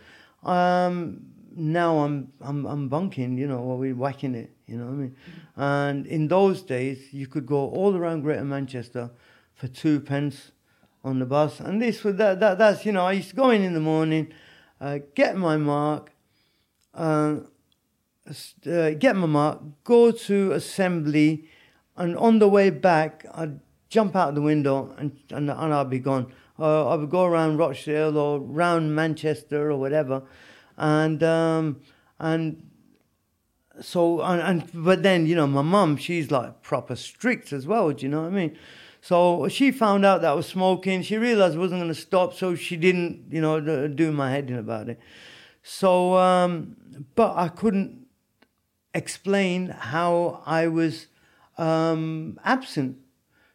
[0.44, 1.20] um,
[1.54, 4.96] now I'm, I'm I'm bunking, you know, or we're whacking it, you know what I
[4.96, 5.16] mean?
[5.58, 9.12] And in those days, you could go all around Greater Manchester
[9.54, 10.52] for two pence
[11.04, 13.50] on the bus, and this was that, that that's you know I used to go
[13.50, 14.32] in in the morning,
[14.80, 16.14] uh, get my mark,
[16.98, 21.50] uh, get my mark, go to assembly,
[21.96, 26.00] and on the way back, I'd jump out the window and, and, and I'd be
[26.00, 26.32] gone.
[26.60, 30.24] Uh, I would go around Rochdale or round Manchester or whatever,
[30.76, 31.82] and um,
[32.20, 32.68] and
[33.80, 37.92] so and, and but then you know my mum she's like proper strict as well
[37.92, 38.58] do you know what i mean?
[39.00, 41.04] So she found out that i was smoking.
[41.04, 44.50] She realized i wasn't going to stop so she didn't you know do my head
[44.50, 45.00] in about it
[45.70, 46.78] so um
[47.16, 48.08] but i couldn't
[48.94, 51.08] explain how i was
[51.58, 52.98] um absent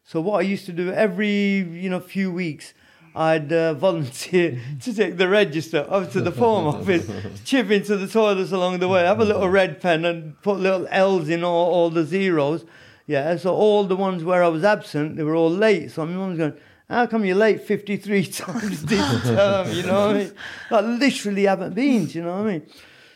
[0.04, 2.74] so what i used to do every you know few weeks
[3.14, 7.06] I'd uh, volunteer to take the register up to the form office,
[7.44, 10.86] chip into the toilets along the way, have a little red pen and put little
[10.90, 12.64] L's in all, all the zeros.
[13.06, 15.90] Yeah, so all the ones where I was absent, they were all late.
[15.90, 16.54] So my mum's going,
[16.92, 20.32] how come you're late 53 times this term, you know what I mean?
[20.70, 22.66] Like literally haven't been, do you know what I mean?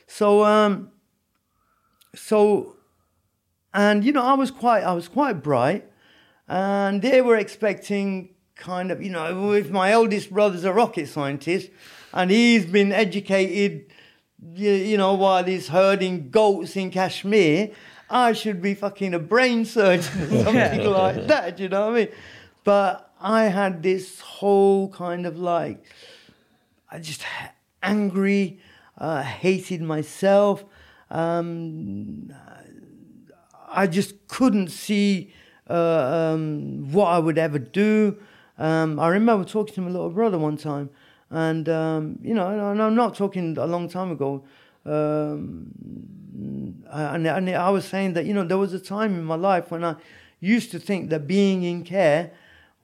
[0.06, 0.90] So, um,
[2.14, 2.76] so,
[3.74, 5.84] and you know, I was quite, I was quite bright
[6.48, 11.70] and they were expecting kind of, you know, if my eldest brother's a rocket scientist
[12.12, 13.92] and he's been educated,
[14.54, 17.70] you, know, while he's herding goats in Kashmir,
[18.08, 21.98] I should be fucking a brain surgeon or something like that, you know what I
[22.04, 22.08] mean?
[22.64, 25.84] But I had this whole kind of like,
[26.90, 27.22] I just
[27.82, 28.60] angry,
[28.98, 30.64] uh, hated myself.
[31.10, 32.32] Um,
[33.68, 35.32] I just couldn't see
[35.68, 38.18] uh, um, what I would ever do.
[38.58, 40.90] Um, I remember talking to my little brother one time,
[41.30, 44.44] and um, you know, and I'm not talking a long time ago.
[44.84, 45.72] Um,
[46.90, 49.70] and, and I was saying that you know there was a time in my life
[49.70, 49.96] when I
[50.40, 52.30] used to think that being in care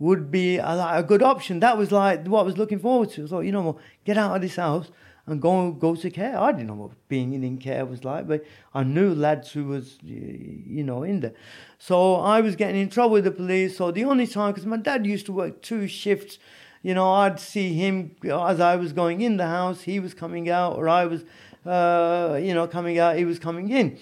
[0.03, 1.61] would be a, a good option.
[1.61, 3.25] That was like what I was looking forward to.
[3.25, 4.91] I thought, you know, get out of this house
[5.27, 6.37] and go go to care.
[6.37, 8.45] I didn't know what being in care was like, but
[8.75, 11.35] I knew lads who was you know in there.
[11.79, 13.77] So I was getting in trouble with the police.
[13.77, 16.39] So the only time, because my dad used to work two shifts,
[16.83, 20.51] you know, I'd see him as I was going in the house, he was coming
[20.51, 21.25] out, or I was,
[21.65, 24.01] uh, you know, coming out, he was coming in.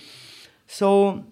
[0.67, 1.25] So,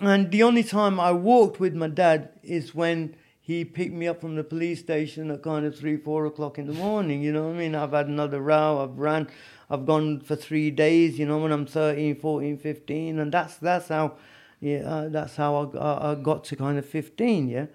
[0.00, 3.14] and the only time I walked with my dad is when
[3.46, 6.66] he picked me up from the police station at kind of three, four o'clock in
[6.66, 7.22] the morning.
[7.22, 7.76] You know what I mean?
[7.76, 8.82] I've had another row.
[8.82, 9.28] I've ran.
[9.70, 11.16] I've gone for three days.
[11.16, 14.16] You know, when I'm 13, 14, 15, and that's that's how,
[14.58, 17.48] yeah, uh, that's how I, I, I got to kind of 15.
[17.48, 17.66] Yeah,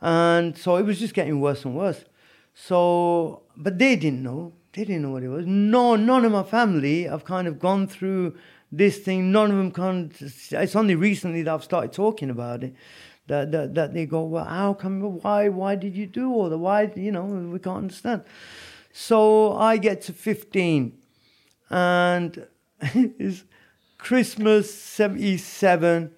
[0.00, 2.06] and so it was just getting worse and worse.
[2.54, 4.54] So, but they didn't know.
[4.72, 5.44] They didn't know what it was.
[5.46, 8.34] No, none of my family have kind of gone through
[8.74, 9.30] this thing.
[9.30, 10.10] None of them can.
[10.20, 12.74] It's only recently that I've started talking about it
[13.26, 16.58] that, that, that they go, well, how come, why, why did you do all the,
[16.58, 18.22] Why, you know, we can't understand.
[18.92, 20.98] So I get to 15
[21.70, 22.46] and
[22.80, 23.44] it's
[23.98, 26.10] Christmas 77,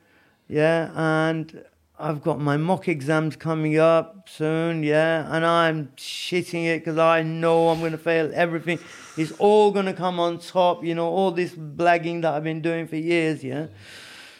[0.49, 1.65] yeah, and
[1.99, 7.23] I've got my mock exams coming up soon, yeah, and I'm shitting it because I
[7.23, 8.79] know I'm going to fail everything.
[9.17, 12.63] It's all going to come on top, you know, all this blagging that I've been
[12.63, 13.67] doing for years, yeah.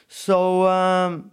[0.09, 1.31] So, um,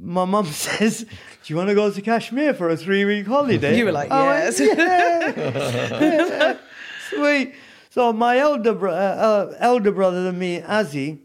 [0.00, 1.08] my mum says, "Do
[1.46, 4.60] you want to go to Kashmir for a three-week holiday?" You were like, went, "Yes."
[4.60, 6.56] "Yeah."
[7.10, 7.54] Sweet.
[7.90, 11.20] So my elder bro- uh, uh, elder brother than me, Azzy.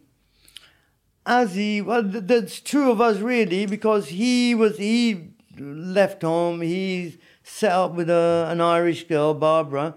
[1.25, 6.61] Azzy, well, th- there's two of us really because he was he left home.
[6.61, 9.95] He set up with a, an Irish girl, Barbara,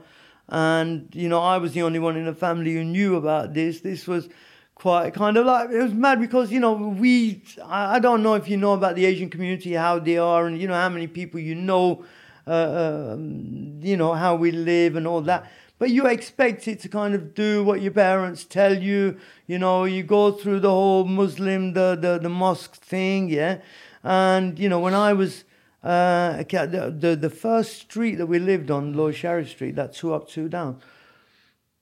[0.49, 3.81] and you know I was the only one in the family who knew about this.
[3.81, 4.29] This was
[4.79, 8.49] quite kind of like it was mad because you know we I, don't know if
[8.49, 11.41] you know about the Asian community how they are and you know how many people
[11.41, 12.05] you know
[12.47, 15.51] uh, um, you know how we live and all that.
[15.79, 19.19] But you expect it to kind of do what your parents tell you.
[19.47, 23.59] You know you go through the whole Muslim the the, the mosque thing yeah?
[24.05, 25.45] And you know when I was
[25.83, 30.15] uh, the, the the first street that we lived on Lord Sharif Street that two
[30.15, 30.81] up two down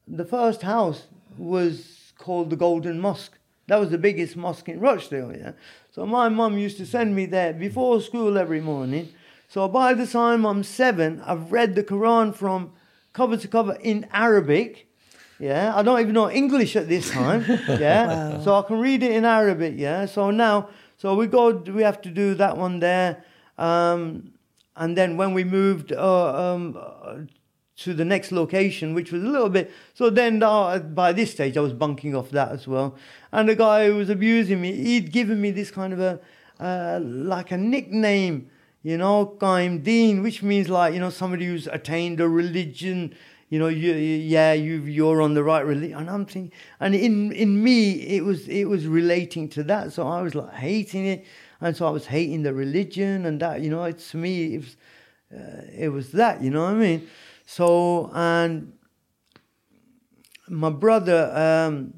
[0.08, 1.95] the first house was
[2.26, 3.38] called the Golden Mosque.
[3.68, 5.52] That was the biggest mosque in Rochdale, yeah.
[5.94, 9.08] So my mum used to send me there before school every morning.
[9.48, 12.60] So by the time I'm seven, I've read the Quran from
[13.12, 14.70] cover to cover in Arabic.
[15.38, 17.40] Yeah, I don't even know English at this time.
[17.86, 18.40] Yeah, Wow.
[18.44, 19.74] so I can read it in Arabic.
[19.76, 21.42] Yeah, so now, so we go,
[21.78, 23.10] we have to do that one there,
[23.58, 24.32] um,
[24.76, 26.64] and then when we moved uh, um,
[27.78, 29.70] to the next location, which was a little bit.
[29.94, 32.96] So then, uh, by this stage, I was bunking off that as well.
[33.32, 36.20] And the guy who was abusing me, he'd given me this kind of a
[36.58, 38.48] uh, like a nickname,
[38.82, 43.14] you know, Qaim Deen, which means like you know somebody who's attained a religion.
[43.48, 45.98] You know, you- yeah, you you're on the right religion.
[45.98, 49.92] And I'm thinking, and in in me, it was it was relating to that.
[49.92, 51.24] So I was like hating it,
[51.60, 53.60] and so I was hating the religion and that.
[53.60, 54.76] You know, it's to me, it was
[55.34, 56.42] uh, it was that.
[56.42, 57.08] You know what I mean?
[57.46, 58.72] So and
[60.48, 61.94] my brother, um,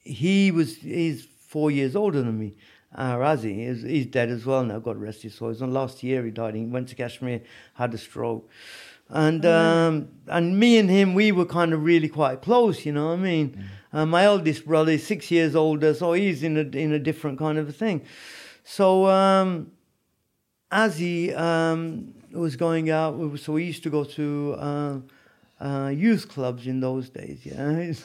[0.00, 2.54] he was he's four years older than me.
[2.94, 4.78] Uh, Razi is he's dead as well now.
[4.80, 5.48] God rest his soul.
[5.48, 6.54] It was last year he died.
[6.54, 7.42] He went to Kashmir,
[7.74, 8.48] had a stroke,
[9.08, 12.84] and um, and me and him we were kind of really quite close.
[12.84, 13.64] You know what I mean?
[13.92, 17.38] Uh, my eldest brother is six years older, so he's in a in a different
[17.38, 18.02] kind of a thing.
[18.64, 19.70] So um,
[20.70, 24.98] as he um, was going out, so we used to go to uh,
[25.60, 27.44] uh, youth clubs in those days.
[27.44, 27.92] Yeah.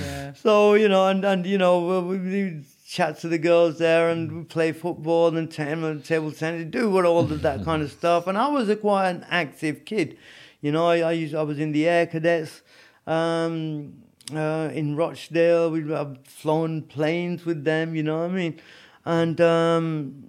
[0.00, 0.34] Yeah.
[0.34, 4.30] So you know, and and you know, we, we chat to the girls there, and
[4.30, 8.26] we play football and ten, table tennis, do what all of that kind of stuff.
[8.26, 10.18] And I was a quite an active kid,
[10.60, 10.86] you know.
[10.86, 12.60] I I, used, I was in the air cadets
[13.06, 13.94] um,
[14.34, 15.70] uh, in Rochdale.
[15.70, 18.60] We have flown planes with them, you know what I mean,
[19.04, 19.40] and.
[19.40, 20.24] Um,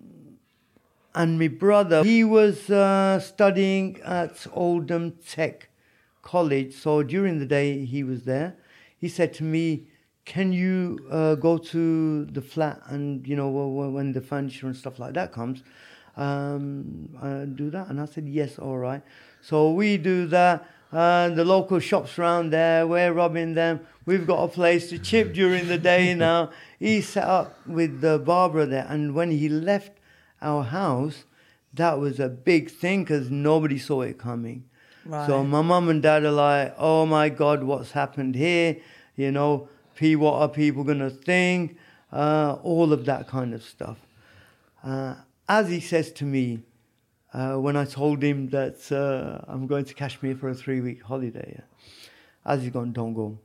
[1.16, 5.70] and my brother, he was uh, studying at Oldham Tech
[6.22, 6.74] College.
[6.74, 8.56] So during the day he was there.
[8.98, 9.88] He said to me,
[10.26, 14.68] "Can you uh, go to the flat and you know wh- wh- when the furniture
[14.68, 15.64] and stuff like that comes,
[16.18, 19.02] um, uh, do that?" And I said, "Yes, all right."
[19.42, 20.66] So we do that.
[20.92, 23.80] Uh, the local shops around there, we're robbing them.
[24.06, 26.50] We've got a place to chip during the day now.
[26.80, 29.92] He set up with the Barbara there, and when he left
[30.42, 31.24] our house,
[31.74, 34.66] that was a big thing because nobody saw it coming.
[35.28, 38.78] So my mum and dad are like, "Oh my God, what's happened here?"
[39.16, 41.78] You know, P, what are people gonna think?
[42.12, 43.98] Uh, all of that kind of stuff.
[44.84, 45.16] Uh,
[45.48, 46.64] as he says to me,
[47.34, 51.56] uh, when I told him that uh, I'm going to Kashmir for a three-week holiday,
[51.58, 51.66] yeah,
[52.46, 53.38] as he's gone, "Don't go."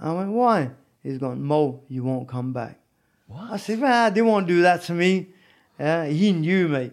[0.00, 0.70] I went, "Why?"
[1.02, 2.78] He's gone, "Mo, you won't come back."
[3.26, 3.50] What?
[3.52, 5.28] I said, "Man, they won't do that to me."
[5.78, 6.90] Yeah, he knew, me.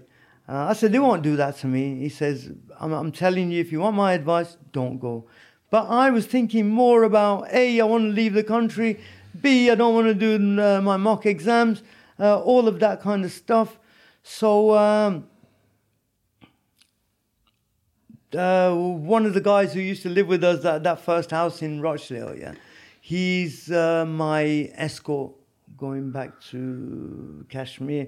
[0.49, 1.99] Uh, I said, they won't do that to me.
[1.99, 5.25] He says, I'm, I'm telling you, if you want my advice, don't go.
[5.69, 8.99] But I was thinking more about A, I want to leave the country.
[9.39, 11.83] B, I don't want to do uh, my mock exams,
[12.19, 13.79] uh, all of that kind of stuff.
[14.23, 15.27] So, um,
[18.37, 21.61] uh, one of the guys who used to live with us at that first house
[21.61, 22.53] in Rochdale, yeah,
[22.99, 25.33] he's uh, my escort
[25.77, 28.07] going back to Kashmir.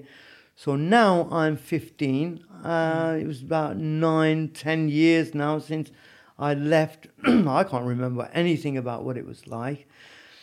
[0.56, 2.44] So now I'm 15.
[2.64, 5.90] Uh, it was about nine, ten years now since
[6.38, 7.08] I left.
[7.26, 9.88] I can't remember anything about what it was like.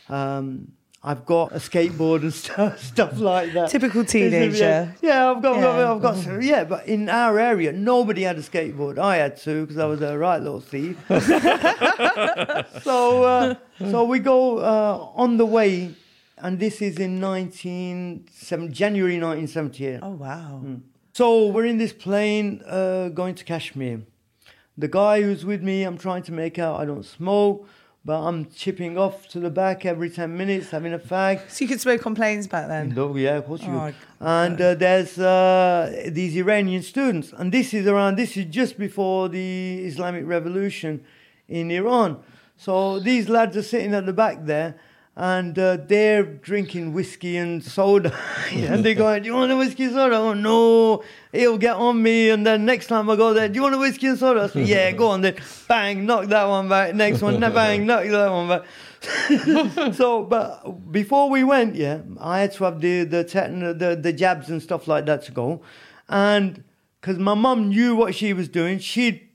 [0.09, 3.69] Um, I've got a skateboard and stuff, stuff like that.
[3.71, 4.93] Typical teenager.
[5.01, 5.91] Yeah, I've got, Yeah.
[5.93, 8.99] I've got, some- yeah, but in our area, nobody had a skateboard.
[8.99, 10.97] I had to because I was a right little thief.
[12.83, 15.95] so, uh, so we go uh, on the way,
[16.41, 18.25] and this is in 19,
[18.71, 19.99] January 1978.
[20.01, 20.63] Oh wow.
[21.13, 24.01] So we're in this plane uh, going to Kashmir.
[24.77, 27.67] The guy who's with me, I'm trying to make out I don't smoke,
[28.03, 31.49] but I'm chipping off to the back every 10 minutes, having a fag.
[31.49, 32.89] So you could smoke on planes back then.
[32.95, 33.95] No, yeah, of course you Oh, would.
[34.19, 38.15] And uh, there's uh, these Iranian students, and this is around.
[38.15, 41.03] This is just before the Islamic Revolution
[41.47, 42.17] in Iran.
[42.55, 44.75] So these lads are sitting at the back there,
[45.15, 48.17] and uh, they're drinking whiskey and soda,
[48.51, 51.03] and they're going, "Do you want a whiskey and soda?" Oh no,
[51.33, 52.29] he'll get on me.
[52.29, 54.47] And then next time I go there, "Do you want a whiskey and soda?" I
[54.47, 55.35] say, "Yeah, go on." Then
[55.67, 56.95] bang, knock that one back.
[56.95, 59.93] Next one, bang, knock that one back.
[59.95, 64.13] so, but before we went, yeah, I had to have the the techn- the, the
[64.13, 65.61] jabs and stuff like that to go,
[66.07, 66.63] and
[67.01, 69.27] because my mum knew what she was doing, she'd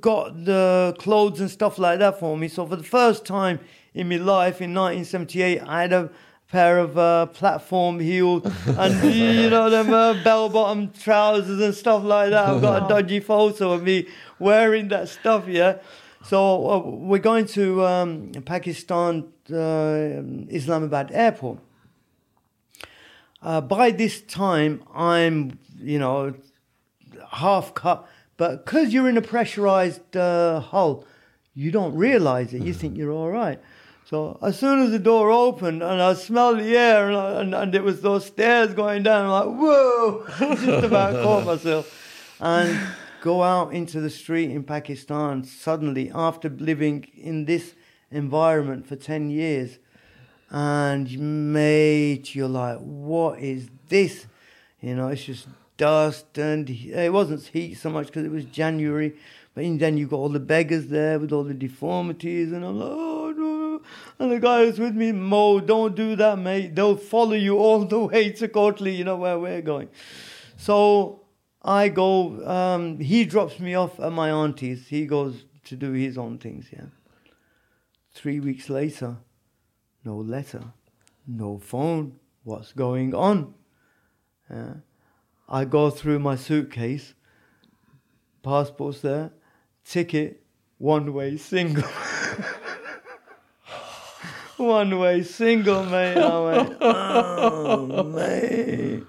[0.00, 2.48] got the clothes and stuff like that for me.
[2.48, 3.60] So for the first time
[3.94, 6.10] in my life, in 1978, I had a
[6.50, 12.02] pair of uh, platform heels and you know them uh, bell bottom trousers and stuff
[12.02, 12.48] like that.
[12.48, 15.46] I've got a dodgy photo of me wearing that stuff.
[15.46, 15.78] Yeah.
[16.24, 21.58] So uh, we're going to um, Pakistan, uh, Islamabad airport.
[23.42, 26.34] Uh, by this time, I'm, you know,
[27.30, 31.06] half cut, but because you're in a pressurized uh, hull,
[31.54, 32.62] you don't realize it.
[32.62, 33.58] You think you're all right.
[34.10, 37.54] So as soon as the door opened and I smelled the air and, I, and,
[37.54, 42.34] and it was those stairs going down, I'm like, whoa, I just about caught myself.
[42.40, 42.76] And
[43.20, 47.76] go out into the street in Pakistan suddenly after living in this
[48.10, 49.78] environment for 10 years.
[50.50, 54.26] And mate, you're like, what is this?
[54.80, 55.46] You know, it's just
[55.76, 59.14] dust and it wasn't heat so much because it was January.
[59.54, 62.88] But then you've got all the beggars there with all the deformities, and I'm like,
[62.90, 63.19] oh
[64.18, 66.74] And the guy who's with me, Mo, don't do that, mate.
[66.74, 69.88] They'll follow you all the way to Courtly, you know where we're going.
[70.56, 71.22] So
[71.62, 74.88] I go, um, he drops me off at my auntie's.
[74.88, 76.86] He goes to do his own things, yeah.
[78.12, 79.16] Three weeks later,
[80.04, 80.64] no letter,
[81.26, 82.18] no phone.
[82.42, 83.54] What's going on?
[84.50, 84.74] Yeah.
[85.48, 87.14] I go through my suitcase,
[88.42, 89.32] passport's there,
[89.84, 90.42] ticket,
[90.78, 91.88] one way single.
[94.60, 96.16] one way single, mate.
[96.16, 99.04] I went, oh, mate.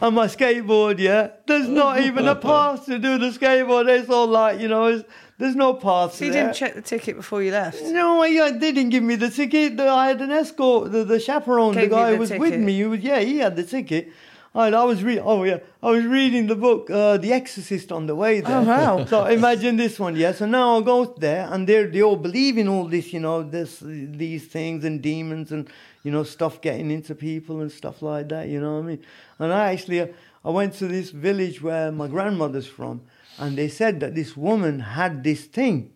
[0.00, 3.88] And my skateboard, yeah, there's not even a pass to do the skateboard.
[3.88, 6.14] It's all like, you know, it's, there's no pass.
[6.14, 6.44] So you there.
[6.44, 7.82] didn't check the ticket before you left?
[7.82, 9.78] No, I, uh, they didn't give me the ticket.
[9.80, 10.92] I had an escort.
[10.92, 12.76] The, the chaperone, Gave the guy who was with me.
[12.76, 14.12] He was, yeah, he had the ticket.
[14.54, 15.24] And I was reading.
[15.24, 18.56] Oh yeah, I was reading the book, uh, The Exorcist, on the way there.
[18.56, 19.04] Oh, wow.
[19.08, 20.32] So imagine this one, yeah.
[20.32, 23.42] So now I go there, and they they all believe in all this, you know,
[23.42, 25.68] this these things and demons and
[26.02, 28.48] you know stuff getting into people and stuff like that.
[28.48, 29.04] You know what I mean?
[29.38, 30.06] And I actually, uh,
[30.44, 33.02] I went to this village where my grandmother's from,
[33.38, 35.92] and they said that this woman had this thing,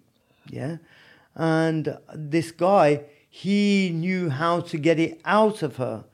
[0.46, 0.76] yeah,
[1.34, 3.04] and this guy
[3.34, 6.04] he knew how to get it out of her.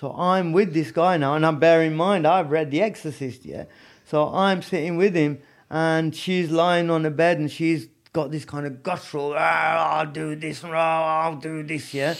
[0.00, 3.44] So I'm with this guy now, and I'm bearing in mind I've read The Exorcist,
[3.44, 3.64] yeah.
[4.06, 8.46] So I'm sitting with him, and she's lying on the bed, and she's got this
[8.46, 12.14] kind of guttural, ah, I'll do this, ah, I'll do this, yeah.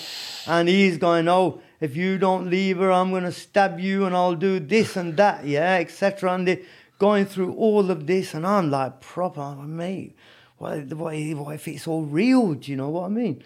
[0.47, 4.15] And he's going, oh, if you don't leave her, I'm going to stab you, and
[4.15, 6.35] I'll do this and that, yeah, etc.
[6.35, 6.61] And they're
[6.99, 10.17] going through all of this, and I'm like, proper, I'm like, mate,
[10.59, 12.53] what, what, what if it's all real?
[12.53, 13.43] Do you know what I mean?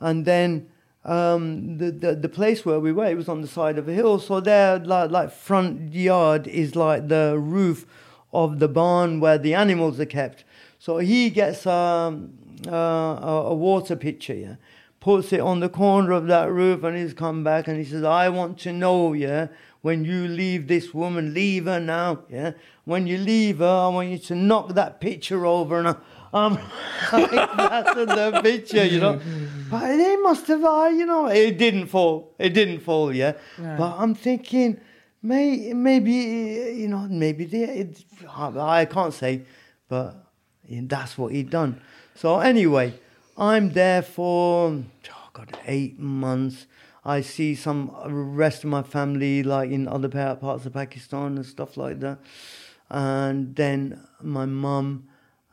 [0.00, 0.70] And then
[1.06, 3.92] um, the, the the place where we were, it was on the side of a
[3.92, 4.18] hill.
[4.18, 7.86] So there, like like front yard is like the roof
[8.32, 10.44] of the barn where the animals are kept.
[10.78, 12.32] So he gets um,
[12.66, 14.56] uh, a, a water pitcher, yeah,
[15.00, 18.02] puts it on the corner of that roof, and he's come back and he says,
[18.02, 19.48] "I want to know, yeah."
[19.82, 22.52] When you leave this woman, leave her now, yeah.
[22.84, 25.96] When you leave her, I want you to knock that pitcher over, and I,
[27.12, 29.20] I'm like, that's the picture, you know.
[29.70, 32.34] But they must have, uh, you know, it didn't fall.
[32.38, 33.32] It didn't fall, yeah.
[33.78, 34.80] But I'm thinking,
[35.22, 39.42] may, maybe, you know, maybe they, it, I can't say,
[39.88, 40.16] but
[40.68, 41.80] that's what he'd done.
[42.14, 42.94] So anyway,
[43.36, 46.66] I'm there for, oh God, eight months.
[47.04, 51.76] I see some rest of my family, like in other parts of Pakistan and stuff
[51.76, 52.18] like that.
[52.90, 55.04] And then my mum,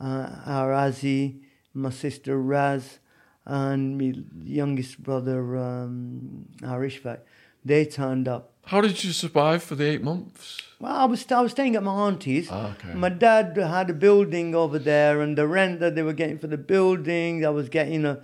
[0.03, 1.39] uh, our Azzy,
[1.73, 2.99] my sister Raz,
[3.45, 4.13] and my
[4.43, 7.19] youngest brother, um, our Ishfaq,
[7.65, 8.51] they turned up.
[8.65, 10.61] How did you survive for the eight months?
[10.80, 12.47] Well, I was I was staying at my auntie's.
[12.51, 12.93] Ah, okay.
[12.93, 16.47] My dad had a building over there, and the rent that they were getting for
[16.47, 18.21] the building, I was getting a,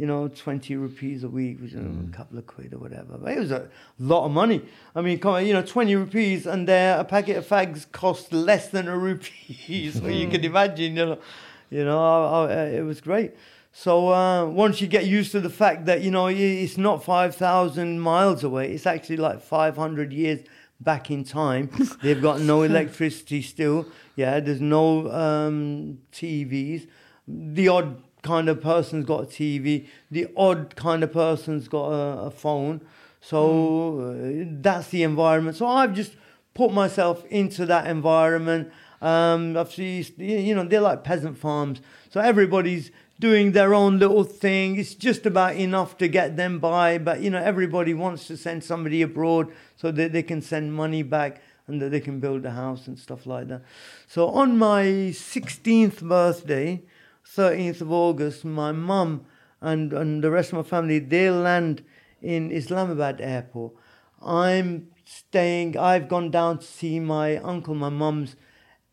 [0.00, 2.08] you know, twenty rupees a week, which is Mm.
[2.08, 3.12] a couple of quid or whatever.
[3.22, 3.62] But it was a
[3.98, 4.60] lot of money.
[4.96, 8.32] I mean, come on, you know, twenty rupees, and there a packet of fags cost
[8.32, 10.30] less than a rupee, so you Mm.
[10.32, 11.18] can imagine, you know,
[11.76, 13.30] you know, I, I, it was great.
[13.72, 17.32] So uh, once you get used to the fact that you know it's not five
[17.36, 20.40] thousand miles away, it's actually like five hundred years
[20.80, 21.68] back in time.
[22.02, 23.86] They've got no electricity still.
[24.16, 26.82] Yeah, there's no um, TVs.
[27.28, 27.90] The odd
[28.22, 29.88] kind of person's got a TV.
[30.10, 32.80] The odd kind of person's got a, a phone.
[33.20, 35.56] So uh, that's the environment.
[35.56, 36.12] So I've just
[36.54, 38.72] put myself into that environment.
[39.02, 41.80] Um, I've seen, you know, they're like peasant farms.
[42.10, 44.78] So everybody's doing their own little thing.
[44.78, 46.98] It's just about enough to get them by.
[46.98, 51.02] But, you know, everybody wants to send somebody abroad so that they can send money
[51.02, 53.62] back and that they can build a house and stuff like that.
[54.08, 56.82] So on my 16th birthday,
[57.36, 59.24] 13th of August, my mum
[59.60, 61.82] and, and the rest of my family, they land
[62.22, 63.72] in Islamabad airport.
[64.22, 68.36] I'm staying, I've gone down to see my uncle, my mum's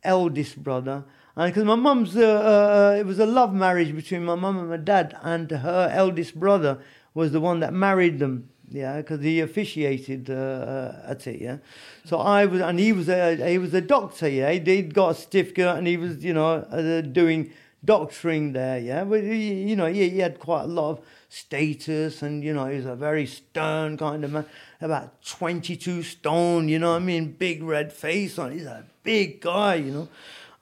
[0.03, 1.03] eldest brother.
[1.35, 4.69] And because my mum's, uh, uh, it was a love marriage between my mum and
[4.69, 6.80] my dad, and her eldest brother
[7.14, 8.49] was the one that married them.
[8.69, 11.39] Yeah, because he officiated uh, uh, at it.
[11.39, 11.57] Yeah,
[12.03, 14.27] so I was, and he was a he was a doctor.
[14.27, 17.53] Yeah, he'd, he'd got a stiff certificate, and he was, you know, uh, doing
[17.84, 18.80] doctoring there.
[18.80, 22.54] Yeah, but he, you know, he, he had quite a lot of status, and you
[22.54, 24.45] know, he was a very stern kind of man,
[24.82, 26.70] about twenty two stone.
[26.70, 28.52] You know, what I mean, big red face on.
[28.52, 29.76] He's a big guy.
[29.76, 30.08] You know.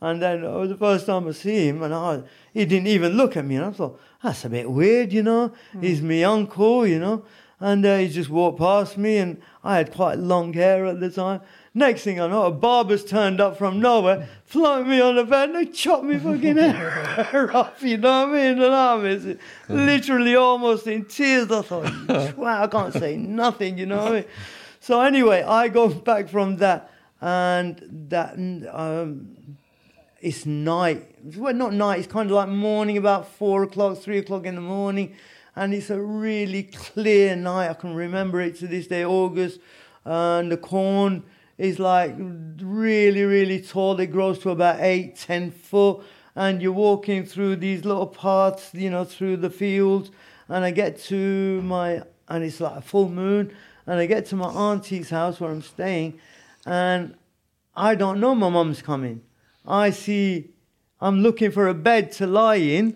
[0.01, 2.21] And then it was the first time I see him, and I,
[2.53, 3.55] he didn't even look at me.
[3.55, 5.53] And I thought, that's a bit weird, you know.
[5.79, 7.23] He's my uncle, you know.
[7.59, 11.09] And uh, he just walked past me, and I had quite long hair at the
[11.09, 11.41] time.
[11.77, 15.49] Next thing I know, a barber's turned up from nowhere, flung me on the bed,
[15.49, 18.61] and they chopped me fucking hair off, you know what I mean?
[18.61, 19.35] And I was
[19.67, 21.51] literally almost in tears.
[21.51, 24.25] I thought, wow, I can't say nothing, you know what I mean?
[24.79, 26.89] So anyway, I go back from that,
[27.19, 28.35] and that
[28.71, 29.35] um,
[30.21, 31.05] it's night.
[31.35, 31.99] Well, not night.
[31.99, 35.13] It's kind of like morning, about four o'clock, three o'clock in the morning,
[35.57, 37.69] and it's a really clear night.
[37.69, 39.59] I can remember it to this day, August,
[40.05, 41.23] and the corn
[41.57, 43.99] is like really, really tall.
[43.99, 46.03] It grows to about eight, ten foot,
[46.35, 50.11] and you're walking through these little paths, you know, through the fields.
[50.47, 53.55] And I get to my, and it's like a full moon,
[53.87, 56.19] and I get to my auntie's house where I'm staying,
[56.65, 57.15] and
[57.75, 59.21] I don't know my mum's coming.
[59.65, 60.54] I see
[61.01, 62.95] I'm looking for a bed to lie in,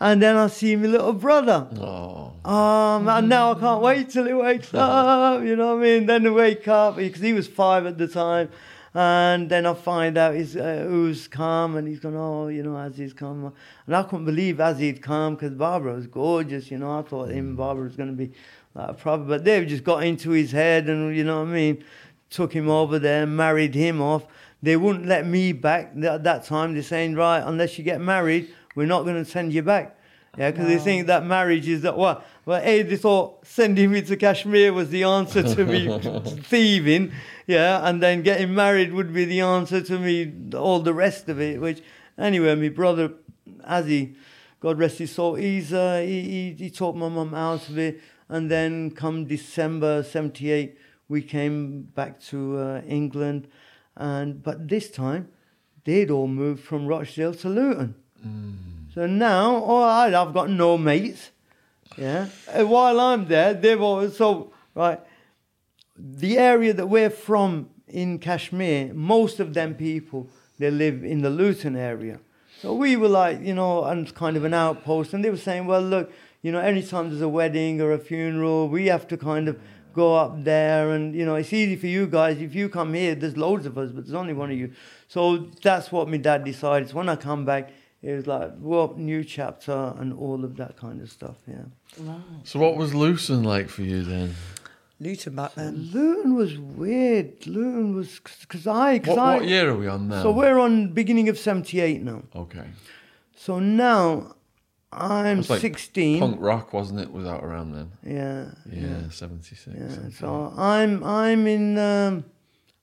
[0.00, 1.68] and then I see my little brother.
[1.78, 2.32] Oh.
[2.50, 6.06] Um, and now I can't wait till he wakes up, you know what I mean?
[6.06, 8.48] Then he wake up, because he was five at the time,
[8.94, 12.78] and then I find out he's, uh, who's come, and he's gone, oh, you know,
[12.78, 13.52] as he's come.
[13.86, 17.48] And I couldn't believe Azzy'd come, because Barbara was gorgeous, you know, I thought him
[17.48, 18.32] and Barbara was going to be
[18.74, 21.52] like a problem, but they've just got into his head, and you know what I
[21.52, 21.84] mean?
[22.30, 24.24] Took him over there, married him off.
[24.62, 26.74] They wouldn't let me back at that time.
[26.74, 29.96] They're saying, right, unless you get married, we're not going to send you back.
[30.36, 32.26] Yeah, because they think that marriage is that what?
[32.44, 35.98] Well, A, they thought sending me to Kashmir was the answer to me
[36.42, 37.12] thieving,
[37.46, 41.40] yeah, and then getting married would be the answer to me all the rest of
[41.40, 41.58] it.
[41.58, 41.82] Which,
[42.18, 43.14] anyway, my brother,
[43.86, 44.14] he,
[44.60, 48.02] God rest his soul, he's uh, he, he he taught my mum out of it,
[48.28, 50.76] and then come December '78,
[51.08, 53.48] we came back to uh, England,
[53.96, 55.28] and but this time,
[55.84, 57.94] they'd all moved from Rochdale to Luton.
[58.26, 58.56] Mm.
[58.94, 61.30] So now, all right, I've got no mates.
[61.96, 62.28] Yeah.
[62.50, 65.00] And while I'm there, they've all so right.
[65.98, 70.28] The area that we're from in Kashmir, most of them people
[70.58, 72.20] they live in the Luton area.
[72.60, 75.66] So we were like, you know, and kind of an outpost, and they were saying,
[75.66, 76.10] well, look,
[76.42, 79.58] you know, anytime there's a wedding or a funeral, we have to kind of
[79.96, 82.40] go up there, and you know, it's easy for you guys.
[82.40, 84.72] If you come here, there's loads of us, but there's only one of you.
[85.08, 85.20] So
[85.62, 86.90] that's what my dad decided.
[86.90, 87.70] So when I come back,
[88.02, 91.36] it was like, well, new chapter and all of that kind of stuff.
[91.48, 91.64] Yeah.
[91.98, 92.20] right.
[92.44, 94.34] So what was Lucen like for you then?
[95.00, 95.90] Luton back then.
[95.92, 97.46] Luton was weird.
[97.46, 99.36] Luton was because I, cause What, I.
[99.36, 100.22] what year are we on now?
[100.22, 102.22] So we're on beginning of '78 now.
[102.34, 102.64] Okay.
[103.34, 104.35] So now
[104.96, 106.20] I'm like 16.
[106.20, 107.12] Punk rock, wasn't it?
[107.12, 107.92] Was out around then.
[108.02, 108.46] Yeah.
[108.70, 109.68] Yeah, 76.
[109.78, 110.08] Yeah.
[110.18, 111.78] So I'm I'm in.
[111.78, 112.24] Um,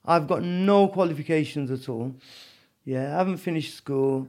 [0.06, 2.16] I've got no qualifications at all.
[2.86, 4.28] Yeah, I haven't finished school.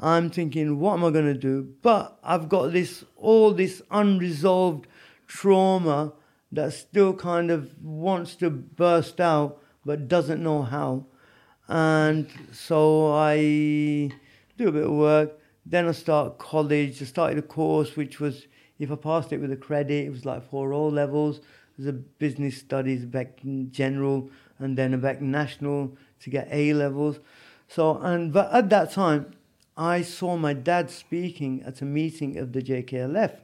[0.00, 1.74] I'm thinking, what am I going to do?
[1.82, 4.86] But I've got this all this unresolved
[5.26, 6.12] trauma
[6.50, 11.06] that still kind of wants to burst out, but doesn't know how.
[11.68, 14.10] And so I
[14.58, 15.38] do a bit of work.
[15.64, 17.00] Then I start college.
[17.00, 18.46] I started a course which was,
[18.78, 21.40] if I passed it with a credit, it was like four O levels.
[21.76, 23.40] There's a business studies back
[23.70, 27.18] general, and then a back national to get A levels.
[27.68, 29.32] So, and but at that time,
[29.76, 33.36] I saw my dad speaking at a meeting of the JKLF.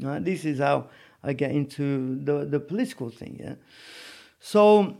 [0.00, 0.24] Right?
[0.24, 0.88] This is how
[1.22, 3.38] I get into the the political thing.
[3.40, 3.54] Yeah.
[4.40, 4.96] So,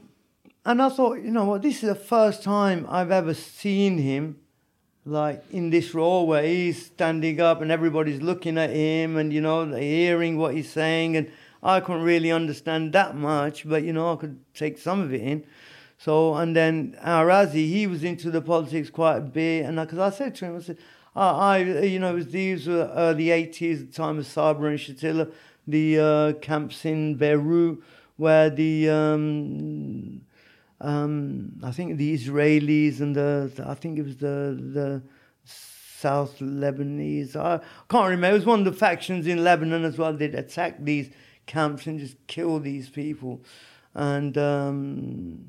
[0.65, 4.39] and I thought, you know what, this is the first time I've ever seen him
[5.09, 9.41] like in this role where he's standing up and everybody's looking at him and you
[9.41, 11.31] know hearing what he's saying and
[11.63, 15.21] I couldn't really understand that much, but you know I could take some of it
[15.21, 15.45] in.
[15.99, 20.11] So and then Arazi, he was into the politics quite a bit, and because I
[20.11, 20.79] said to him, I said,
[21.17, 25.33] I, I you know, was these were the eighties, the time of Sabra and Shatila,
[25.67, 27.83] the uh, camps in Beirut
[28.19, 30.21] where the um,
[30.81, 35.03] um, I think the Israelis and the, I think it was the the
[35.45, 37.35] South Lebanese.
[37.35, 38.35] I can't remember.
[38.37, 40.13] It was one of the factions in Lebanon as well.
[40.13, 41.11] They'd attack these
[41.47, 43.43] camps and just kill these people,
[43.95, 45.41] and um,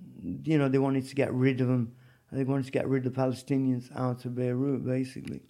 [0.44, 1.94] you know they wanted to get rid of them.
[2.32, 5.42] They wanted to get rid of the Palestinians out of Beirut, basically.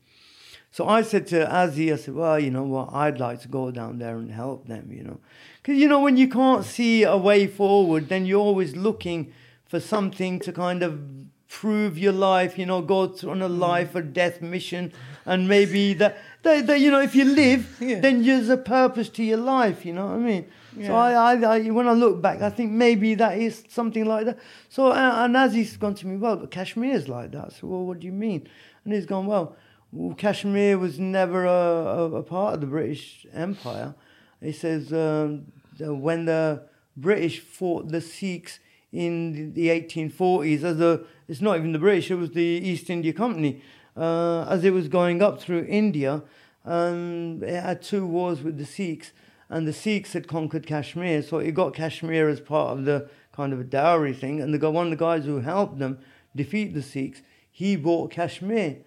[0.72, 3.72] So I said to Azzy, I said, well, you know what, I'd like to go
[3.72, 5.20] down there and help them, you know.
[5.58, 9.34] Because, you know, when you can't see a way forward, then you're always looking
[9.70, 11.00] for something to kind of
[11.48, 14.92] prove your life, you know, go on a life or death mission.
[15.26, 18.00] And maybe that, that, that you know, if you live, Yeah.
[18.00, 20.46] then there's a purpose to your life, you know what I mean?
[20.86, 24.26] So I, I, I, when I look back, I think maybe that is something like
[24.26, 24.40] that.
[24.70, 27.54] So, uh, and as he's gone to me, well, but Kashmir's like that.
[27.54, 28.48] So, well, what do you mean?
[28.86, 29.56] And he's gone, well,
[29.92, 33.94] well Kashmir was never a, a, a part of the British Empire.
[34.42, 36.64] He says um, when the
[36.96, 38.60] British fought the Sikhs
[38.92, 43.14] in the 1840s, as a, it's not even the British, it was the East India
[43.14, 43.62] Company,
[43.96, 46.24] uh, as it was going up through India,
[46.66, 49.12] um, it had two wars with the Sikhs
[49.50, 53.52] and the Sikhs had conquered Kashmir, so it got Kashmir as part of the kind
[53.52, 54.40] of a dowry thing.
[54.40, 55.98] And the one of the guys who helped them
[56.36, 58.78] defeat the Sikhs, he bought Kashmir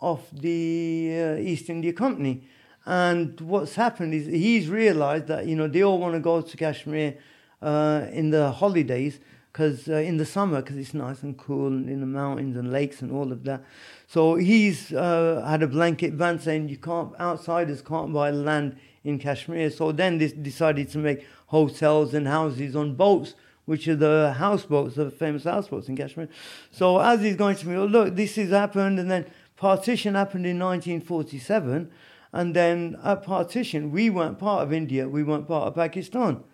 [0.00, 2.48] off the uh, East India Company,
[2.86, 6.56] And what's happened is he's realized that, you know, they all want to go to
[6.56, 7.18] Kashmir
[7.60, 9.20] uh, in the holidays
[9.56, 12.70] because uh, in the summer because it's nice and cool and in the mountains and
[12.70, 13.64] lakes and all of that.
[14.06, 19.18] So he's uh, had a blanket ban saying you can't outsiders can't buy land in
[19.18, 19.70] Kashmir.
[19.70, 23.34] So then they decided to make hotels and houses on boats,
[23.64, 26.28] which are the houseboats, the famous houseboats in Kashmir.
[26.70, 29.24] So as he's going to me, oh, look, this has happened, and then
[29.56, 31.90] partition happened in 1947.
[32.34, 36.44] And then at partition, we weren't part of India, we weren't part of Pakistan.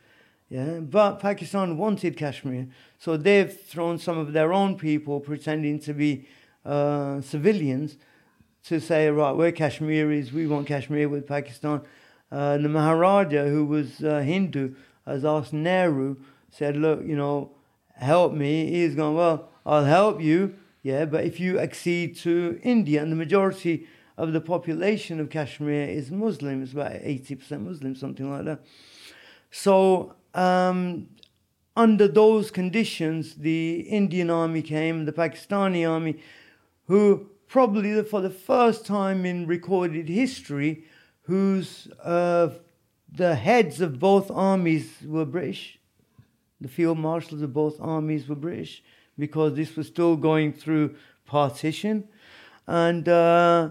[0.53, 2.67] Yeah, but Pakistan wanted Kashmir,
[3.03, 6.25] so they've thrown some of their own people pretending to be
[6.65, 7.97] uh, civilians
[8.63, 11.81] to say, right, we're Kashmiris, we want Kashmir with Pakistan.
[12.31, 16.15] Uh, the Maharaja, who was uh, Hindu, has asked Nehru,
[16.53, 17.51] said, look, you know,
[17.97, 18.71] help me.
[18.71, 20.55] He's gone, well, I'll help you,
[20.85, 25.89] yeah, but if you accede to India, and the majority of the population of Kashmir
[25.89, 26.63] is Muslim.
[26.63, 28.61] It's about 80% Muslim, something like that.
[29.51, 31.09] So, um,
[31.77, 36.19] under those conditions, the Indian army came, the Pakistani army,
[36.87, 40.85] who probably for the first time in recorded history,
[41.23, 42.49] whose uh,
[43.11, 45.79] the heads of both armies were British.
[46.61, 48.83] The field marshals of both armies were British
[49.19, 50.95] because this was still going through
[51.27, 52.09] partition.
[52.67, 53.71] And uh,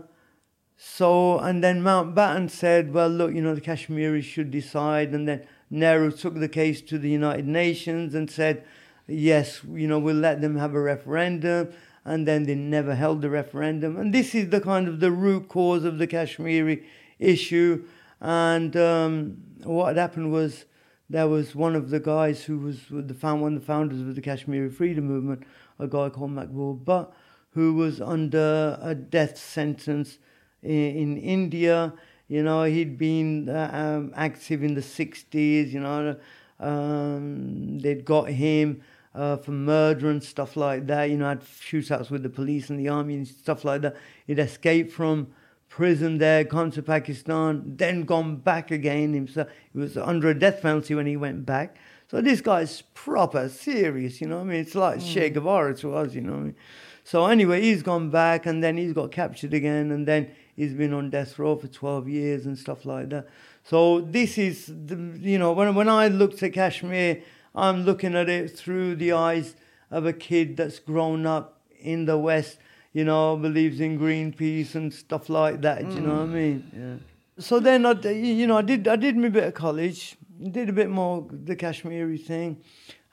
[0.78, 5.14] so, and then Mountbatten said, well, look, you know, the Kashmiris should decide.
[5.14, 8.66] And then Nehru took the case to the United Nations and said,
[9.08, 11.72] yes, you know, we'll let them have a referendum.
[12.04, 13.98] And then they never held the referendum.
[13.98, 16.84] And this is the kind of the root cause of the Kashmiri
[17.20, 17.86] issue.
[18.20, 20.66] And um, what had happened was
[21.10, 24.16] there was one of the guys who was the found, one of the founders of
[24.16, 25.44] the Kashmiri freedom movement,
[25.80, 27.14] a guy called Makbul Butt,
[27.52, 30.18] who was under a death sentence
[30.64, 31.94] in, in India.
[32.32, 36.16] You know, he'd been uh, um, active in the 60s, you know,
[36.62, 38.84] um, they'd got him
[39.14, 42.80] uh, for murder and stuff like that, you know, had shootouts with the police and
[42.80, 43.98] the army and stuff like that.
[44.28, 45.28] He'd escaped from
[45.68, 49.50] prison there, gone to Pakistan, then gone back again himself.
[49.74, 51.76] He was under a death penalty when he went back.
[52.10, 54.62] So this guy's proper serious, you know I mean?
[54.62, 55.14] It's like mm.
[55.14, 56.56] Che Guevara to us, you know I mean?
[57.04, 60.94] So anyway, he's gone back and then he's got captured again and then He's been
[60.94, 63.28] on death row for 12 years and stuff like that.
[63.64, 67.22] So this is, the, you know, when, when I looked at Kashmir,
[67.54, 69.56] I'm looking at it through the eyes
[69.90, 72.58] of a kid that's grown up in the West,
[72.94, 75.84] you know, believes in Greenpeace and stuff like that.
[75.84, 75.96] Mm.
[75.96, 76.34] You know what I mm.
[76.34, 76.72] mean?
[76.76, 77.44] Yeah.
[77.44, 80.16] So then, I, you know, I did I did my bit of college,
[80.52, 82.62] did a bit more the Kashmiri thing.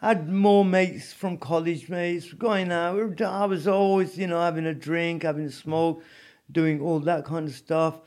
[0.01, 3.21] had more mates from college mates going out.
[3.23, 6.03] I was always, you know, having a drink, having a smoke
[6.51, 8.01] doing all that kind of stuff.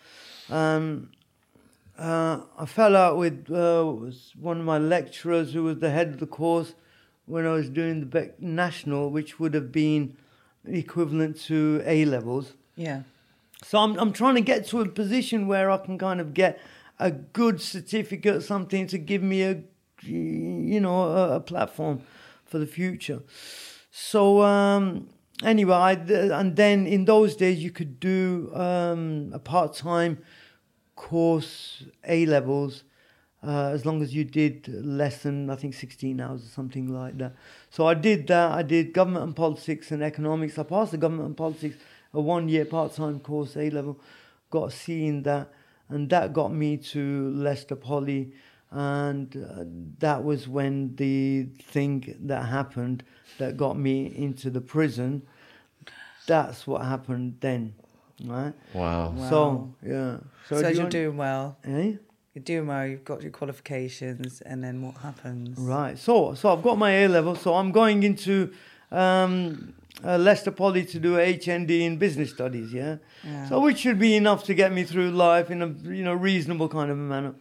[0.49, 1.11] Um,
[1.97, 3.83] uh, I fell out with uh,
[4.39, 6.73] one of my lecturers who was the head of the course
[7.25, 10.17] when I was doing the Beck National, which would have been
[10.65, 12.53] equivalent to A levels.
[12.75, 13.03] Yeah.
[13.63, 16.59] So I'm I'm trying to get to a position where I can kind of get
[16.99, 19.63] a good certificate, something to give me a
[20.01, 22.01] you know a, a platform
[22.45, 23.21] for the future.
[23.91, 25.09] So um,
[25.43, 30.19] anyway, I, and then in those days you could do um, a part time
[30.95, 32.83] course, A levels,
[33.43, 37.17] uh, as long as you did less than I think 16 hours or something like
[37.17, 37.33] that.
[37.69, 38.51] So I did that.
[38.51, 40.59] I did government and politics and economics.
[40.59, 41.77] I passed the government and politics,
[42.13, 43.99] a one year part time course, A level,
[44.51, 45.51] got a C in that,
[45.89, 48.33] and that got me to Leicester Poly.
[48.71, 49.63] And uh,
[49.99, 53.03] that was when the thing that happened
[53.37, 55.23] that got me into the prison
[56.27, 57.73] that's what happened then,
[58.23, 58.53] right?
[58.73, 59.09] Wow.
[59.09, 59.29] wow.
[59.29, 60.17] So yeah.
[60.47, 61.57] So, so you are doing well.
[61.63, 61.93] Eh?
[62.33, 62.87] You're doing well.
[62.87, 65.57] You've got your qualifications, and then what happens?
[65.59, 65.97] Right.
[65.97, 67.35] So so I've got my A level.
[67.35, 68.53] So I'm going into
[68.91, 69.73] um,
[70.03, 72.73] uh, Leicester Poly to do HND in business studies.
[72.73, 72.97] Yeah?
[73.23, 73.49] yeah.
[73.49, 76.69] So which should be enough to get me through life in a you know reasonable
[76.69, 77.35] kind of a manner.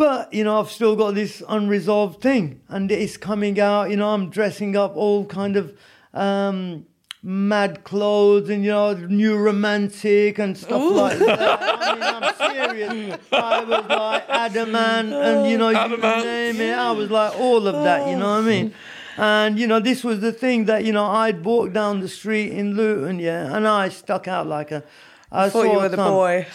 [0.00, 3.90] But you know, I've still got this unresolved thing, and it's coming out.
[3.90, 5.76] You know, I'm dressing up all kind of
[6.14, 6.86] um,
[7.22, 10.94] mad clothes and you know new romantic and stuff Ooh.
[10.94, 11.38] like that.
[11.60, 13.18] I mean, I'm serious.
[13.30, 16.16] I was like adamant and you know adamant.
[16.16, 16.78] you name it.
[16.78, 18.08] I was like all of that.
[18.08, 18.74] You know what I mean?
[19.18, 22.52] And you know this was the thing that you know I'd walk down the street
[22.52, 24.82] in Luton, yeah, and I stuck out like a.
[25.30, 26.46] I, I thought you were the boy.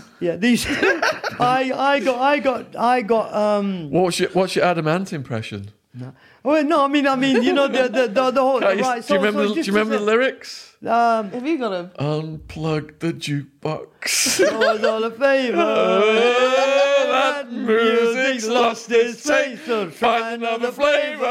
[0.20, 0.66] Yeah, these.
[1.40, 3.90] I I got I got I got um.
[3.90, 5.70] What's your What's your adamant impression?
[5.94, 6.12] No.
[6.44, 8.84] Oh, no, I mean, I mean, you know, the the the, the whole Can you-
[8.84, 9.06] right.
[9.06, 10.76] do you remember, so the, do you remember the lyrics?
[10.84, 11.90] Um, Have you got them?
[12.00, 14.40] Unplug the jukebox.
[14.58, 15.56] was all a favour.
[15.56, 19.64] Oh, that music's lost its taste.
[19.66, 21.24] So Find another flavour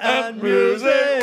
[0.00, 1.22] and music.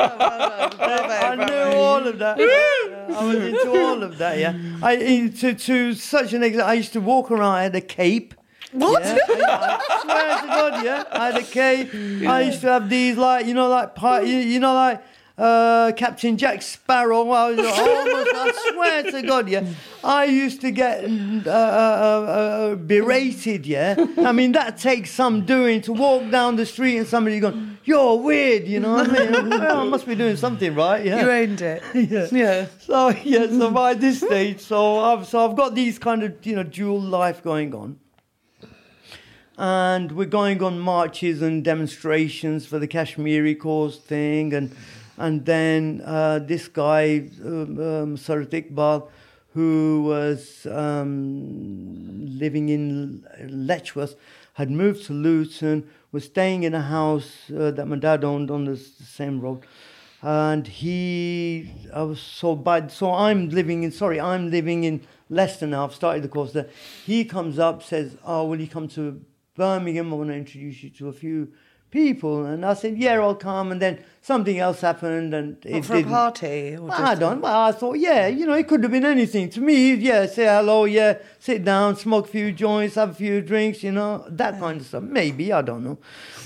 [0.00, 2.38] I knew all of that.
[2.40, 4.38] I was into all of that.
[4.38, 4.96] Yeah, I
[5.40, 6.68] to to such an extent.
[6.68, 7.54] I used to walk around.
[7.54, 8.34] I had a cape.
[8.72, 9.02] What?
[9.02, 11.04] Yeah, I, I swear to God, yeah.
[11.10, 11.94] I had a cape.
[12.28, 13.92] I used to have these like you know like
[14.26, 15.02] you, know like
[15.38, 17.30] uh, Captain Jack Sparrow.
[17.30, 18.30] I was almost.
[18.34, 19.66] I swear to God, yeah.
[20.04, 21.08] I used to get uh,
[21.46, 23.66] uh, uh, uh, berated.
[23.66, 23.96] Yeah.
[24.18, 28.16] I mean that takes some doing to walk down the street and somebody going, "You're
[28.18, 29.50] weird," you know what I mean?
[29.50, 31.04] well, I must be doing something right.
[31.04, 31.22] Yeah.
[31.22, 31.82] You owned it.
[31.94, 32.26] Yeah.
[32.30, 32.66] Yeah.
[32.80, 36.56] So yeah, so by this stage, so I've so I've got these kind of you
[36.56, 37.98] know dual life going on,
[39.58, 44.74] and we're going on marches and demonstrations for the Kashmiri cause thing, and
[45.16, 49.08] and then uh, this guy um, um, Sarat Iqbal,
[49.54, 54.14] who was um, living in Letchworth,
[54.54, 58.64] had moved to Luton, was staying in a house uh, that my dad owned on
[58.64, 59.66] the same road.
[60.22, 62.92] And he I was so bad.
[62.92, 65.84] So I'm living in sorry I'm living in Leicester now.
[65.84, 66.68] I've started the course there.
[67.04, 69.20] He comes up says oh will you come to
[69.58, 71.52] Birmingham I want to introduce you to a few
[71.90, 75.94] people and I said yeah I'll come and then something else happened and it for
[75.94, 76.76] a didn't party?
[76.76, 77.40] Or I just- don't.
[77.40, 79.48] Well, I thought, yeah, you know, it could have been anything.
[79.50, 83.40] To me, yeah, say hello, yeah, sit down, smoke a few joints, have a few
[83.40, 85.02] drinks, you know, that kind of stuff.
[85.02, 85.98] Maybe, I don't know.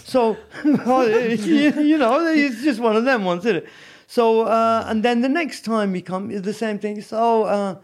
[0.04, 0.70] So, you,
[1.90, 3.68] you know, it's just one of them ones, isn't it?
[4.06, 7.02] So, uh, and then the next time you come, it's the same thing.
[7.02, 7.76] So, uh,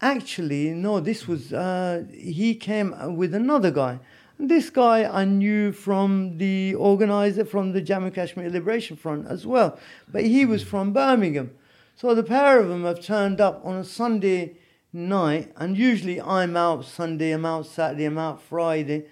[0.00, 3.98] actually, no, this was, uh, he came with another guy.
[4.38, 9.78] This guy I knew from the organizer from the Jammu Kashmir Liberation Front as well,
[10.08, 11.50] but he was from Birmingham.
[11.94, 14.56] So the pair of them have turned up on a Sunday
[14.94, 19.04] night, and usually I'm out Sunday, I'm out Saturday, I'm out Friday,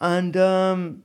[0.00, 1.02] and um,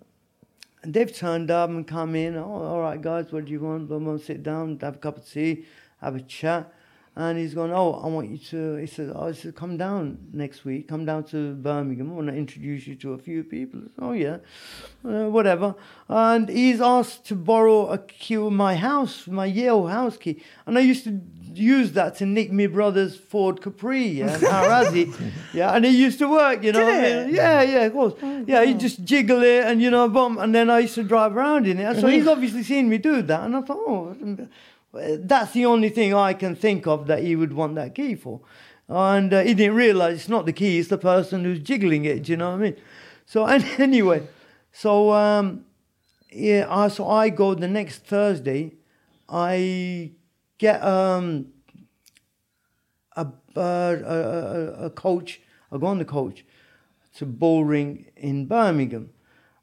[0.84, 2.36] they've turned up and come in.
[2.36, 3.88] Oh, all right, guys, what do you want?
[3.88, 5.66] Blah, blah, sit down, have a cup of tea,
[6.00, 6.72] have a chat.
[7.16, 10.18] And he's going, oh, I want you to, he said, oh, he said, come down
[10.34, 12.12] next week, come down to Birmingham.
[12.12, 13.82] I want to introduce you to a few people.
[13.82, 14.38] Said, oh, yeah,
[15.06, 15.76] uh, whatever.
[16.10, 20.42] And he's asked to borrow a key of my house, my Yale house key.
[20.66, 21.22] And I used to
[21.54, 25.32] use that to nick my brother's Ford Capri, yeah, and Harazi.
[25.54, 26.88] yeah, and it used to work, you know.
[26.88, 27.36] I mean?
[27.36, 28.14] Yeah, yeah, of course.
[28.48, 30.40] yeah, he just jiggle it and, you know, boom.
[30.40, 31.84] And then I used to drive around in it.
[31.84, 33.44] And so he's obviously seen me do that.
[33.44, 34.16] And I thought, oh,
[34.94, 38.42] that's the only thing I can think of that he would want that key for.
[38.88, 42.24] And uh, he didn't realize it's not the key, it's the person who's jiggling it.
[42.24, 42.76] Do you know what I mean?
[43.26, 44.28] So, and anyway,
[44.72, 45.66] so um,
[46.32, 48.74] yeah, I, so I go the next Thursday.
[49.28, 50.12] I
[50.58, 51.48] get um,
[53.16, 55.42] a, uh, a, a, coach.
[55.72, 56.46] I go on the coach
[57.16, 59.10] to Bullring in Birmingham,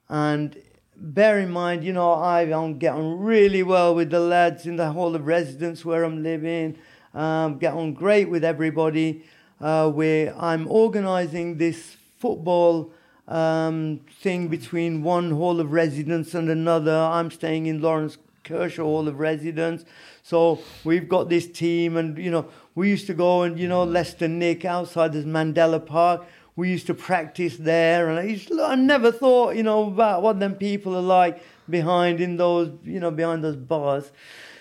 [0.09, 0.61] and
[1.01, 4.93] bear in mind, you know, I don't get really well with the lads in the
[4.93, 6.77] hall of residence where I'm living.
[7.15, 9.25] Um, get on great with everybody.
[9.61, 12.93] Uh, where I'm organising this football
[13.29, 16.97] um, thing between one hall of residence and another.
[16.97, 19.85] I'm staying in Lawrence Kershaw Hall of Residence.
[20.23, 23.85] So we've got this team, and you know, we used to go and you know,
[23.85, 26.27] Leicester Nick outside this Mandela Park.
[26.57, 30.23] We used to practice there, and I, used to, I never thought, you know, about
[30.23, 34.11] what them people are like behind in those, you know, behind those bars.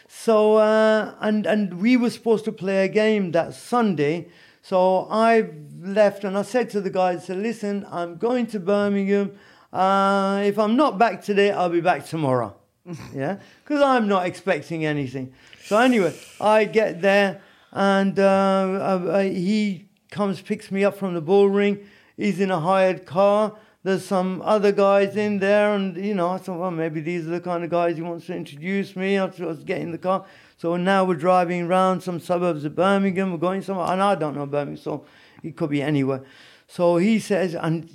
[0.08, 4.28] So uh, and and we were supposed to play a game that Sunday.
[4.62, 5.50] So I
[5.80, 9.38] left and I said to the guys, I said, listen, I'm going to Birmingham.
[9.72, 12.56] Uh, if I'm not back today, I'll be back tomorrow.
[13.14, 15.34] yeah, because I'm not expecting anything.
[15.64, 17.42] So anyway, I get there
[17.72, 21.86] and uh, uh, he comes, picks me up from the bull ring.
[22.18, 23.56] He's in a hired car.
[23.84, 27.32] There's some other guys in there, and you know, I thought, well, maybe these are
[27.32, 29.18] the kind of guys he wants to introduce me.
[29.18, 30.26] I was getting in the car.
[30.58, 33.32] So now we're driving around some suburbs of Birmingham.
[33.32, 35.06] We're going somewhere, and I don't know Birmingham, so
[35.44, 36.24] it could be anywhere.
[36.68, 37.90] So he says, and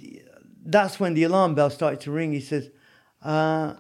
[0.65, 2.32] that's when the alarm bell started to ring.
[2.32, 2.70] He says,
[3.23, 3.74] uh,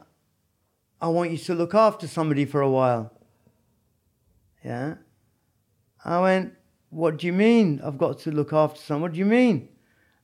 [1.00, 3.12] I want you to look after somebody for a while.
[4.62, 4.96] Yeah.
[6.04, 6.54] I went,
[6.94, 7.80] What do you mean?
[7.82, 9.10] I've got to look after someone.
[9.10, 9.68] What do you mean?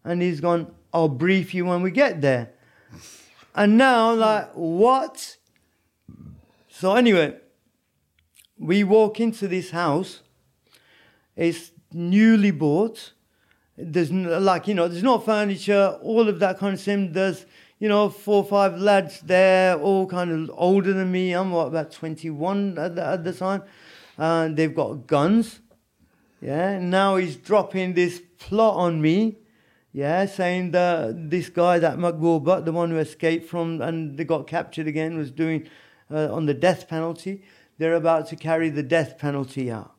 [0.04, 2.52] And he's gone, I'll brief you when we get there.
[3.56, 5.36] And now like, What?
[6.68, 7.34] So, anyway,
[8.56, 10.22] we walk into this house.
[11.34, 13.14] It's newly bought.
[13.76, 17.12] there's like you know there's no furniture, all of that kind of thing.
[17.12, 17.46] There's
[17.80, 21.32] you know four or five lads there, all kind of older than me.
[21.32, 23.62] I'm what about 21 at the, at the time,
[24.16, 25.60] and they've got guns.
[26.40, 29.36] Yeah, now he's dropping this plot on me.
[29.92, 34.46] Yeah, saying that this guy, that Makbul Butt, the one who escaped from and got
[34.46, 35.68] captured again, was doing
[36.10, 37.42] uh, on the death penalty.
[37.78, 39.94] They're about to carry the death penalty out,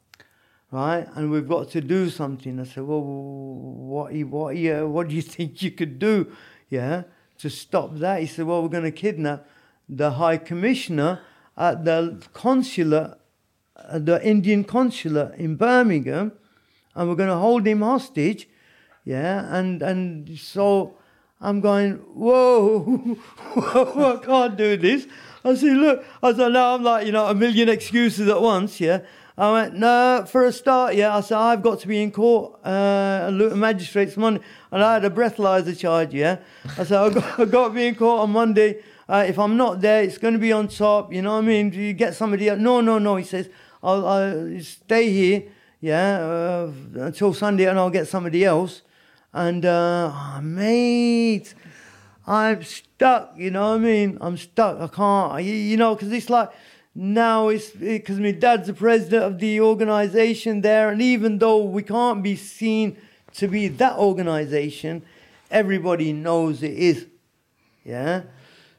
[0.71, 1.07] right?
[1.15, 2.59] And we've got to do something.
[2.59, 6.31] I said, well, what, what, yeah, what do you think you could do,
[6.69, 7.03] yeah,
[7.39, 8.21] to stop that?
[8.21, 9.45] He said, well, we're going to kidnap
[9.89, 11.19] the High Commissioner
[11.57, 13.20] at the consulate, at
[13.93, 16.31] the Indian consulate in Birmingham,
[16.95, 18.47] and we're going to hold him hostage
[19.03, 20.95] yeah, and and so
[21.39, 23.17] I'm going, whoa,
[23.55, 25.07] I can't do this.
[25.43, 28.79] I said, look, I said, now I'm like, you know, a million excuses at once,
[28.79, 29.01] yeah.
[29.37, 31.17] I went, no, for a start, yeah.
[31.17, 34.41] I said, I've got to be in court, uh, Magistrates Monday,
[34.71, 36.37] and I had a breathalyzer charge, yeah.
[36.77, 38.83] I said, I've got, I've got to be in court on Monday.
[39.09, 41.47] Uh, if I'm not there, it's going to be on top, you know what I
[41.47, 41.71] mean?
[41.71, 42.59] Do you get somebody else?
[42.59, 43.15] No, no, no.
[43.15, 43.49] He says,
[43.83, 45.43] I'll, I'll stay here,
[45.79, 48.81] yeah, uh, until Sunday, and I'll get somebody else.
[49.33, 51.53] And, uh, oh, mate,
[52.27, 54.17] I'm stuck, you know what I mean?
[54.21, 54.79] I'm stuck.
[54.79, 56.49] I can't, you, you know, because it's like,
[56.93, 61.83] now it's because my dad's the president of the organization there, and even though we
[61.83, 62.97] can't be seen
[63.35, 65.01] to be that organization,
[65.49, 67.07] everybody knows it is.
[67.85, 68.23] Yeah.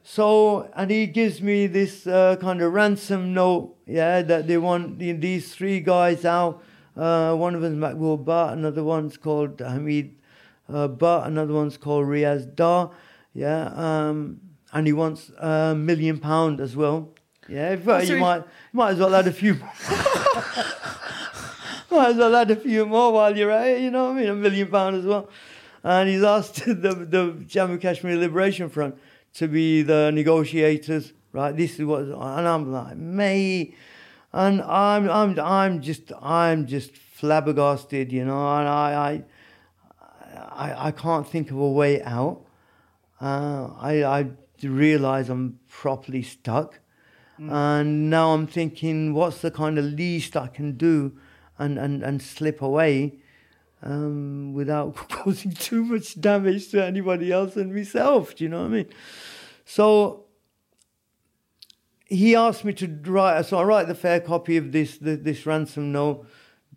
[0.04, 4.98] So, and he gives me this uh, kind of ransom note, yeah, that they want
[4.98, 6.62] these three guys out.
[6.96, 10.16] Uh, one of them's Makbul Butt, another one's called Hamid
[10.68, 12.90] uh, Butt, another one's called Riaz Dar,
[13.32, 14.40] yeah, um,
[14.72, 17.14] and he wants a million pound as well.
[17.48, 18.20] Yeah, uh, you sorry.
[18.20, 19.54] might might as well add a few.
[21.90, 23.80] might as well add a few more while you're at it.
[23.80, 24.28] You know what I mean?
[24.28, 25.28] A million pound as well.
[25.82, 28.96] And he's asked the the Jammu Kashmir Liberation Front
[29.34, 31.12] to be the negotiators.
[31.32, 31.56] Right?
[31.56, 33.74] This is what, and I'm like, mate,
[34.32, 38.12] and I'm I'm I'm just I'm just flabbergasted.
[38.12, 39.24] You know, and I
[40.54, 42.44] I I, I can't think of a way out.
[43.20, 44.30] Uh, I I
[44.62, 46.80] realize I'm properly stuck.
[47.38, 51.18] And now I'm thinking, what's the kind of least I can do
[51.58, 53.18] and, and, and slip away
[53.82, 58.36] um, without causing too much damage to anybody else and myself?
[58.36, 58.88] Do you know what I mean?
[59.64, 60.24] So
[62.06, 65.46] he asked me to write, so I write the fair copy of this, this, this
[65.46, 66.26] ransom note.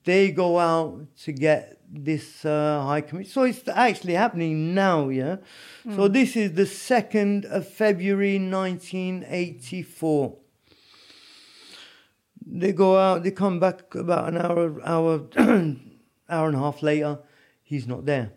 [0.03, 3.29] They go out to get this uh, high committee.
[3.29, 5.37] So it's actually happening now, yeah?
[5.95, 10.37] So this is the 2nd of February 1984
[12.45, 15.19] they go out, they come back about an hour, hour,
[16.29, 17.19] hour and a half later.
[17.63, 18.31] He's not there.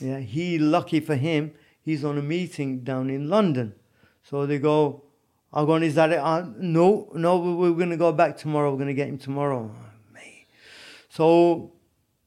[0.00, 1.52] Yeah, he lucky for him,
[1.82, 3.74] he's on a meeting down in London.
[4.22, 5.02] So they go,
[5.52, 6.18] I'm going, is that it?
[6.18, 8.70] Uh, no, no, we- we're going to go back tomorrow.
[8.70, 9.74] We're going to get him tomorrow.
[10.14, 10.46] Mate.
[11.08, 11.72] So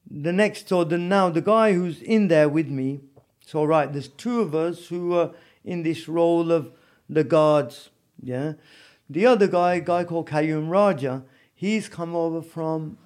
[0.08, 3.00] the next, so the, now the guy who's in there with me,
[3.44, 5.32] so right, there's two of us who are
[5.64, 6.70] in this role of
[7.08, 7.90] the guards,
[8.22, 8.54] yeah.
[9.08, 12.98] The other guy, guy called Kayum Raja, he's come over from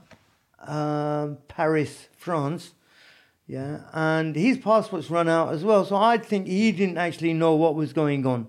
[0.66, 2.72] um, Paris, France,
[3.46, 5.84] yeah, and his passport's run out as well.
[5.84, 8.48] So I think he didn't actually know what was going on,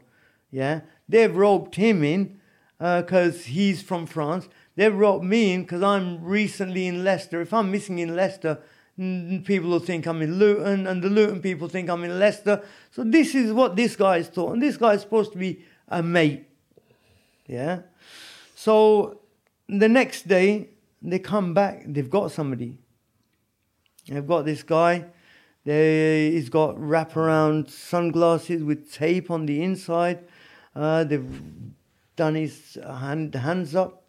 [0.51, 0.81] yeah.
[1.09, 2.39] They've roped him in
[2.79, 4.47] because he's from France.
[4.75, 7.41] They've roped me in because I'm recently in Leicester.
[7.41, 8.59] If I'm missing in Leicester,
[8.97, 12.63] people will think I'm in Luton, and the Luton people think I'm in Leicester.
[12.91, 15.65] So this is what this guy is thought, and this guy is supposed to be
[15.87, 16.47] a mate.
[17.47, 17.79] Yeah.
[18.55, 19.19] So
[19.67, 20.69] the next day
[21.01, 21.83] they come back.
[21.87, 22.77] They've got somebody.
[24.07, 25.05] They've got this guy.
[25.63, 30.23] They, he's got wraparound sunglasses with tape on the inside.
[30.75, 31.41] Uh, they've
[32.15, 34.03] done his hand, hands up.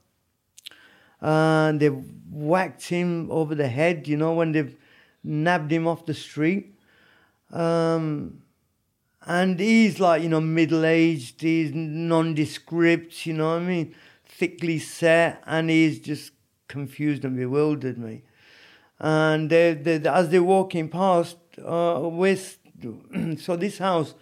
[1.21, 4.77] And they've whacked him over the head, you know, when they've
[5.23, 6.75] nabbed him off the street.
[7.53, 8.43] Um,
[9.25, 13.95] and he's like, you know, middle aged, he's nondescript, you know what I mean?
[14.25, 16.33] Thickly set, and he's just
[16.73, 18.23] confused and bewildered me.
[18.99, 22.59] And they, they, as they're walking past, uh, with,
[23.39, 24.15] so this house,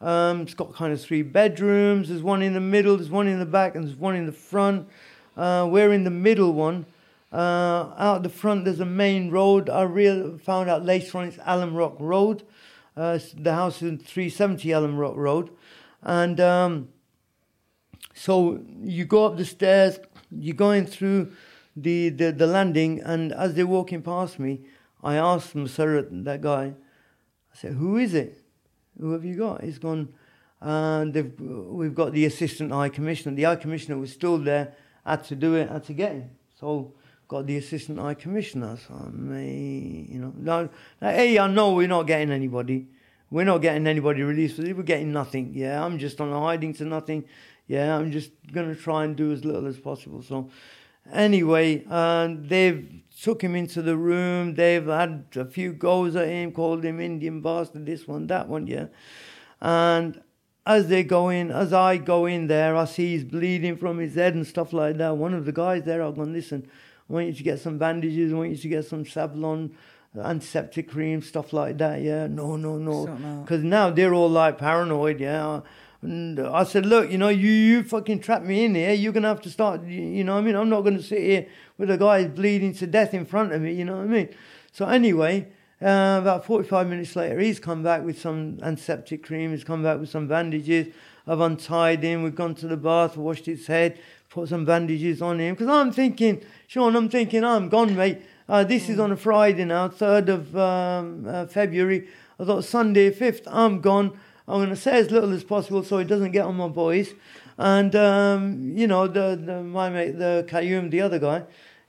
[0.00, 2.08] um, it's got kind of three bedrooms.
[2.08, 4.32] There's one in the middle, there's one in the back, and there's one in the
[4.32, 4.88] front.
[5.36, 6.86] Uh, we're in the middle one.
[7.32, 9.68] Uh, out the front, there's a main road.
[9.68, 12.44] I real found out later on it's Alum Rock Road.
[12.96, 15.50] Uh, the house is 370 Alum Rock Road.
[16.02, 16.88] And um,
[18.14, 19.98] so you go up the stairs,
[20.30, 21.32] you're going through
[21.82, 24.60] the, the, the landing, and as they're walking past me,
[25.02, 26.74] I asked Musarat, that guy,
[27.52, 28.42] I said, who is it?
[29.00, 29.62] Who have you got?
[29.62, 30.08] He's gone,
[30.60, 31.14] and
[31.70, 33.34] we've got the assistant high commissioner.
[33.36, 34.74] The high commissioner was still there,
[35.06, 36.30] had to do it, had to get him.
[36.58, 36.94] So
[37.28, 38.76] got the assistant high commissioner.
[38.88, 40.68] So me, you know, no,
[41.00, 42.88] now, hey, I know we're not getting anybody.
[43.30, 44.58] We're not getting anybody released.
[44.58, 45.52] We're getting nothing.
[45.54, 47.24] Yeah, I'm just on a hiding to nothing.
[47.66, 50.22] Yeah, I'm just gonna try and do as little as possible.
[50.22, 50.50] So
[51.12, 52.88] anyway, uh, they've
[53.22, 54.54] took him into the room.
[54.54, 58.66] They've had a few goes at him, called him Indian bastard, this one, that one,
[58.66, 58.86] yeah.
[59.60, 60.20] And
[60.64, 64.14] as they go in, as I go in there, I see he's bleeding from his
[64.14, 65.16] head and stuff like that.
[65.16, 66.68] One of the guys there, I've gone, listen,
[67.08, 69.72] I want you to get some bandages, I want you to get some Savlon,
[70.16, 72.26] antiseptic cream, stuff like that, yeah.
[72.26, 73.06] No, no, no.
[73.06, 73.44] Sort 'em out.
[73.44, 75.60] Because now they're all like paranoid, yeah.
[76.00, 78.92] And I said, look, you know, you, you fucking trapped me in here.
[78.92, 80.54] You're going to have to start, you, you know what I mean?
[80.54, 81.46] I'm not going to sit here
[81.76, 84.28] with a guy bleeding to death in front of me, you know what I mean?
[84.72, 85.48] So anyway,
[85.82, 89.50] uh, about 45 minutes later, he's come back with some antiseptic cream.
[89.50, 90.92] He's come back with some bandages.
[91.26, 92.22] I've untied him.
[92.22, 94.00] We've gone to the bath, washed his head,
[94.30, 95.54] put some bandages on him.
[95.54, 98.22] Because I'm thinking, Sean, I'm thinking, I'm gone, mate.
[98.48, 102.08] Uh, this is on a Friday now, 3rd of um, uh, February.
[102.40, 104.18] I thought Sunday, 5th, I'm gone.
[104.48, 107.12] I'm going to say as little as possible so he doesn't get on my voice.
[107.58, 111.44] And, um, you know, the, the, my mate, the Qayyum, the other guy,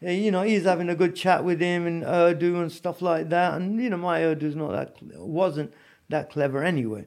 [0.06, 3.30] uh, you know, he's having a good chat with him in Urdu and stuff like
[3.30, 3.54] that.
[3.54, 5.74] And, you know, my Urdu's not that, wasn't
[6.10, 7.06] that clever anyway.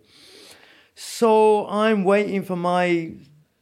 [0.94, 3.12] So I'm waiting for my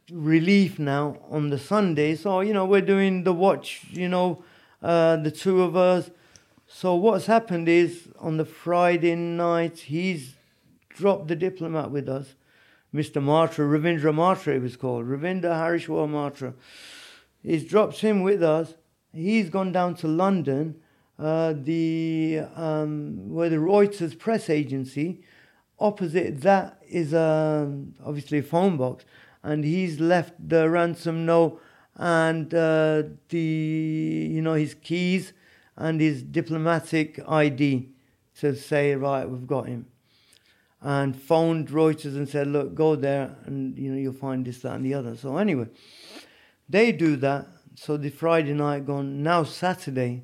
[0.09, 2.15] relief now on the Sunday.
[2.15, 4.45] So, you know, we're doing the watch, you know,
[4.81, 6.09] uh, the two of us.
[6.67, 10.35] So what's happened is on the Friday night, he's
[10.95, 12.35] dropped the diplomat with us,
[12.93, 13.23] Mr.
[13.23, 16.53] Mhatre, Ravindra Mhatre it was called, Ravindra Harishwar Mhatre.
[17.41, 18.75] He's dropped him with us.
[19.13, 20.75] He's gone down to London,
[21.17, 25.21] uh, the um, where the Reuters press agency.
[25.79, 29.05] Opposite that is um, obviously a phone box,
[29.41, 31.61] and he's left the ransom note
[31.95, 35.33] and uh, the you know his keys
[35.75, 37.89] and his diplomatic ID
[38.35, 39.85] to say right we've got him
[40.81, 44.75] and phoned Reuters and said, look, go there and you know you'll find this, that,
[44.75, 45.15] and the other.
[45.15, 45.67] So anyway,
[46.67, 47.47] they do that.
[47.75, 49.23] So the Friday night gone.
[49.23, 50.23] Now Saturday,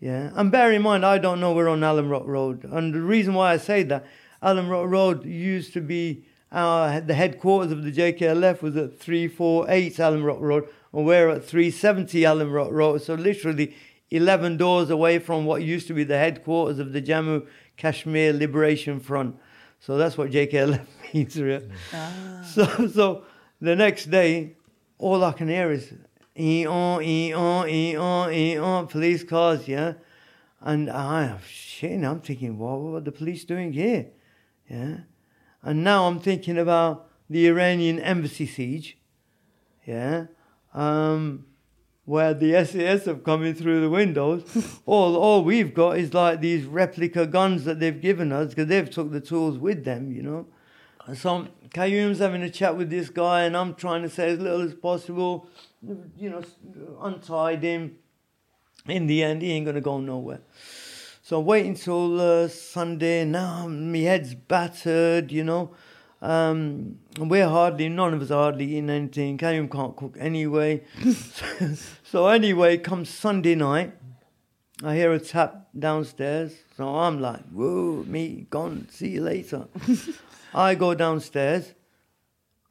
[0.00, 0.30] yeah.
[0.34, 3.34] And bear in mind, I don't know we're on Alum Rock Road, and the reason
[3.34, 4.06] why I say that,
[4.42, 9.28] Alum Rock Road used to be our the headquarters of the JKLF was at three
[9.28, 13.02] four eight Alum Rock Road, and we're at three seventy Alum Rock Road.
[13.02, 13.74] So literally.
[14.12, 17.44] 11 doors away from what used to be the headquarters of the Jammu
[17.76, 19.34] Kashmir Liberation Front.
[19.86, 20.84] So that's what JKLF
[21.14, 21.68] means, really.
[22.42, 23.24] So, so
[23.60, 24.56] the next day,
[24.98, 25.94] all I can hear is
[26.36, 29.92] e-on, e-on, e-on, e-on, police cars, yeah.
[30.60, 34.06] And I, shit, I'm thinking, what, what are the police doing here?
[34.68, 34.96] Yeah.
[35.62, 38.98] And now I'm thinking about the Iranian embassy siege,
[39.86, 40.26] yeah.
[40.74, 41.45] Um,
[42.06, 44.80] where the SAS have come in through the windows.
[44.86, 48.88] all, all we've got is like these replica guns that they've given us because they've
[48.88, 50.46] took the tools with them, you know.
[51.14, 54.62] So Qayyum's having a chat with this guy, and I'm trying to say as little
[54.62, 55.48] as possible,
[56.16, 56.42] you know,
[57.02, 57.96] untied him.
[58.86, 60.40] In the end, he ain't gonna go nowhere.
[61.22, 63.24] So I'm waiting till uh, Sunday.
[63.24, 65.74] Now my head's battered, you know.
[66.22, 69.38] Um, we're hardly, none of us are hardly eating anything.
[69.38, 70.84] Karim can't cook anyway.
[72.08, 73.92] so anyway, comes Sunday night,
[74.84, 76.54] I hear a tap downstairs.
[76.76, 78.88] So I'm like, whoa, me gone.
[78.90, 79.66] See you later.
[80.54, 81.74] I go downstairs.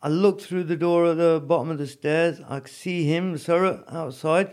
[0.02, 2.40] I look through the door at the bottom of the stairs.
[2.48, 4.52] I see him, sir, outside.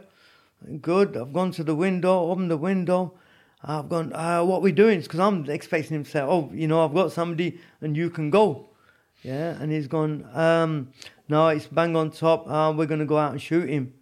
[0.80, 1.16] Good.
[1.16, 3.14] I've gone to the window, opened the window.
[3.62, 5.00] I've gone, uh, what we doing?
[5.00, 8.30] Because I'm expecting him to say, oh, you know, I've got somebody and you can
[8.30, 8.70] go.
[9.22, 10.88] Yeah, and he's gone, um,
[11.28, 12.50] no, it's bang on top.
[12.50, 13.92] Uh, we're going to go out and shoot him.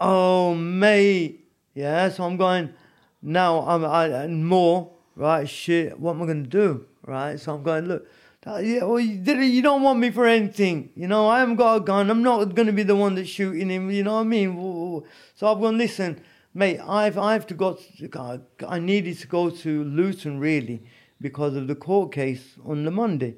[0.00, 1.46] Oh, mate.
[1.74, 2.72] Yeah, so I'm going,
[3.20, 5.48] now I'm I, more, right?
[5.48, 6.86] Shit, what am I to do?
[7.06, 7.38] Right?
[7.38, 8.06] So I'm going, look,
[8.46, 10.90] yeah, well, you, you don't want me for anything.
[10.96, 12.10] You know, I haven't got a gun.
[12.10, 13.90] I'm not going to be the one that's shooting him.
[13.90, 15.04] You know what I mean?
[15.34, 16.22] So I've gone, listen,
[16.54, 20.82] mate, I've, I've to go, to, I needed to go to Luton really
[21.20, 23.36] because of the court case on the Monday.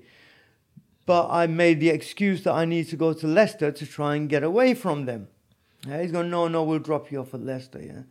[1.04, 4.28] But I made the excuse that I need to go to Leicester to try and
[4.28, 5.26] get away from them.
[5.86, 8.02] Yeah, he's going, no, no, we'll drop you off at Leicester, yeah.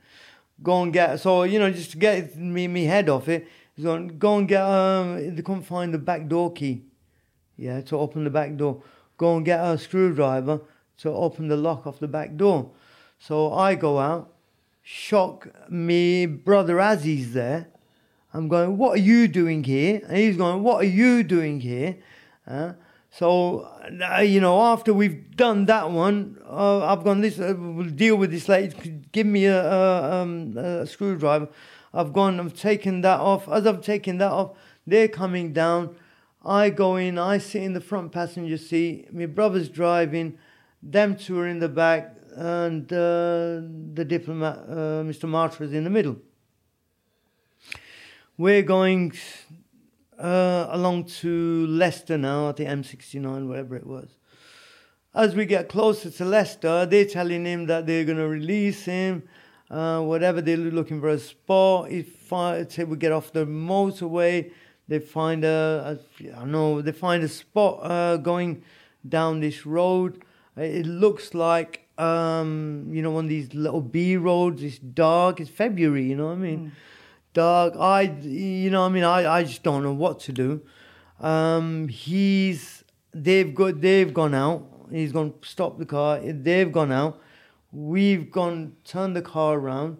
[0.61, 3.85] Go and get, so, you know, just to get me, me head off it, he's
[3.85, 6.84] going, go and get, um, they couldn't find the back door key,
[7.57, 8.84] yeah, to open the back door.
[9.18, 10.61] Go and get a screwdriver
[10.98, 12.72] to open the lock off the back door.
[13.19, 14.34] So I go out,
[14.81, 17.68] shock me brother he's there.
[18.34, 20.02] I'm going, what are you doing here?
[20.07, 21.98] And he's going, what are you doing here?
[22.48, 22.73] Uh,
[23.14, 23.68] so,
[24.02, 28.16] uh, you know, after we've done that one, uh, I've gone, this, uh, we'll deal
[28.16, 28.78] with this later.
[29.12, 31.50] Give me a, a, um, a screwdriver.
[31.94, 33.50] I've gone, I've taken that off.
[33.50, 34.58] As I've taken that off,
[34.88, 35.94] they're coming down.
[36.44, 39.14] I go in, I sit in the front passenger seat.
[39.14, 40.38] My brother's driving.
[40.82, 43.62] Them two are in the back, and uh,
[43.94, 45.30] the diplomat, uh, Mr.
[45.30, 46.16] Martra, is in the middle.
[48.38, 49.14] We're going
[50.22, 54.18] uh, along to Leicester now, at the M69, wherever it was.
[55.14, 59.23] As we get closer to Leicester, they're telling him that they're going to release him,
[59.69, 61.91] uh, whatever, they're looking for a spot.
[61.91, 64.52] If I say we get off the motorway,
[64.88, 68.64] they find a, a I know, they find a spot uh, going
[69.07, 70.23] down this road.
[70.56, 74.61] It looks like, um, you know, one of these little B roads.
[74.61, 75.39] It's dark.
[75.39, 76.60] It's February, you know what I mean?
[76.60, 76.72] Mm
[77.34, 77.76] dog.
[77.78, 80.62] I, you know, I mean, I, I just don't know what to do.
[81.20, 82.84] Um, he's,
[83.14, 84.68] they've got, they've gone out.
[84.91, 86.20] He's gone stop the car.
[86.20, 87.22] They've gone out.
[87.72, 89.98] We've gone turn the car around,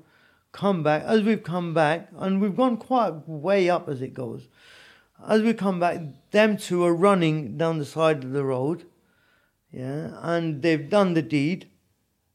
[0.52, 1.04] come back.
[1.04, 4.50] As we've come back, and we've gone quite way up as it goes.
[5.26, 6.02] As we come back,
[6.32, 8.86] them two are running down the side of the road.
[9.72, 11.70] Yeah, and they've done the deed.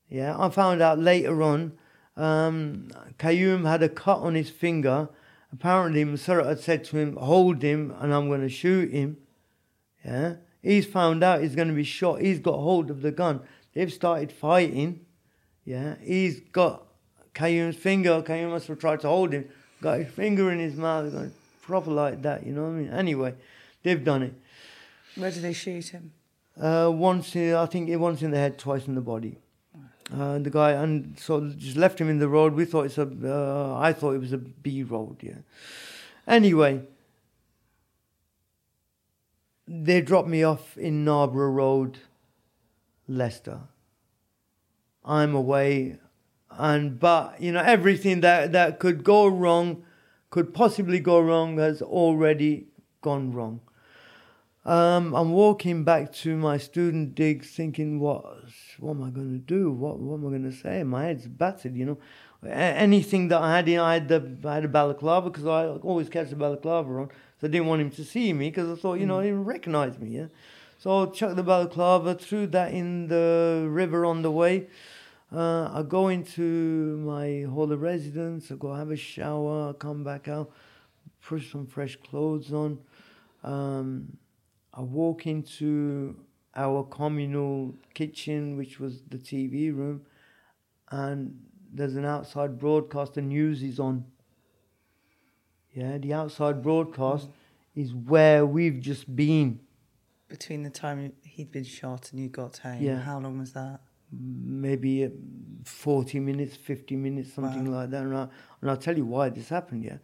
[0.08, 1.72] Yeah, I found out later on
[2.16, 2.88] um,
[3.18, 5.08] Qayyum had a cut on his finger.
[5.52, 9.18] Apparently, Musarat had said to him, Hold him and I'm going to shoot him.
[10.04, 10.36] Yeah.
[10.62, 12.20] He's found out he's going to be shot.
[12.20, 13.40] He's got hold of the gun.
[13.74, 15.06] They've started fighting.
[15.64, 15.96] Yeah.
[16.02, 16.86] He's got
[17.34, 18.22] Qayyum's finger.
[18.22, 19.48] Qayyum must have tried to hold him.
[19.80, 21.12] Got his finger in his mouth.
[21.12, 21.32] Going
[21.66, 22.90] proper like that, you know what I mean?
[22.90, 23.34] Anyway,
[23.82, 24.34] they've done it.
[25.16, 26.12] Where did they shoot him?
[26.58, 29.38] Uh, once, in, I think it once in the head, twice in the body.
[30.14, 32.54] Uh, the guy and so just left him in the road.
[32.54, 33.10] We thought it's a.
[33.24, 35.16] Uh, I thought it was a B road.
[35.20, 35.38] Yeah.
[36.28, 36.82] Anyway,
[39.66, 41.98] they dropped me off in Narborough Road,
[43.08, 43.60] Leicester.
[45.04, 45.98] I'm away,
[46.50, 49.84] and but you know everything that that could go wrong,
[50.30, 52.66] could possibly go wrong, has already
[53.00, 53.60] gone wrong.
[54.66, 58.24] Um, I'm walking back to my student digs thinking, what,
[58.80, 59.70] what am I going to do?
[59.70, 60.82] What, what am I going to say?
[60.82, 61.98] My head's battered, you know.
[62.42, 65.46] A- anything that I had, you know, I had, the, I had a balaclava because
[65.46, 67.10] I always catch the balaclava on.
[67.40, 69.44] So I didn't want him to see me because I thought, you know, he didn't
[69.44, 70.26] recognize me, yeah.
[70.78, 74.66] So I chucked the balaclava, threw that in the river on the way.
[75.32, 80.02] Uh, I go into my hall of residence, I go have a shower, I come
[80.02, 80.50] back out,
[81.22, 82.80] put some fresh clothes on.
[83.44, 84.18] Um,
[84.76, 86.16] I walk into
[86.54, 90.02] our communal kitchen, which was the TV room,
[90.90, 91.38] and
[91.72, 94.04] there's an outside broadcast, the news is on.
[95.72, 97.28] Yeah, the outside broadcast
[97.74, 99.60] is where we've just been.
[100.28, 102.98] Between the time he'd been shot and you got home, Yeah.
[103.00, 103.80] how long was that?
[104.10, 105.08] Maybe uh,
[105.64, 108.02] 40 minutes, 50 minutes, something like that.
[108.02, 108.28] And, I,
[108.60, 109.98] and I'll tell you why this happened, yeah.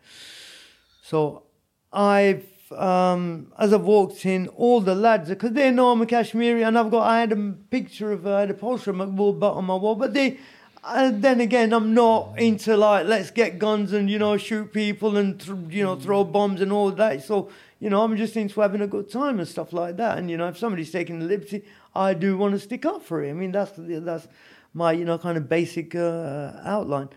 [1.03, 1.45] So
[1.93, 2.45] I've
[2.79, 6.79] um, as I've walked in, all the lads, because they know I'm a Kashmiri, and
[6.79, 9.75] I've got, I had a picture of, I had a poster of Maqbul on my
[9.75, 10.39] wall, but they,
[10.85, 15.17] uh, then again, I'm not into like, let's get guns and, you know, shoot people
[15.17, 17.23] and, th- you know, throw bombs and all that.
[17.23, 20.19] So, you know, I'm just into having a good time and stuff like that.
[20.19, 23.23] And, you know, if somebody's taking the liberty, I do want to stick up for
[23.23, 23.31] it.
[23.31, 24.27] I mean, that's, that's
[24.75, 27.11] my, you know, kind of basic uh, outline.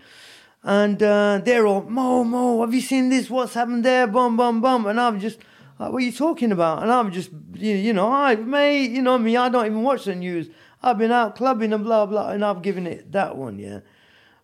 [0.67, 3.29] And uh, they're all, Mo, Mo, have you seen this?
[3.29, 4.07] What's happened there?
[4.07, 4.87] Bum, bum, bum.
[4.87, 5.37] And I'm just,
[5.77, 6.81] like, what are you talking about?
[6.81, 10.05] And I'm just, you, you know, I, mate, you know me, I don't even watch
[10.05, 10.49] the news.
[10.81, 13.81] I've been out clubbing and blah, blah, and I've given it that one, yeah.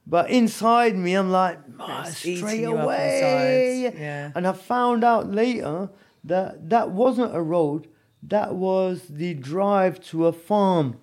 [0.06, 3.92] But inside me, I'm like, "Ah, straight away.
[3.96, 4.32] yeah.
[4.36, 5.90] And I found out later
[6.24, 7.88] that that wasn't a road,
[8.24, 10.98] that was the drive to a farm.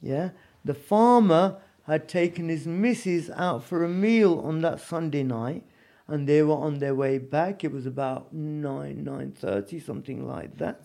[0.00, 0.30] Yeah.
[0.64, 1.58] The farmer
[1.88, 5.64] had taken his missus out for a meal on that Sunday night
[6.06, 7.64] and they were on their way back.
[7.64, 10.82] It was about nine, nine thirty, something like that.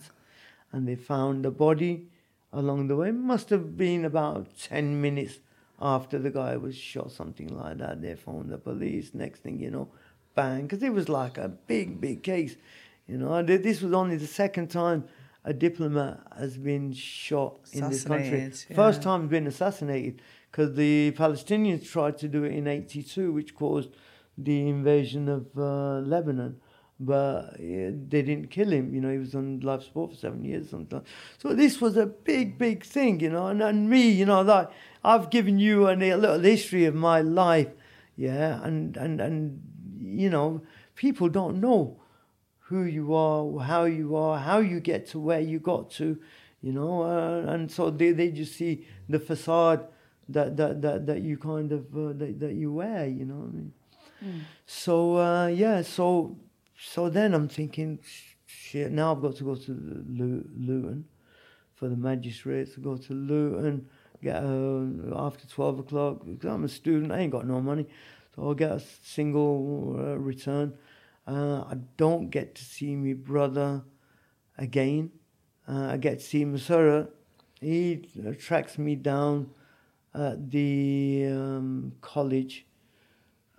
[0.72, 2.08] And they found the body
[2.52, 3.08] along the way.
[3.08, 5.38] It Must have been about ten minutes
[5.80, 8.00] after the guy was shot, something like that.
[8.00, 9.14] They phoned the police.
[9.14, 9.88] Next thing you know,
[10.34, 12.56] bang, because it was like a big, big case.
[13.06, 15.04] You know, and this was only the second time
[15.44, 18.40] a diplomat has been shot in this country.
[18.40, 20.22] Assassinated, First time he's been assassinated
[20.54, 23.90] because the Palestinians tried to do it in '82, which caused
[24.38, 26.60] the invasion of uh, Lebanon.
[27.00, 28.94] but they didn't kill him.
[28.94, 30.70] You know, he was on life support for seven years.
[30.70, 31.02] Something.
[31.38, 33.18] So this was a big, big thing.
[33.18, 34.70] You know, and, and me, you know, like
[35.02, 37.72] I've given you a, a little history of my life.
[38.16, 39.60] Yeah, and and and
[39.98, 40.62] you know,
[40.94, 42.00] people don't know
[42.68, 46.16] who you are, how you are, how you get to where you got to,
[46.62, 49.86] you know, uh, and so they, they just see the facade
[50.28, 53.34] that that that, that you kind of uh, that, that you wear, you know.
[53.34, 53.72] What I mean?
[54.66, 56.36] So uh, yeah, so
[56.78, 57.98] so then I'm thinking,
[58.46, 58.90] shit.
[58.90, 61.04] Now I've got to go to Lu- Luton
[61.74, 62.76] for the magistrates.
[62.76, 63.86] Go to Luton,
[64.22, 66.24] get uh, after twelve o'clock.
[66.24, 67.86] Because I'm a student, I ain't got no money,
[68.34, 70.74] so I'll get a single uh, return.
[71.26, 73.82] Uh, I don't get to see my brother
[74.58, 75.10] again.
[75.66, 77.08] Uh, I get to see Masura.
[77.60, 79.50] He tracks me down
[80.14, 82.66] at the um, college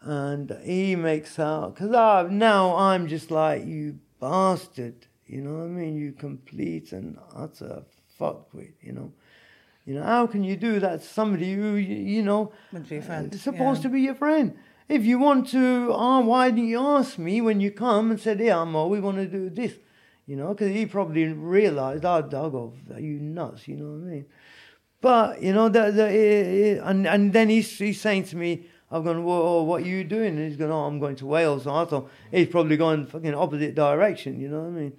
[0.01, 5.65] and he makes out because I now I'm just like you bastard, you know what
[5.65, 5.97] I mean?
[5.97, 7.83] You complete and utter
[8.19, 9.11] fuckwit, you know.
[9.85, 13.01] You know how can you do that to somebody who you, you know Would be
[13.01, 13.83] friend, is supposed yeah.
[13.83, 14.57] to be your friend?
[14.87, 18.39] If you want to, oh, why didn't you ask me when you come and said,
[18.39, 19.73] "Yeah, Mo, we want to do this,"
[20.27, 20.49] you know?
[20.49, 24.25] Because he probably realised, "Oh, dog, are you nuts?" You know what I mean?
[25.01, 28.67] But you know, the, the, eh, eh, and and then he's he's saying to me,
[28.89, 31.63] "I'm going, oh, what are you doing?" And he's going, "Oh, I'm going to Wales."
[31.63, 34.39] So I thought he's probably going fucking opposite direction.
[34.39, 34.93] You know what I mean?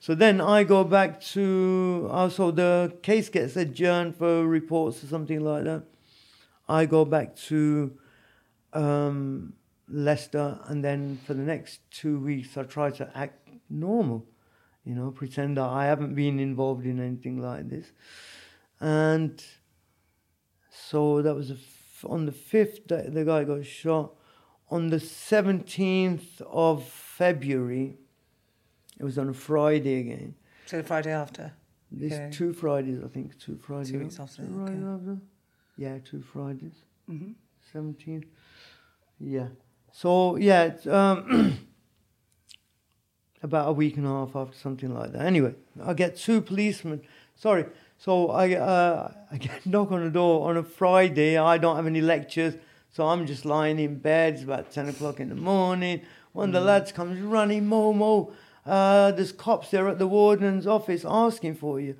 [0.00, 5.40] So then I go back to also the case gets adjourned for reports or something
[5.40, 5.82] like that.
[6.68, 7.98] I go back to
[8.72, 9.54] um,
[9.88, 14.26] Leicester, and then for the next two weeks, I try to act normal,
[14.84, 17.86] you know, pretend that I haven't been involved in anything like this.
[18.80, 19.42] And
[20.70, 24.12] so that was f- on the 5th that the guy got shot.
[24.70, 27.96] On the 17th of February,
[29.00, 30.34] it was on a Friday again.
[30.66, 31.52] So the Friday after.
[31.90, 32.30] There's Okay.
[32.30, 33.90] two Fridays, I think, two Fridays.
[33.90, 34.84] Two weeks after, Right okay.
[34.84, 35.18] after?
[35.78, 36.84] Yeah, two Fridays.
[37.06, 37.32] hmm
[37.72, 38.24] 17.
[39.20, 39.48] Yeah.
[39.92, 41.58] So, yeah, it's, um,
[43.42, 45.22] about a week and a half after something like that.
[45.24, 47.00] Anyway, I get two policemen.
[47.36, 47.64] Sorry.
[47.98, 51.36] So I, uh, I get a knock on the door on a Friday.
[51.36, 52.54] I don't have any lectures.
[52.90, 54.34] So I'm just lying in bed.
[54.34, 56.02] It's about 10 o'clock in the morning.
[56.32, 58.32] One of the lads comes running, Momo.
[58.64, 61.96] Uh, there's cops there at the warden's office asking for you.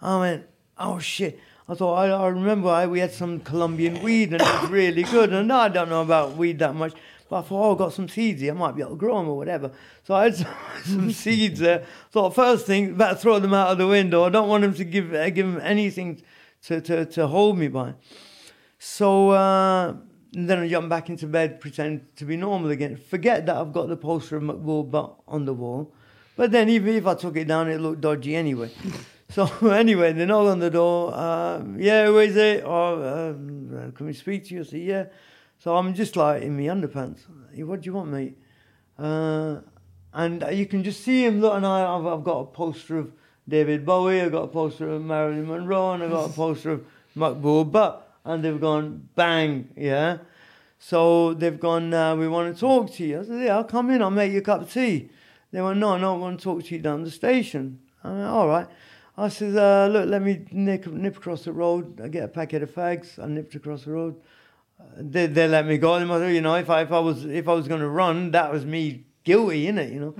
[0.00, 0.46] I went,
[0.78, 1.38] oh shit.
[1.68, 5.02] I thought, I, I remember I, we had some Colombian weed and it was really
[5.02, 5.32] good.
[5.32, 6.94] And I don't know about weed that much.
[7.32, 8.52] But I thought, oh, I've got some seeds here.
[8.52, 9.70] I might be able to grow them or whatever.
[10.04, 10.54] So I had some,
[10.84, 11.86] some seeds there.
[12.10, 14.24] Thought, first thing, about throw them out of the window.
[14.24, 16.20] I don't want them to give, uh, give them anything
[16.64, 17.94] to, to, to hold me by.
[18.78, 19.94] So uh,
[20.34, 22.96] then I jump back into bed, pretend to be normal again.
[22.96, 25.94] Forget that I've got the poster of Makbul Butt on the wall.
[26.36, 28.70] But then even if I took it down, it looked dodgy anyway.
[29.30, 31.18] So anyway, they knock on the door.
[31.18, 32.64] Um, yeah, who is it?
[32.66, 34.60] Oh, um, can we speak to you?
[34.60, 35.04] I say, yeah.
[35.62, 37.20] So I'm just like in my underpants.
[37.54, 38.36] What do you want, mate?
[38.98, 39.60] Uh,
[40.12, 43.12] and you can just see him look, and I, I've, I've got a poster of
[43.48, 46.84] David Bowie, I've got a poster of Marilyn Monroe, and I've got a poster of
[47.16, 50.18] Makbul Butt, and they've gone bang, yeah.
[50.80, 53.20] So they've gone, uh, we want to talk to you.
[53.20, 55.10] I said, yeah, I'll come in, I'll make you a cup of tea.
[55.52, 57.78] They went, no, no, I want to talk to you down the station.
[58.02, 58.66] I went, all right.
[59.16, 62.00] I said, uh, look, let me nip, nip across the road.
[62.00, 63.22] I get a packet of fags.
[63.22, 64.16] I nipped across the road.
[64.96, 65.96] They, they let me go.
[66.28, 68.64] You know, if I, if I was if I was going to run, that was
[68.64, 69.92] me guilty, innit?
[69.92, 70.14] You know.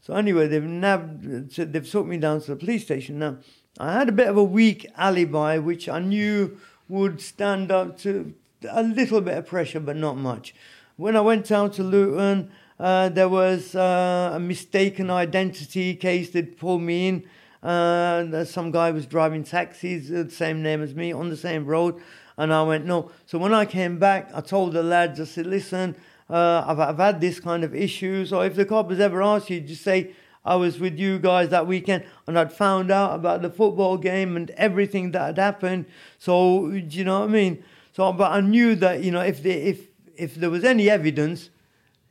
[0.00, 3.18] So anyway, they've nabbed, they've took me down to the police station.
[3.20, 3.38] Now,
[3.78, 6.58] I had a bit of a weak alibi, which I knew
[6.88, 8.34] would stand up to
[8.68, 10.54] a little bit of pressure, but not much.
[10.96, 16.58] When I went down to Luton, uh, there was uh, a mistaken identity case that
[16.58, 17.24] pulled me in.
[17.62, 21.64] Uh, some guy was driving taxis, uh, the same name as me, on the same
[21.64, 22.00] road.
[22.42, 23.12] And I went, no.
[23.24, 25.94] So when I came back, I told the lads, I said, listen,
[26.28, 28.26] uh, I've, I've had this kind of issue.
[28.26, 30.10] So if the cop has ever asked you, just say,
[30.44, 34.34] I was with you guys that weekend and I'd found out about the football game
[34.34, 35.86] and everything that had happened.
[36.18, 37.62] So, do you know what I mean?
[37.92, 39.86] So, but I knew that, you know, if, they, if,
[40.16, 41.48] if there was any evidence,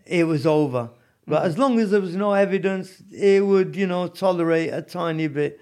[0.05, 0.91] it was over.
[1.27, 5.27] But as long as there was no evidence, it would, you know, tolerate a tiny
[5.27, 5.59] bit.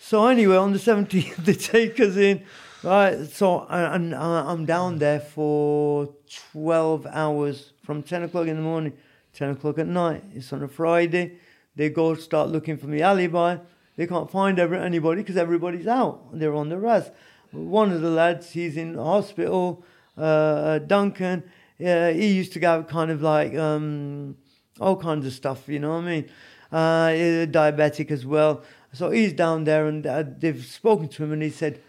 [0.00, 2.44] So anyway, on the 17th, they take us in.
[2.82, 6.14] Right, so and I'm down there for
[6.52, 8.94] 12 hours from 10 o'clock in the morning,
[9.34, 10.24] 10 o'clock at night.
[10.34, 11.36] It's on a Friday.
[11.76, 13.58] They go start looking for the alibi.
[13.96, 16.30] They can't find anybody because everybody's out.
[16.32, 17.10] They're on the ras.
[17.50, 19.84] One of the lads, he's in hospital.
[20.16, 21.44] Uh, Duncan,
[21.84, 24.38] uh, he used to have kind of like um,
[24.80, 25.68] all kinds of stuff.
[25.68, 26.30] You know what I mean?
[26.72, 28.62] Uh, diabetic as well.
[28.94, 31.82] So he's down there, and uh, they've spoken to him, and he said,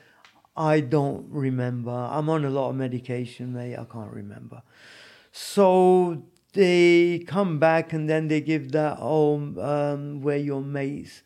[0.56, 1.92] "I don't remember.
[1.92, 3.76] I'm on a lot of medication, mate.
[3.76, 4.62] I can't remember."
[5.32, 6.24] So
[6.54, 11.24] they come back, and then they give that, "Oh, um, we're your mates."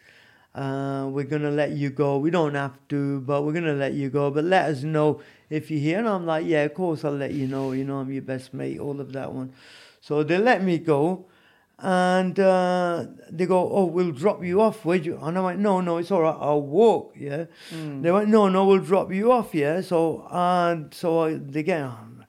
[0.55, 2.17] Uh, we're gonna let you go.
[2.17, 4.31] We don't have to, but we're gonna let you go.
[4.31, 5.19] But let us know
[5.49, 5.99] if you're here.
[5.99, 7.73] And I'm like, yeah, of course I'll let you know.
[7.73, 8.79] You know, I'm your best mate.
[8.79, 9.51] All of that one.
[9.99, 11.25] So they let me go,
[11.79, 14.85] and uh, they go, oh, we'll drop you off.
[14.85, 15.19] Where you?
[15.21, 16.37] And I went, no, no, it's all right.
[16.39, 17.13] I'll walk.
[17.17, 17.45] Yeah.
[18.01, 19.53] They went, no, no, we'll drop you off.
[19.53, 19.81] Yeah.
[19.81, 22.25] So and so I, they get on.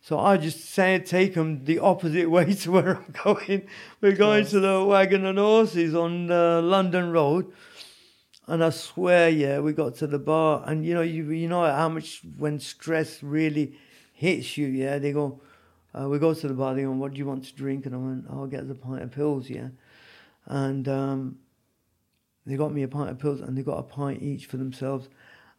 [0.00, 3.68] So I just say take them the opposite way to where I'm going.
[4.00, 7.52] We're going to the wagon and horses on uh, London Road.
[8.46, 11.70] And I swear, yeah, we got to the bar, and you know, you you know
[11.70, 13.76] how much when stress really
[14.14, 14.98] hits you, yeah.
[14.98, 15.42] They go,
[15.98, 16.74] uh, we go to the bar.
[16.74, 17.86] They go, what do you want to drink?
[17.86, 19.68] And I went, I'll get the pint of Pils, yeah.
[20.46, 21.38] And um,
[22.46, 25.08] they got me a pint of Pils, and they got a pint each for themselves.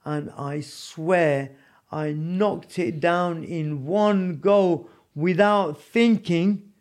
[0.06, 1.52] And I swear,
[1.92, 6.72] I knocked it down in one go without thinking.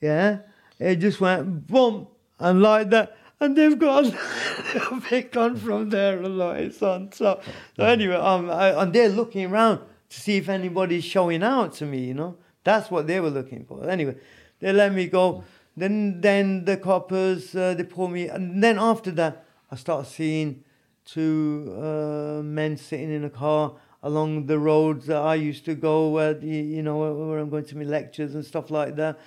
[0.00, 0.38] Yeah,
[0.78, 2.08] it just went boom
[2.38, 6.58] and like that, and they've a big on from there a lot.
[6.58, 7.42] It's on top.
[7.76, 11.86] So anyway, um, I, and they're looking around to see if anybody's showing out to
[11.86, 12.04] me.
[12.04, 13.88] You know, that's what they were looking for.
[13.88, 14.16] Anyway,
[14.60, 15.44] they let me go.
[15.76, 20.64] Then, then the coppers uh, they pull me, and then after that, I start seeing
[21.04, 26.08] two uh, men sitting in a car along the roads that I used to go
[26.08, 29.18] where you, you know where I'm going to my lectures and stuff like that.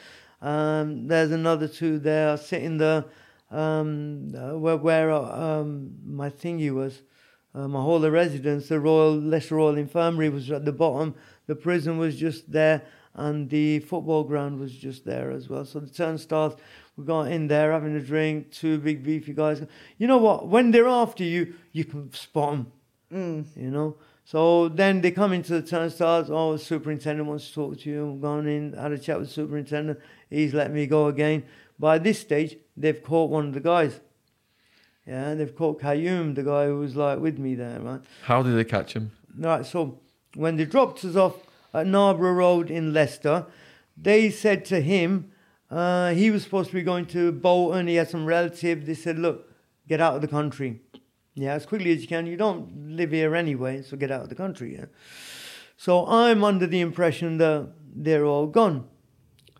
[0.41, 3.05] Um, there's another two there sitting there
[3.51, 7.01] um, uh, where where um, my thingy was.
[7.55, 11.15] Uh, my hall of residence, the Royal Leicester Royal Infirmary was at the bottom.
[11.47, 12.83] The prison was just there,
[13.17, 15.65] and the football ground was just there as well.
[15.65, 16.55] So the turnstiles,
[16.95, 18.51] we got in there having a drink.
[18.51, 19.61] Two big beefy guys.
[19.97, 20.47] You know what?
[20.47, 22.71] When they're after you, you can spot them.
[23.11, 23.45] Mm.
[23.55, 23.97] You know.
[24.23, 26.29] So then they come into the turnstiles.
[26.29, 28.13] Oh, the superintendent wants to talk to you.
[28.13, 29.99] I've gone in, had a chat with the superintendent.
[30.29, 31.43] He's let me go again.
[31.79, 33.99] By this stage, they've caught one of the guys.
[35.07, 38.01] Yeah, they've caught Qayyum, the guy who was like with me there, right?
[38.23, 39.11] How did they catch him?
[39.37, 39.99] Right, so
[40.35, 41.35] when they dropped us off
[41.77, 43.45] at Narborough Road in Leicester,
[43.95, 45.31] they said to him,
[45.69, 48.85] uh, he was supposed to be going to Bolton, he had some relatives.
[48.85, 49.51] They said, Look,
[49.87, 50.81] get out of the country.
[51.33, 52.25] Yeah, as quickly as you can.
[52.25, 54.75] You don't live here anyway, so get out of the country.
[54.75, 54.85] Yeah.
[55.75, 58.87] So I'm under the impression that they're all gone.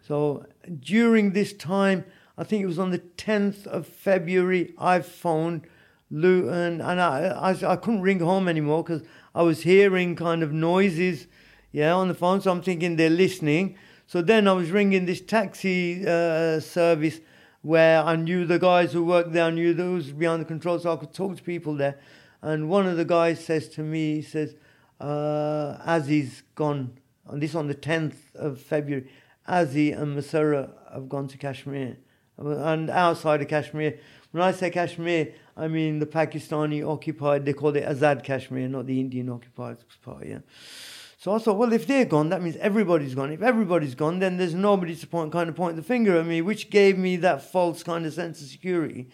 [0.07, 0.45] So
[0.79, 2.05] during this time,
[2.37, 5.67] I think it was on the 10th of February, I phoned
[6.09, 9.03] Luton and I, I, I couldn't ring home anymore because
[9.35, 11.27] I was hearing kind of noises,
[11.77, 12.41] yeah, on the phone.
[12.41, 13.77] So I'm thinking they're listening.
[14.07, 17.19] So then I was ringing this taxi uh, service
[17.61, 20.93] where I knew the guys who worked there, I knew those behind the controls, so
[20.93, 21.99] I could talk to people there.
[22.41, 24.55] And one of the guys says to me, he says,
[24.99, 26.97] uh, Azzy's gone,
[27.29, 29.07] and this on the 10th of February,
[29.47, 31.97] Azzy and Masura have gone to Kashmir.
[32.39, 33.99] And outside of Kashmir,
[34.31, 38.87] when I say Kashmir, I mean the Pakistani occupied, they call it Azad Kashmir, not
[38.87, 40.39] the Indian occupied part, yeah.
[41.27, 43.33] So I thought, well, if they're gone, that means everybody's gone.
[43.33, 46.41] If everybody's gone, then there's nobody to point, kind of point the finger at me,
[46.41, 49.09] which gave me that false kind of sense of security.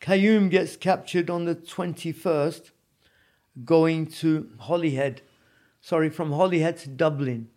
[0.00, 2.70] Qayyum gets captured on the 21st,
[3.64, 5.22] going to Holyhead.
[5.80, 7.48] Sorry, from Holyhead to Dublin.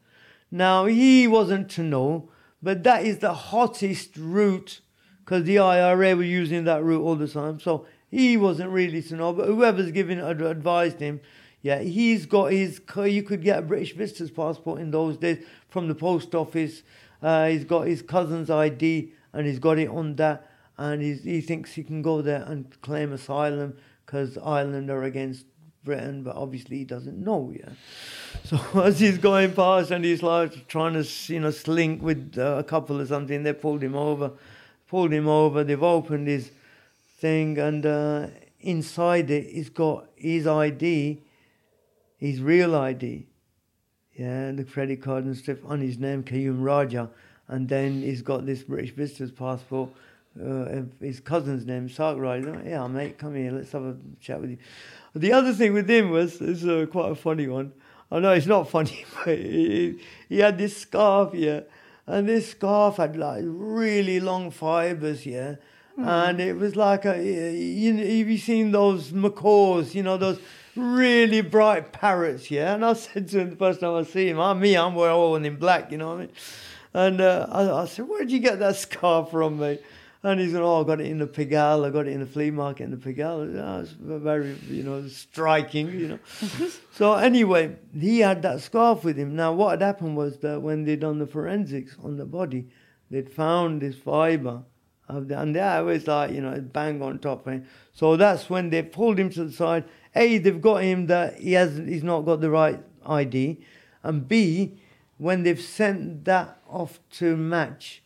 [0.49, 2.31] Now, he wasn't to know,
[2.63, 4.81] but that is the hottest route
[5.23, 7.59] because the IRA were using that route all the time.
[7.59, 11.21] So he wasn't really to know, but whoever's giving advised him,
[11.65, 12.79] yeah, he's got his.
[12.95, 16.83] You could get a British visitor's passport in those days from the post office.
[17.23, 20.47] Uh, he's got his cousin's ID and he's got it on that,
[20.77, 23.75] and he thinks he can go there and claim asylum
[24.05, 25.47] because Ireland are against
[25.83, 27.51] Britain, but obviously he doesn't know.
[27.55, 27.69] Yeah.
[28.43, 32.57] So as he's going past and he's like trying to you know slink with uh,
[32.59, 34.33] a couple or something, they pulled him over,
[34.87, 35.63] pulled him over.
[35.63, 36.51] They've opened his
[37.17, 38.27] thing and uh,
[38.59, 41.23] inside it, he's got his ID
[42.25, 43.27] his real ID,
[44.15, 47.09] yeah, the credit card and stuff on his name, Qayyum Raja,
[47.47, 49.89] and then he's got this British visitor's passport.
[50.41, 52.61] Uh, his cousin's name, Sark Raja.
[52.65, 54.57] Yeah, mate, come here, let's have a chat with you.
[55.13, 57.71] The other thing with him was, this is uh, quite a funny one.
[58.11, 61.61] I know it's not funny, but he, he had this scarf, yeah,
[62.07, 65.55] and this scarf had like really long fibers, yeah.
[65.97, 66.29] Mm.
[66.29, 70.39] And it was like a, you know, have you seen those macaws, you know, those
[70.75, 72.75] really bright parrots, yeah.
[72.75, 75.15] And I said to him the first time I see him, I'm me, I'm wearing
[75.15, 76.31] all in black, you know what I mean?
[76.95, 79.81] And uh, I, I said, "Where'd you get that scarf from, mate?"
[80.23, 81.85] And he's going, "Oh, I got it in the Pigalle.
[81.85, 85.05] I got it in the flea market in the Pigalle." Oh, it's very, you know,
[85.09, 86.19] striking, you know.
[86.93, 89.35] so anyway, he had that scarf with him.
[89.35, 92.69] Now, what had happened was that when they'd done the forensics on the body,
[93.11, 94.63] they'd found this fibre
[95.09, 97.45] of the, and that was like, you know, bang on top.
[97.49, 97.59] Eh?
[97.91, 99.83] So that's when they pulled him to the side.
[100.15, 103.61] A, they've got him that he has, he's not got the right ID,
[104.03, 104.79] and B,
[105.17, 108.03] when they've sent that off to match,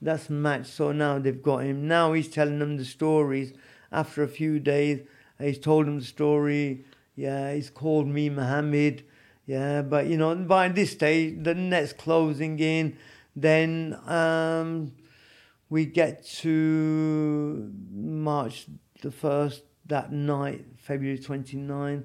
[0.00, 0.66] that's match.
[0.66, 1.86] So now they've got him.
[1.86, 3.52] Now he's telling them the stories.
[3.92, 5.00] After a few days,
[5.38, 6.84] he's told them the story.
[7.16, 9.04] Yeah, he's called me Mohammed.
[9.46, 12.96] Yeah, but you know, by this stage, the net's closing in.
[13.34, 14.92] Then um,
[15.68, 18.66] we get to March
[19.02, 22.02] the 1st, that night, February 29.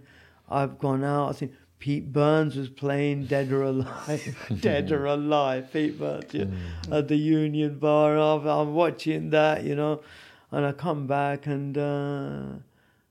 [0.48, 1.30] I've gone out.
[1.30, 4.38] I think Pete Burns was playing Dead or Alive.
[4.62, 6.46] Dead or Alive, Pete Burns, yeah,
[6.92, 8.16] at the Union Bar.
[8.16, 10.04] I'm, I'm watching that, you know,
[10.52, 12.44] and I come back and uh,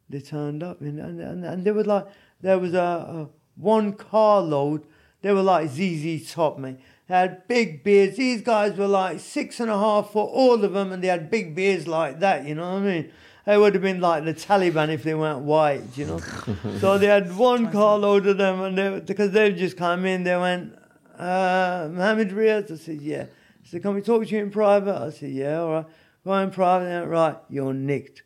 [0.09, 2.07] they turned up and, and, and, and there was like,
[2.41, 4.87] there was a, a one carload.
[5.23, 6.79] They were like ZZ Top, mate.
[7.09, 8.17] They had big beards.
[8.17, 11.33] These guys were like six and a half foot, all of them, and they had
[11.33, 13.13] big beards like that, you know what I mean?
[13.47, 16.19] They would have been like the Taliban if they weren't white, you know?
[16.81, 20.37] so they had one carload of them, and they, because they've just come in, they
[20.37, 20.75] went,
[21.19, 22.71] uh, Mohammed Riaz?
[22.71, 23.27] I said, yeah.
[23.63, 24.97] He said, can we talk to you in private?
[24.97, 25.87] I said, yeah, all right.
[26.25, 26.87] Go in private.
[26.87, 28.23] They went, right, you're nicked.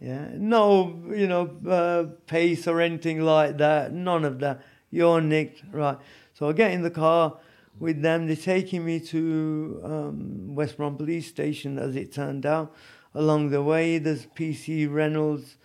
[0.00, 3.92] Yeah, no, you know, uh, pace or anything like that.
[3.92, 4.60] None of that.
[4.90, 5.96] You're nicked, right?
[6.32, 7.36] So I get in the car
[7.78, 8.26] with them.
[8.26, 12.74] They're taking me to um, West Brom Police Station, as it turned out.
[13.14, 15.56] Along the way, there's PC Reynolds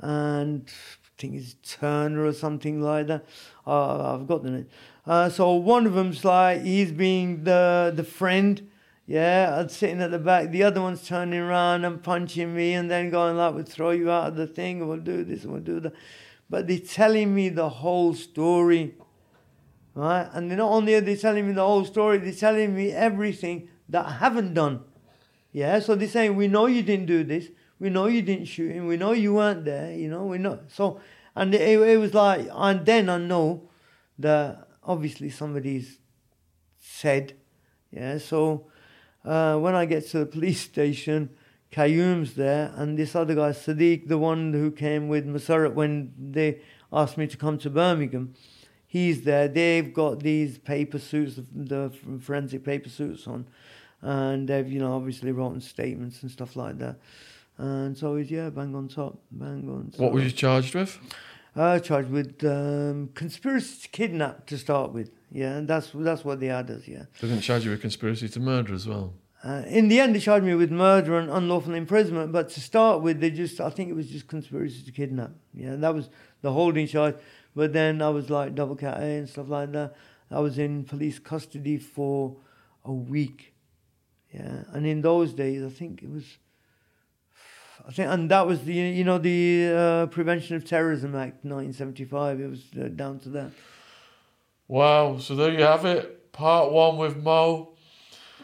[0.00, 3.24] and I think it's Turner or something like that.
[3.66, 4.66] Uh, I've got the name.
[5.06, 8.68] Uh, so one of them's like he's being the the friend.
[9.06, 10.50] Yeah, I'm sitting at the back.
[10.50, 14.10] The other one's turning around and punching me, and then going like, "We'll throw you
[14.10, 15.92] out of the thing, and we'll do this, and we'll do that."
[16.50, 18.94] But they're telling me the whole story,
[19.94, 20.28] right?
[20.32, 23.68] And they're not only are they telling me the whole story, they're telling me everything
[23.88, 24.80] that I haven't done.
[25.56, 27.48] Yeah, so they're saying, "We know you didn't do this.
[27.78, 28.86] We know you didn't shoot him.
[28.86, 29.90] We know you weren't there.
[29.90, 31.00] You know, we know." So,
[31.34, 33.70] and it, it was like, and then I know
[34.18, 35.98] that obviously somebody's
[36.78, 37.38] said,
[37.90, 38.18] yeah.
[38.18, 38.66] So
[39.24, 41.30] uh, when I get to the police station,
[41.72, 46.60] Qayyum's there, and this other guy, Sadiq, the one who came with Masarat when they
[46.92, 48.34] asked me to come to Birmingham,
[48.86, 49.48] he's there.
[49.48, 53.46] They've got these paper suits, the forensic paper suits on,
[54.02, 56.96] and they've, you know, obviously written statements and stuff like that.
[57.58, 60.00] And so he's, yeah, bang on top, bang on top.
[60.00, 60.98] What were you charged with?
[61.54, 65.10] Uh, charged with um, conspiracy to kidnap to start with.
[65.32, 66.86] Yeah, and that's that's what they had us.
[66.86, 67.04] Yeah.
[67.20, 69.14] They didn't charge you with conspiracy to murder as well.
[69.42, 72.30] Uh, in the end, they charged me with murder and unlawful imprisonment.
[72.32, 75.30] But to start with, they just I think it was just conspiracy to kidnap.
[75.54, 76.10] Yeah, that was
[76.42, 77.16] the holding charge.
[77.54, 79.94] But then I was like double cat A and stuff like that.
[80.30, 82.36] I was in police custody for
[82.84, 83.54] a week.
[84.36, 86.24] Yeah, and in those days, I think it was.
[87.88, 92.40] I think, and that was the you know the uh, Prevention of Terrorism Act, 1975.
[92.40, 93.50] It was uh, down to that.
[94.68, 95.18] Wow.
[95.18, 96.32] So there you have it.
[96.32, 97.70] Part one with Mo.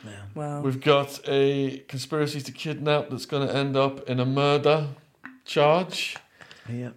[0.04, 0.12] Yeah.
[0.34, 0.60] Wow.
[0.62, 4.88] We've got a conspiracy to kidnap that's going to end up in a murder
[5.44, 6.16] charge.
[6.68, 6.90] Yeah.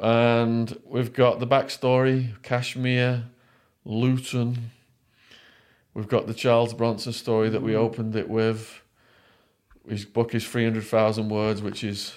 [0.00, 3.24] And we've got the backstory Kashmir,
[3.84, 4.70] Luton.
[5.94, 7.76] We've got the Charles Bronson story that we mm.
[7.76, 8.82] opened it with.
[9.88, 12.14] His book is 300,000 words, which is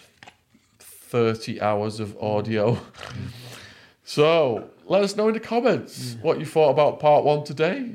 [0.79, 2.75] 30 hours of audio.
[2.75, 2.81] Mm.
[4.03, 6.21] so let us know in the comments mm.
[6.21, 7.91] what you thought about part one today.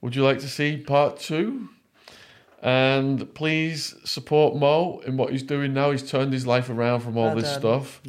[0.00, 1.68] Would you like to see part two?
[2.60, 5.92] And please support Mo in what he's doing now.
[5.92, 7.60] He's turned his life around from all Well this done.
[7.60, 8.02] stuff.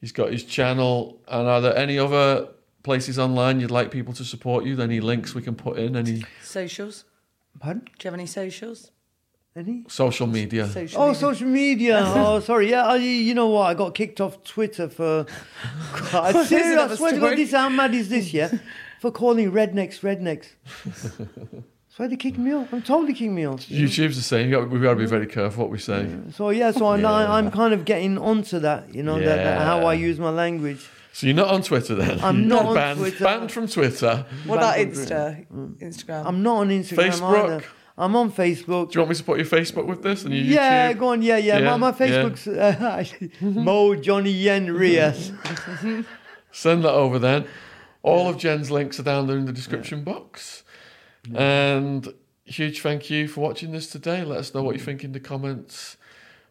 [0.00, 1.20] He's got his channel.
[1.26, 2.48] And are there any other
[2.84, 4.80] places online you'd like people to support you?
[4.80, 5.96] Any links we can put in?
[5.96, 7.04] Any Socials?
[7.58, 7.82] Pardon?
[7.84, 8.90] Do you have any socials?
[9.56, 9.84] Any?
[9.88, 10.66] social media?
[10.68, 11.20] Social Oh, media.
[11.20, 12.02] social media.
[12.06, 12.70] oh, sorry.
[12.70, 13.66] Yeah, I, you know what?
[13.66, 15.26] I got kicked off Twitter for.
[16.12, 17.20] I, There's seriously, I another swear to.
[17.20, 18.32] God, this how mad is this?
[18.34, 18.50] Yeah,
[19.00, 20.48] for calling rednecks rednecks.
[21.96, 22.72] so they kicked me off.
[22.72, 23.60] I'm totally kicking me off.
[23.68, 24.50] YouTube's the same.
[24.50, 26.08] Got, we've got to be very careful what we say.
[26.32, 27.32] So yeah, so I, Yeah.
[27.32, 28.92] I'm kind of getting onto that.
[28.92, 30.84] You know that, that how I use my language.
[31.14, 32.18] So you're not on Twitter then?
[32.24, 33.24] I'm not on banned, Twitter.
[33.24, 34.26] Banned from Twitter.
[34.46, 35.46] What about Banned Insta?
[35.78, 36.26] Instagram?
[36.26, 37.44] I'm not on Instagram Facebook?
[37.44, 37.64] either.
[37.96, 38.90] I'm on Facebook.
[38.90, 40.98] Do you want me to put your Facebook with this and your Yeah, YouTube?
[40.98, 41.22] go on.
[41.22, 41.58] Yeah, yeah.
[41.60, 42.06] Yeah, my, my yeah.
[42.06, 43.04] Facebook's uh,
[43.40, 45.30] Mo Johnny Yen Riaz.
[46.50, 47.46] Send that over then.
[48.02, 50.64] All of Jen's links are down there in the description box.
[51.32, 52.12] And
[52.44, 54.24] huge thank you for watching this today.
[54.24, 55.96] Let us know what you think in the comments.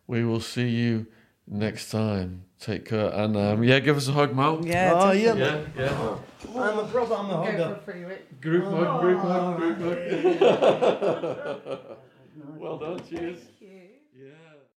[0.07, 1.07] We will see you
[1.45, 2.45] next time.
[2.63, 4.61] Take care and um, yeah, give us a hug, Mo.
[4.63, 4.93] Yeah.
[4.95, 5.41] Oh, definitely.
[5.41, 5.63] yeah.
[5.75, 6.15] yeah,
[6.55, 6.61] yeah.
[6.61, 7.77] I'm a proper, I'm a hugger.
[8.39, 10.37] Group hug, group hug, group hug.
[12.57, 13.01] well done.
[13.09, 13.39] Cheers.